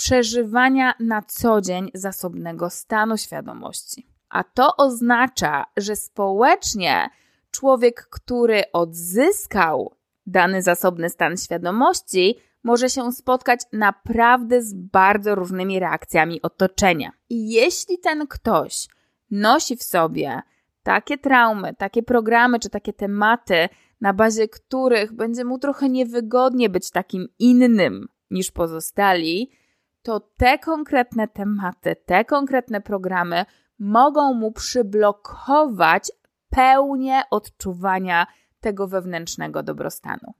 [0.00, 4.06] przeżywania na co dzień zasobnego stanu świadomości.
[4.28, 7.08] A to oznacza, że społecznie
[7.50, 9.94] człowiek, który odzyskał
[10.26, 17.10] dany zasobny stan świadomości, może się spotkać naprawdę z bardzo różnymi reakcjami otoczenia.
[17.30, 18.88] I jeśli ten ktoś
[19.30, 20.42] nosi w sobie
[20.82, 23.68] takie traumy, takie programy czy takie tematy,
[24.00, 29.59] na bazie których będzie mu trochę niewygodnie być takim innym niż pozostali,
[30.02, 33.44] to te konkretne tematy, te konkretne programy
[33.78, 36.12] mogą mu przyblokować
[36.50, 38.26] pełnię odczuwania
[38.60, 40.34] tego wewnętrznego dobrostanu.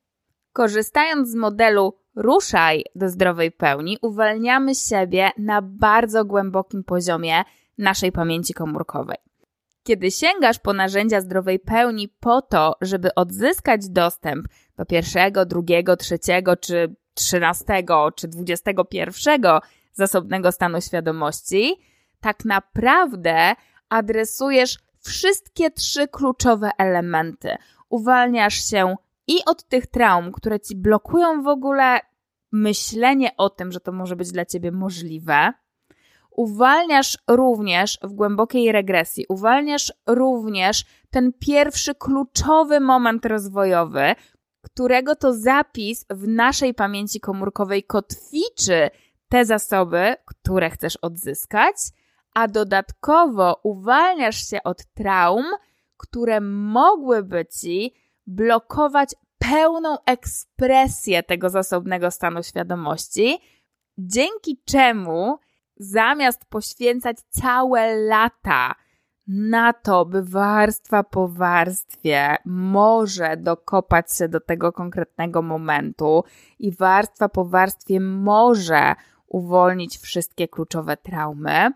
[0.52, 7.42] Korzystając z modelu ruszaj do zdrowej pełni, uwalniamy siebie na bardzo głębokim poziomie
[7.78, 9.16] naszej pamięci komórkowej.
[9.82, 14.46] Kiedy sięgasz po narzędzia zdrowej pełni po to, żeby odzyskać dostęp
[14.76, 19.60] do pierwszego, drugiego, trzeciego, czy trzynastego, czy dwudziestego pierwszego
[19.92, 21.76] zasobnego stanu świadomości,
[22.20, 23.54] tak naprawdę
[23.88, 27.56] adresujesz wszystkie trzy kluczowe elementy.
[27.88, 28.96] Uwalniasz się
[29.26, 32.00] i od tych traum, które ci blokują w ogóle
[32.52, 35.52] myślenie o tym, że to może być dla ciebie możliwe,
[36.30, 44.14] uwalniasz również w głębokiej regresji, uwalniasz również ten pierwszy kluczowy moment rozwojowy,
[44.62, 48.90] którego to zapis w naszej pamięci komórkowej kotwiczy
[49.28, 51.76] te zasoby, które chcesz odzyskać,
[52.34, 55.44] a dodatkowo uwalniasz się od traum,
[55.96, 57.94] które mogłyby ci
[58.26, 63.38] blokować pełną ekspresję tego zasobnego stanu świadomości,
[63.98, 65.38] dzięki czemu
[65.76, 68.74] zamiast poświęcać całe lata
[69.32, 76.24] na to, by warstwa po warstwie może dokopać się do tego konkretnego momentu
[76.59, 78.94] i warstwa po warstwie może
[79.27, 81.70] uwolnić wszystkie kluczowe traumy,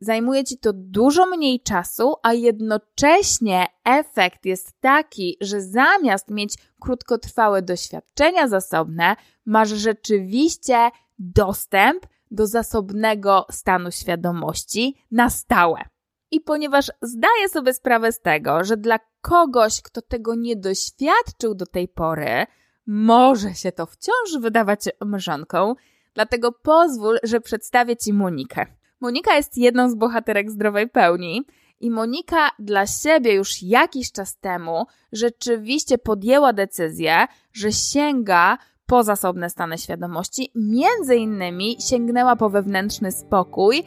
[0.00, 7.62] zajmuje ci to dużo mniej czasu, a jednocześnie efekt jest taki, że zamiast mieć krótkotrwałe
[7.62, 15.95] doświadczenia zasobne, masz rzeczywiście dostęp do zasobnego stanu świadomości na stałe.
[16.30, 21.66] I ponieważ zdaję sobie sprawę z tego, że dla kogoś, kto tego nie doświadczył do
[21.66, 22.46] tej pory,
[22.86, 25.74] może się to wciąż wydawać mrzonką,
[26.14, 28.66] dlatego pozwól, że przedstawię Ci Monikę.
[29.00, 31.42] Monika jest jedną z bohaterek zdrowej pełni.
[31.80, 39.50] I Monika dla siebie już jakiś czas temu rzeczywiście podjęła decyzję, że sięga po zasobne
[39.50, 43.82] stany świadomości, między innymi sięgnęła po wewnętrzny spokój.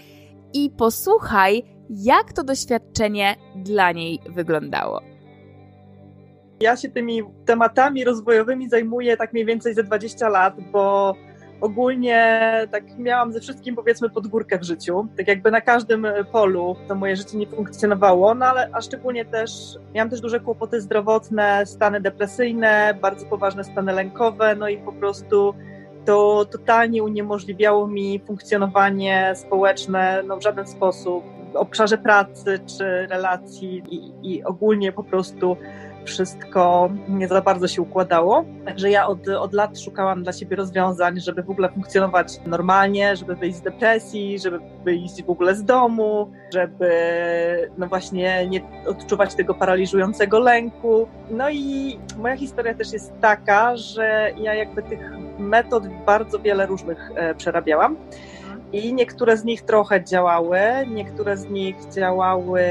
[0.53, 5.01] I posłuchaj, jak to doświadczenie dla niej wyglądało.
[6.61, 11.15] Ja się tymi tematami rozwojowymi zajmuję tak mniej więcej ze 20 lat, bo
[11.61, 15.07] ogólnie tak miałam ze wszystkim powiedzmy pod górkę w życiu.
[15.17, 19.51] Tak jakby na każdym polu to moje życie nie funkcjonowało, no ale a szczególnie też
[19.93, 25.53] miałam też duże kłopoty zdrowotne, stany depresyjne, bardzo poważne stany lękowe, no i po prostu
[26.05, 34.13] to totalnie uniemożliwiało mi funkcjonowanie społeczne no, w żaden sposób obszarze pracy czy relacji i,
[34.21, 35.57] i ogólnie po prostu
[36.05, 38.45] wszystko nie za bardzo się układało.
[38.65, 43.35] Także ja od, od lat szukałam dla siebie rozwiązań, żeby w ogóle funkcjonować normalnie, żeby
[43.35, 46.89] wyjść z depresji, żeby wyjść w ogóle z domu, żeby
[47.77, 51.07] no właśnie nie odczuwać tego paraliżującego lęku.
[51.31, 54.99] No i moja historia też jest taka, że ja jakby tych
[55.39, 57.97] metod bardzo wiele różnych e, przerabiałam.
[58.73, 62.63] I niektóre z nich trochę działały, niektóre z nich działały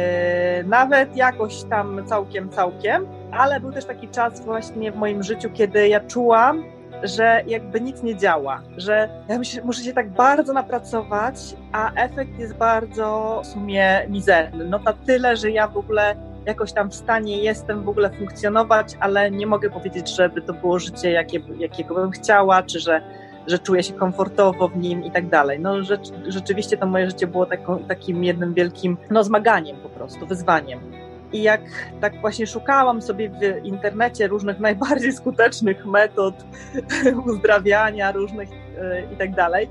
[0.66, 5.88] nawet jakoś tam całkiem, całkiem, ale był też taki czas właśnie w moim życiu, kiedy
[5.88, 6.64] ja czułam,
[7.02, 11.36] że jakby nic nie działa, że ja muszę się tak bardzo napracować,
[11.72, 14.64] a efekt jest bardzo w sumie mizerny.
[14.64, 16.16] No na tyle, że ja w ogóle
[16.46, 20.78] jakoś tam w stanie jestem w ogóle funkcjonować, ale nie mogę powiedzieć, żeby to było
[20.78, 23.02] życie, jakie, jakiego bym chciała, czy że
[23.48, 25.60] że czuję się komfortowo w nim i tak dalej.
[25.60, 25.74] No
[26.28, 27.46] rzeczywiście to moje życie było
[27.88, 30.80] takim jednym wielkim no, zmaganiem po prostu, wyzwaniem.
[31.32, 31.60] I jak
[32.00, 36.34] tak właśnie szukałam sobie w internecie różnych najbardziej skutecznych metod
[37.26, 39.68] uzdrawiania, różnych yy, i tak dalej,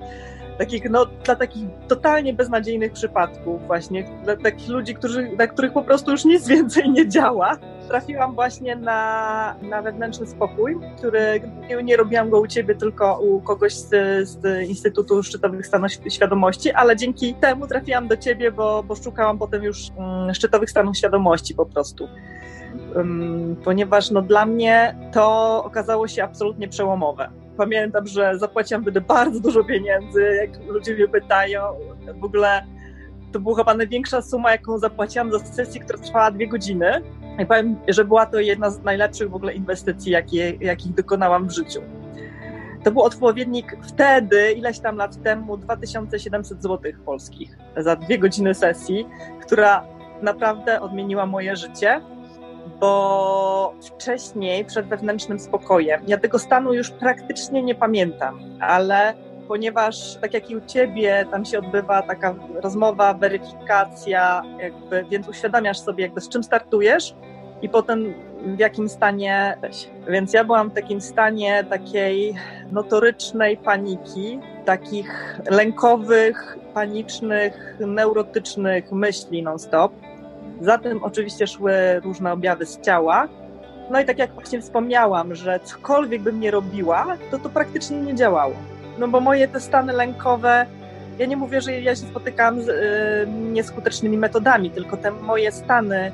[0.57, 5.83] takich, no, dla takich totalnie beznadziejnych przypadków właśnie, dla takich ludzi, którzy, dla których po
[5.83, 7.57] prostu już nic więcej nie działa.
[7.87, 11.41] Trafiłam właśnie na, na wewnętrzny spokój, który
[11.83, 13.89] nie, robiłam go u ciebie, tylko u kogoś z,
[14.29, 19.63] z Instytutu Szczytowych Stanów Świadomości, ale dzięki temu trafiłam do ciebie, bo, bo szukałam potem
[19.63, 22.07] już um, szczytowych stanów świadomości po prostu.
[23.63, 29.63] Ponieważ no, dla mnie to okazało się absolutnie przełomowe pamiętam, że zapłaciłam wtedy bardzo dużo
[29.63, 31.61] pieniędzy, jak ludzie mnie pytają,
[32.19, 32.63] w ogóle
[33.31, 37.01] to była chyba największa suma, jaką zapłaciłam za sesję, która trwała dwie godziny.
[37.39, 41.51] I powiem, że była to jedna z najlepszych w ogóle inwestycji, jakie, jakich dokonałam w
[41.51, 41.81] życiu.
[42.83, 49.07] To był odpowiednik wtedy, ileś tam lat temu, 2700 zł polskich za dwie godziny sesji,
[49.41, 49.83] która
[50.21, 52.01] naprawdę odmieniła moje życie
[52.79, 59.13] bo wcześniej, przed wewnętrznym spokojem, ja tego stanu już praktycznie nie pamiętam, ale
[59.47, 65.79] ponieważ tak jak i u ciebie, tam się odbywa taka rozmowa, weryfikacja, jakby, więc uświadamiasz
[65.79, 67.15] sobie, jakby z czym startujesz
[67.61, 68.13] i potem
[68.45, 69.89] w jakim stanie jesteś.
[70.09, 72.35] Więc ja byłam w takim stanie takiej
[72.71, 79.91] notorycznej paniki, takich lękowych, panicznych, neurotycznych myśli non-stop
[80.61, 81.73] za tym oczywiście szły
[82.03, 83.27] różne objawy z ciała.
[83.91, 88.15] No i tak jak właśnie wspomniałam, że cokolwiek bym nie robiła, to to praktycznie nie
[88.15, 88.53] działało.
[88.97, 90.65] No bo moje te stany lękowe,
[91.19, 96.11] ja nie mówię, że ja się spotykam z y, nieskutecznymi metodami, tylko te moje stany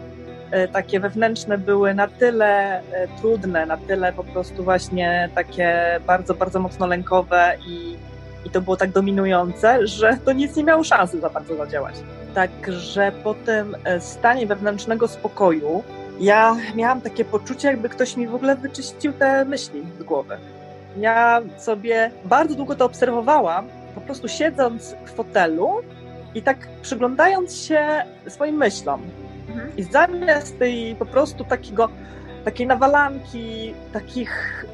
[0.65, 2.83] y, takie wewnętrzne były na tyle y,
[3.19, 7.97] trudne, na tyle po prostu właśnie takie bardzo, bardzo mocno lękowe i,
[8.45, 11.95] i to było tak dominujące, że to nic nie miało szansy za bardzo zadziałać.
[12.33, 15.83] Także po tym e, stanie wewnętrznego spokoju
[16.19, 20.37] ja miałam takie poczucie, jakby ktoś mi w ogóle wyczyścił te myśli z głowy.
[20.97, 25.69] Ja sobie bardzo długo to obserwowałam, po prostu siedząc w fotelu
[26.35, 29.01] i tak przyglądając się swoim myślom.
[29.49, 29.77] Mhm.
[29.77, 31.89] I zamiast tej po prostu takiego,
[32.45, 34.65] takiej nawalanki, takich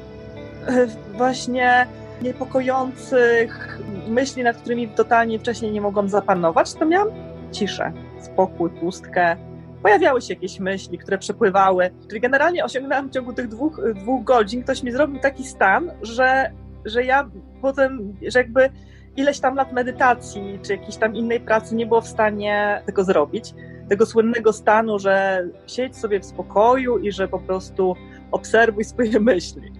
[0.66, 1.86] e, właśnie
[2.22, 3.78] niepokojących
[4.08, 7.08] myśli, nad którymi totalnie wcześniej nie mogłam zapanować, to miałam
[7.50, 9.36] ciszę, spokój, pustkę.
[9.82, 11.90] Pojawiały się jakieś myśli, które przepływały.
[12.08, 16.50] Czyli generalnie osiągnęłam w ciągu tych dwóch, dwóch godzin, ktoś mi zrobił taki stan, że,
[16.84, 17.30] że ja
[17.62, 18.70] potem, że jakby
[19.16, 23.54] ileś tam lat medytacji czy jakiejś tam innej pracy nie było w stanie tego zrobić.
[23.88, 27.96] Tego słynnego stanu, że siedź sobie w spokoju i że po prostu
[28.30, 29.72] obserwuj swoje myśli.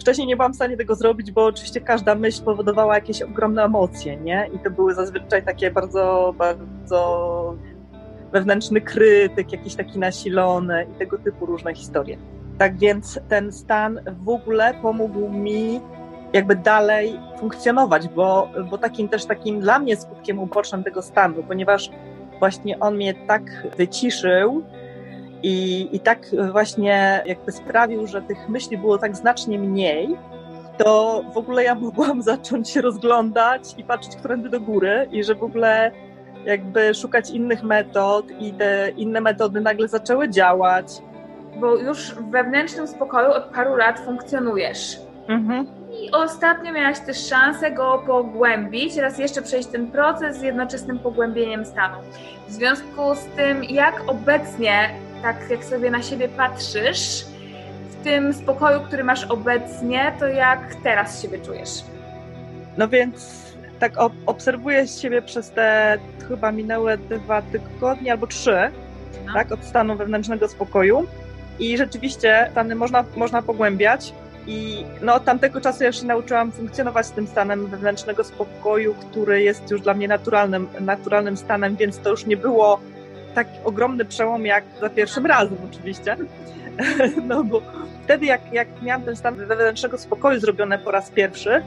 [0.00, 4.16] Wcześniej nie byłam w stanie tego zrobić, bo oczywiście każda myśl powodowała jakieś ogromne emocje,
[4.16, 4.50] nie?
[4.54, 7.54] I to były zazwyczaj takie bardzo, bardzo
[8.32, 12.16] wewnętrzny krytyk, jakiś taki nasilony i tego typu różne historie.
[12.58, 15.80] Tak więc ten stan w ogóle pomógł mi
[16.32, 21.90] jakby dalej funkcjonować, bo, bo takim też takim dla mnie skutkiem ubocznym tego stanu, ponieważ
[22.38, 23.42] właśnie on mnie tak
[23.76, 24.62] wyciszył
[25.42, 30.16] i, i tak właśnie jakby sprawił, że tych myśli było tak znacznie mniej,
[30.78, 35.34] to w ogóle ja mogłam zacząć się rozglądać i patrzeć którędy do góry i że
[35.34, 35.90] w ogóle
[36.44, 40.86] jakby szukać innych metod i te inne metody nagle zaczęły działać.
[41.56, 44.98] Bo już w wewnętrznym spokoju od paru lat funkcjonujesz.
[45.28, 45.66] Mhm.
[46.02, 51.66] I ostatnio miałaś też szansę go pogłębić, raz jeszcze przejść ten proces z jednoczesnym pogłębieniem
[51.66, 51.96] stanu.
[52.48, 54.90] W związku z tym, jak obecnie,
[55.22, 57.24] tak jak sobie na siebie patrzysz,
[57.90, 61.70] w tym spokoju, który masz obecnie, to jak teraz siebie czujesz?
[62.76, 63.38] No więc
[63.78, 63.92] tak
[64.26, 68.70] obserwuję siebie przez te chyba minęły dwa tygodnie albo trzy,
[69.26, 69.34] no.
[69.34, 71.06] tak, od stanu wewnętrznego spokoju.
[71.58, 74.14] I rzeczywiście stany można, można pogłębiać.
[74.46, 79.42] I no, od tamtego czasu ja się nauczyłam funkcjonować z tym stanem wewnętrznego spokoju, który
[79.42, 82.80] jest już dla mnie naturalnym, naturalnym stanem, więc to już nie było
[83.38, 86.16] tak ogromny przełom jak za pierwszym razem oczywiście.
[87.28, 87.62] No bo
[88.04, 91.62] wtedy jak, jak miałam ten stan wewnętrznego spokoju zrobiony po raz pierwszy,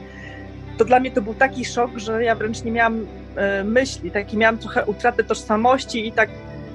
[0.78, 4.36] to dla mnie to był taki szok, że ja wręcz nie miałam e, myśli, taki
[4.36, 6.28] miałam trochę utratę tożsamości i tak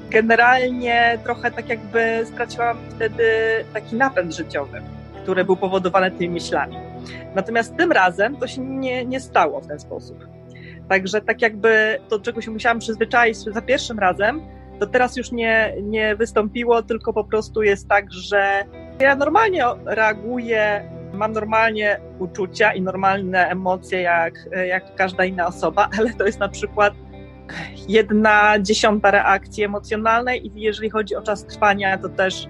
[0.10, 3.24] generalnie trochę tak jakby straciłam wtedy
[3.74, 4.82] taki napęd życiowy
[5.28, 6.78] który był powodowany tymi myślami.
[7.36, 10.28] Natomiast tym razem to się nie, nie stało w ten sposób.
[10.90, 14.42] Także tak jakby to, czego się musiałam przyzwyczaić za pierwszym razem,
[14.80, 18.66] to teraz już nie, nie wystąpiło, tylko po prostu jest tak, że
[19.00, 26.14] ja normalnie reaguję, mam normalnie uczucia i normalne emocje jak, jak każda inna osoba, ale
[26.14, 26.94] to jest na przykład
[27.88, 32.48] jedna dziesiąta reakcji emocjonalnej i jeżeli chodzi o czas trwania, to też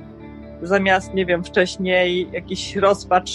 [0.62, 3.32] zamiast, nie wiem, wcześniej jakiś rozpacz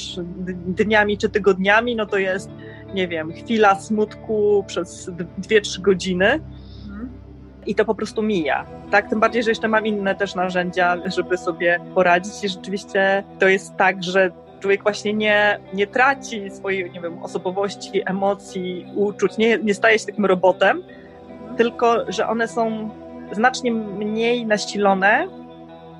[0.66, 2.50] dniami czy tygodniami, no to jest,
[2.94, 5.10] nie wiem, chwila smutku przez
[5.40, 6.40] 2-3 godziny.
[7.66, 8.66] I to po prostu mija.
[8.90, 13.48] Tak, tym bardziej, że jeszcze mam inne też narzędzia, żeby sobie poradzić i rzeczywiście to
[13.48, 14.30] jest tak, że
[14.60, 20.06] człowiek właśnie nie, nie traci swojej, nie wiem, osobowości, emocji, uczuć, nie, nie staje się
[20.06, 20.82] takim robotem,
[21.56, 22.90] tylko że one są
[23.32, 25.28] znacznie mniej nasilone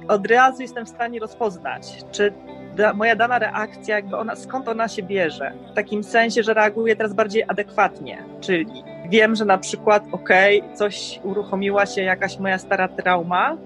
[0.08, 2.32] od razu jestem w stanie rozpoznać, czy
[2.76, 5.52] da, moja dana reakcja, jakby ona, skąd ona się bierze.
[5.72, 8.66] W takim sensie, że reaguję teraz bardziej adekwatnie, czyli
[9.08, 13.56] wiem, że na przykład, okej, okay, coś uruchomiła się jakaś moja stara trauma,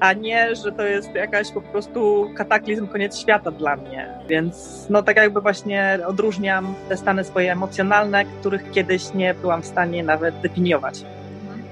[0.00, 4.08] a nie, że to jest jakaś po prostu kataklizm, koniec świata dla mnie.
[4.28, 9.66] Więc no tak jakby właśnie odróżniam te stany swoje emocjonalne, których kiedyś nie byłam w
[9.66, 11.04] stanie nawet definiować.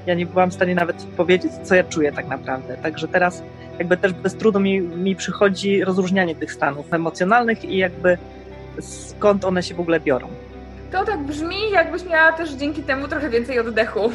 [0.07, 2.77] Ja nie byłam w stanie nawet powiedzieć, co ja czuję tak naprawdę.
[2.77, 3.43] Także teraz
[3.78, 8.19] jakby też bez trudu mi, mi przychodzi rozróżnianie tych stanów emocjonalnych i jakby
[8.81, 10.28] skąd one się w ogóle biorą.
[10.97, 14.12] To tak brzmi, jakbyś miała też dzięki temu trochę więcej oddechu.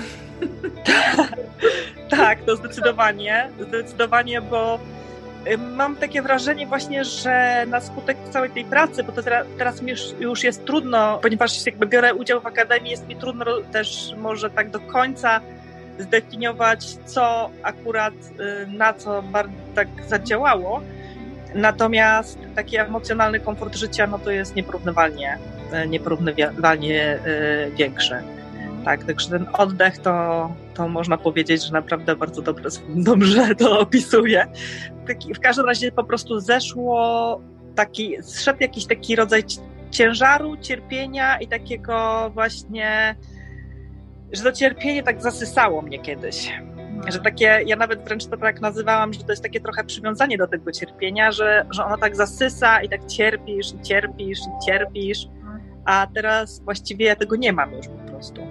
[2.09, 4.79] tak, to zdecydowanie, zdecydowanie, bo
[5.47, 9.21] y, mam takie wrażenie właśnie, że na skutek całej tej pracy, bo to
[9.57, 14.13] teraz mi już, jest trudno, ponieważ jakby biorę udział w akademii, jest mi trudno też
[14.17, 15.41] może tak do końca
[15.99, 19.23] zdefiniować, co akurat y, na co
[19.75, 20.81] tak zadziałało.
[21.55, 25.37] Natomiast taki emocjonalny komfort życia, no to jest nieporównywalnie,
[25.87, 27.19] nieporównywalnie
[27.67, 28.15] y, większy.
[28.85, 32.69] Tak, także ten oddech to, to można powiedzieć, że naprawdę bardzo dobrze,
[33.11, 34.47] dobrze to opisuje.
[35.35, 37.41] W każdym razie po prostu zeszło
[37.75, 39.43] taki, zszedł jakiś taki rodzaj
[39.91, 43.15] ciężaru, cierpienia i takiego właśnie
[44.31, 46.53] że to cierpienie tak zasysało mnie kiedyś.
[47.07, 50.47] Że takie, ja nawet wręcz to tak nazywałam, że to jest takie trochę przywiązanie do
[50.47, 55.27] tego cierpienia, że, że ono tak zasysa i tak cierpisz, i cierpisz, i cierpisz,
[55.85, 58.41] a teraz właściwie ja tego nie mam już po prostu.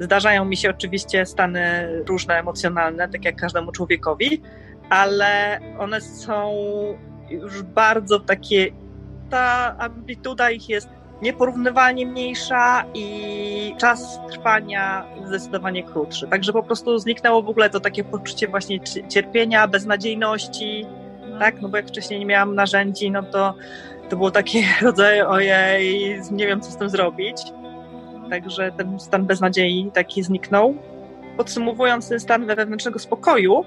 [0.00, 4.42] Zdarzają mi się oczywiście stany różne emocjonalne, tak jak każdemu człowiekowi,
[4.90, 6.54] ale one są
[7.30, 8.66] już bardzo takie,
[9.30, 10.88] ta amplituda ich jest
[11.22, 16.28] nieporównywalnie mniejsza i czas trwania zdecydowanie krótszy.
[16.28, 20.86] Także po prostu zniknęło w ogóle to takie poczucie właśnie cierpienia, beznadziejności,
[21.38, 21.62] tak?
[21.62, 23.54] No bo jak wcześniej nie miałam narzędzi, no to
[24.08, 27.36] to było takie rodzaje ojej, nie wiem co z tym zrobić.
[28.30, 30.74] Także ten stan beznadziei taki zniknął.
[31.36, 33.64] Podsumowując ten stan wewnętrznego spokoju,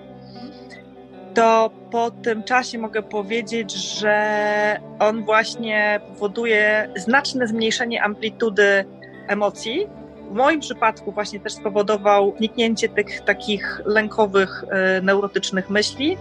[1.34, 8.86] to po tym czasie mogę powiedzieć, że on właśnie powoduje znaczne zmniejszenie amplitudy
[9.28, 9.88] emocji.
[10.30, 16.18] W moim przypadku właśnie też spowodował zniknięcie tych takich lękowych, e, neurotycznych myśli.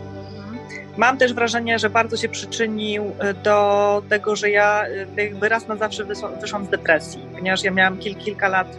[0.98, 4.84] Mam też wrażenie, że bardzo się przyczynił e, do tego, że ja
[5.16, 6.04] e, jakby raz na zawsze
[6.40, 8.76] wyszłam z depresji, ponieważ ja miałam kil, kilka lat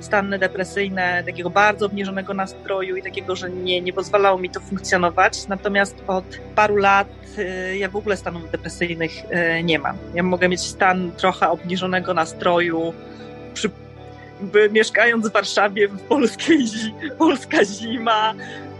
[0.00, 5.48] stany depresyjne, takiego bardzo obniżonego nastroju i takiego, że nie, nie pozwalało mi to funkcjonować.
[5.48, 6.24] Natomiast od
[6.54, 7.08] paru lat
[7.38, 9.12] y, ja w ogóle stanów depresyjnych
[9.64, 9.96] nie mam.
[10.14, 12.92] Ja mogę mieć stan trochę obniżonego nastroju,
[13.54, 13.70] przy,
[14.70, 16.64] mieszkając w Warszawie w polskiej,
[17.18, 18.34] polska zima,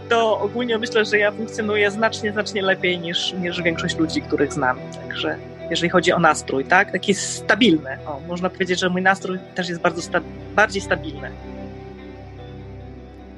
[0.09, 4.79] to ogólnie myślę, że ja funkcjonuję znacznie, znacznie lepiej niż, niż większość ludzi, których znam.
[5.07, 5.37] Także
[5.69, 6.91] jeżeli chodzi o nastrój, tak?
[6.91, 7.97] Taki stabilny.
[8.05, 10.21] O, można powiedzieć, że mój nastrój też jest bardzo sta
[10.55, 11.31] bardziej stabilny.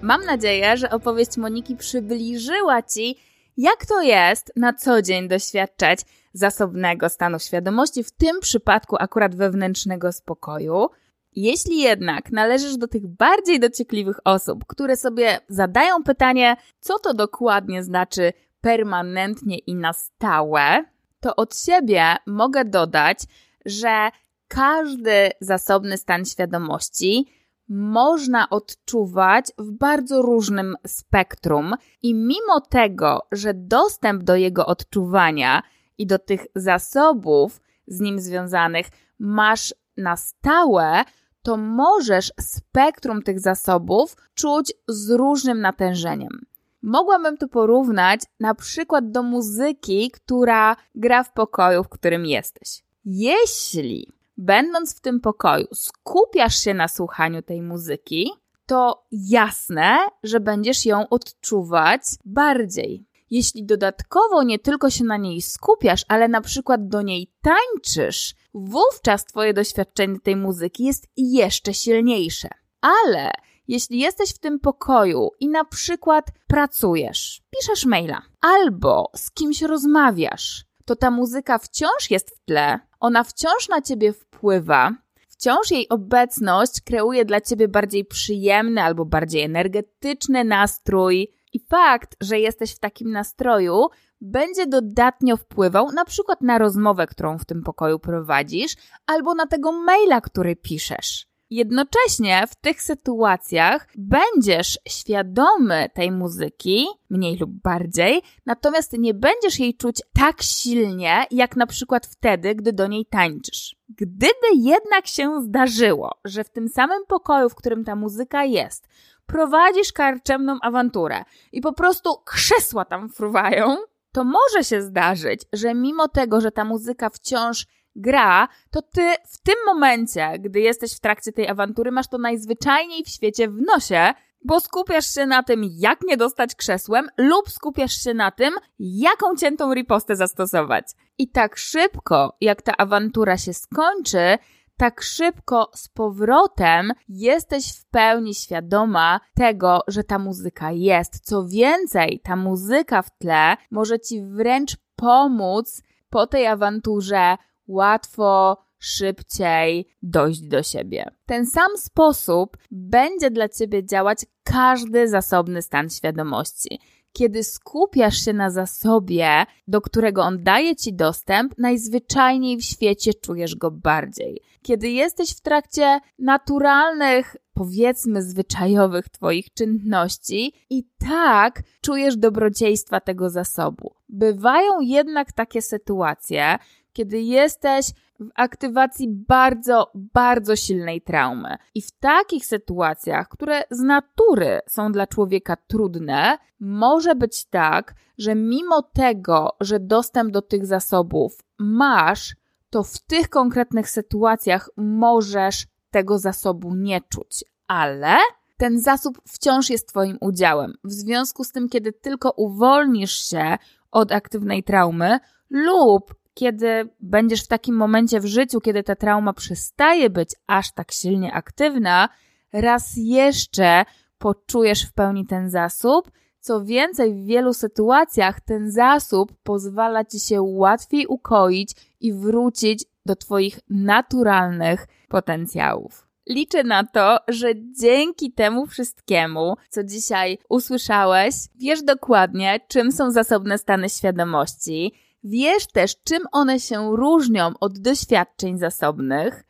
[0.01, 3.19] Mam nadzieję, że opowieść Moniki przybliżyła Ci,
[3.57, 5.99] jak to jest na co dzień doświadczać
[6.33, 10.89] zasobnego stanu świadomości, w tym przypadku akurat wewnętrznego spokoju.
[11.35, 17.83] Jeśli jednak należysz do tych bardziej dociekliwych osób, które sobie zadają pytanie, co to dokładnie
[17.83, 20.85] znaczy permanentnie i na stałe,
[21.19, 23.19] to od siebie mogę dodać,
[23.65, 24.09] że
[24.47, 27.25] każdy zasobny stan świadomości
[27.69, 35.63] można odczuwać w bardzo różnym spektrum, i mimo tego, że dostęp do jego odczuwania
[35.97, 38.85] i do tych zasobów z nim związanych
[39.19, 41.03] masz na stałe,
[41.45, 46.45] to możesz spektrum tych zasobów czuć z różnym natężeniem.
[46.81, 52.83] Mogłabym to porównać na przykład do muzyki, która gra w pokoju, w którym jesteś.
[53.05, 58.31] Jeśli, będąc w tym pokoju, skupiasz się na słuchaniu tej muzyki,
[58.65, 63.05] to jasne, że będziesz ją odczuwać bardziej.
[63.29, 69.25] Jeśli dodatkowo nie tylko się na niej skupiasz, ale na przykład do niej tańczysz, wówczas
[69.25, 72.49] Twoje doświadczenie tej muzyki jest jeszcze silniejsze.
[72.81, 73.31] Ale
[73.67, 80.65] jeśli jesteś w tym pokoju i na przykład pracujesz, piszesz maila albo z kimś rozmawiasz,
[80.85, 84.91] to ta muzyka wciąż jest w tle, ona wciąż na ciebie wpływa,
[85.29, 91.31] wciąż jej obecność kreuje dla ciebie bardziej przyjemny albo bardziej energetyczny nastrój.
[91.53, 93.87] I fakt, że jesteś w takim nastroju,
[94.25, 98.75] będzie dodatnio wpływał na przykład na rozmowę, którą w tym pokoju prowadzisz,
[99.07, 101.27] albo na tego maila, który piszesz.
[101.49, 109.77] Jednocześnie w tych sytuacjach będziesz świadomy tej muzyki, mniej lub bardziej, natomiast nie będziesz jej
[109.77, 113.75] czuć tak silnie, jak na przykład wtedy, gdy do niej tańczysz.
[113.89, 118.87] Gdyby jednak się zdarzyło, że w tym samym pokoju, w którym ta muzyka jest,
[119.25, 123.77] prowadzisz karczemną awanturę i po prostu krzesła tam fruwają,
[124.15, 127.65] to może się zdarzyć, że mimo tego, że ta muzyka wciąż
[127.95, 133.03] gra, to ty w tym momencie, gdy jesteś w trakcie tej awantury, masz to najzwyczajniej
[133.03, 138.03] w świecie w nosie, bo skupiasz się na tym, jak nie dostać krzesłem, lub skupiasz
[138.03, 140.85] się na tym, jaką ciętą ripostę zastosować.
[141.17, 144.37] I tak szybko, jak ta awantura się skończy,
[144.77, 151.25] tak szybko z powrotem jesteś w pełni świadoma tego, że ta muzyka jest.
[151.25, 157.37] Co więcej, ta muzyka w tle może ci wręcz pomóc po tej awanturze
[157.67, 161.11] łatwo, szybciej dojść do siebie.
[161.25, 166.79] Ten sam sposób będzie dla ciebie działać każdy zasobny stan świadomości.
[167.17, 173.55] Kiedy skupiasz się na zasobie, do którego on daje ci dostęp, najzwyczajniej w świecie czujesz
[173.55, 174.41] go bardziej.
[174.61, 183.95] Kiedy jesteś w trakcie naturalnych, powiedzmy zwyczajowych Twoich czynności, i tak czujesz dobrodziejstwa tego zasobu.
[184.09, 186.57] Bywają jednak takie sytuacje,
[186.93, 187.85] kiedy jesteś
[188.19, 191.57] w aktywacji bardzo, bardzo silnej traumy.
[191.75, 198.35] I w takich sytuacjach, które z natury są dla człowieka trudne, może być tak, że
[198.35, 202.35] mimo tego, że dostęp do tych zasobów masz,
[202.69, 208.17] to w tych konkretnych sytuacjach możesz tego zasobu nie czuć, ale
[208.57, 210.73] ten zasób wciąż jest Twoim udziałem.
[210.83, 213.57] W związku z tym, kiedy tylko uwolnisz się
[213.91, 215.19] od aktywnej traumy
[215.49, 220.91] lub kiedy będziesz w takim momencie w życiu, kiedy ta trauma przestaje być aż tak
[220.91, 222.09] silnie aktywna,
[222.53, 223.85] raz jeszcze
[224.17, 226.11] poczujesz w pełni ten zasób.
[226.39, 233.15] Co więcej, w wielu sytuacjach ten zasób pozwala ci się łatwiej ukoić i wrócić do
[233.15, 236.07] Twoich naturalnych potencjałów.
[236.29, 237.47] Liczę na to, że
[237.79, 244.93] dzięki temu wszystkiemu, co dzisiaj usłyszałeś, wiesz dokładnie, czym są zasobne stany świadomości,
[245.25, 249.43] wiesz też, czym one się różnią od doświadczeń zasobnych,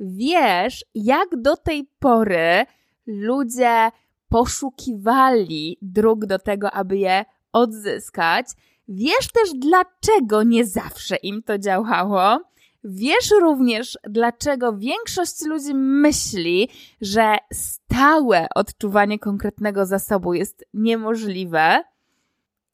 [0.00, 2.66] wiesz, jak do tej pory
[3.06, 3.90] ludzie
[4.28, 8.46] poszukiwali dróg do tego, aby je odzyskać.
[8.88, 12.40] Wiesz też, dlaczego nie zawsze im to działało.
[12.84, 16.68] Wiesz również, dlaczego większość ludzi myśli,
[17.00, 21.84] że stałe odczuwanie konkretnego zasobu jest niemożliwe.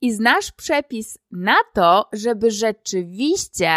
[0.00, 3.70] I znasz przepis na to, żeby rzeczywiście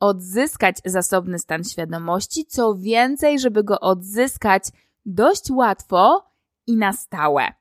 [0.00, 4.64] odzyskać zasobny stan świadomości, co więcej, żeby go odzyskać
[5.06, 6.30] dość łatwo
[6.66, 7.52] i na stałe.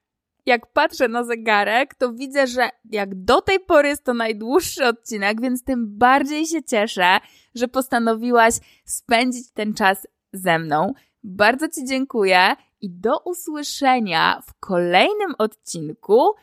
[0.46, 5.42] Jak patrzę na zegarek, to widzę, że jak do tej pory jest to najdłuższy odcinek,
[5.42, 7.18] więc tym bardziej się cieszę,
[7.56, 8.54] że postanowiłaś
[8.86, 10.94] spędzić ten czas ze mną.
[11.24, 16.34] Bardzo Ci dziękuję i do usłyszenia w kolejnym odcinku,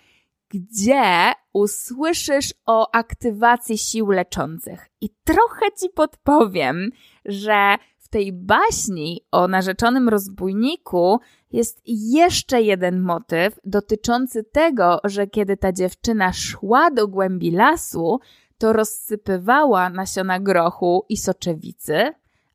[0.52, 4.88] gdzie usłyszysz o aktywacji sił leczących.
[5.00, 6.90] I trochę Ci podpowiem,
[7.24, 11.20] że w tej baśni o narzeczonym rozbójniku
[11.50, 18.20] jest jeszcze jeden motyw dotyczący tego, że kiedy ta dziewczyna szła do głębi lasu,
[18.58, 22.12] to rozsypywała nasiona grochu i soczewicy,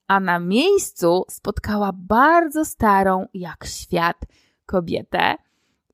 [0.07, 4.17] a na miejscu spotkała bardzo starą jak świat
[4.65, 5.35] kobietę.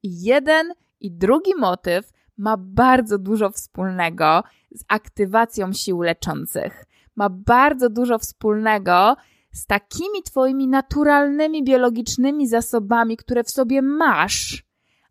[0.03, 0.73] Jeden
[1.03, 6.85] i drugi motyw ma bardzo dużo wspólnego z aktywacją sił leczących.
[7.15, 9.15] Ma bardzo dużo wspólnego
[9.51, 14.63] z takimi Twoimi naturalnymi, biologicznymi zasobami, które w sobie masz,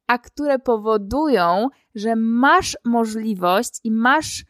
[0.06, 4.44] a które powodują, że masz możliwość i masz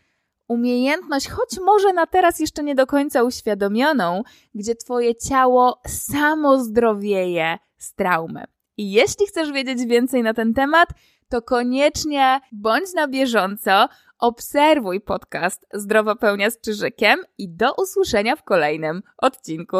[0.49, 4.23] umiejętność, choć może na teraz jeszcze nie do końca uświadomioną,
[4.55, 8.45] gdzie Twoje ciało samo zdrowieje z traumy.
[8.77, 10.89] I jeśli chcesz wiedzieć więcej na ten temat,
[11.33, 13.89] to koniecznie bądź na bieżąco,
[14.19, 19.77] obserwuj podcast Zdrowa Pełnia z Czyżykiem i do usłyszenia w kolejnym odcinku.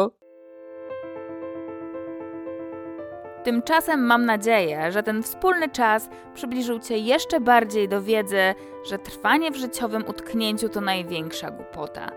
[3.43, 8.55] Tymczasem mam nadzieję, że ten wspólny czas przybliżył Cię jeszcze bardziej do wiedzy,
[8.89, 12.11] że trwanie w życiowym utknięciu to największa głupota.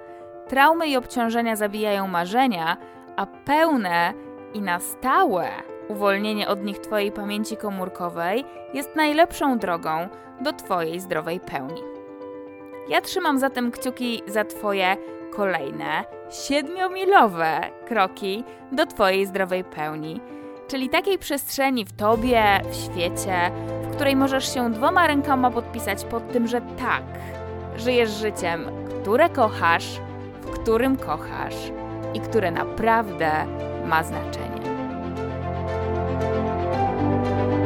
[0.48, 2.76] Traumy i obciążenia zabijają marzenia,
[3.16, 4.12] a pełne
[4.54, 5.48] i na stałe
[5.88, 8.44] uwolnienie od nich Twojej pamięci komórkowej
[8.74, 10.08] jest najlepszą drogą
[10.40, 11.82] do Twojej zdrowej pełni.
[12.88, 14.96] Ja trzymam zatem kciuki za Twoje
[15.30, 20.20] kolejne siedmiomilowe kroki do Twojej zdrowej pełni,
[20.68, 23.50] czyli takiej przestrzeni w Tobie, w świecie,
[23.82, 27.02] w której możesz się dwoma rękoma podpisać pod tym, że tak,
[27.76, 28.66] żyjesz życiem,
[29.02, 30.00] które kochasz,
[30.42, 31.72] w którym kochasz
[32.14, 33.30] i które naprawdę
[33.86, 34.55] ma znaczenie.
[36.18, 37.65] Música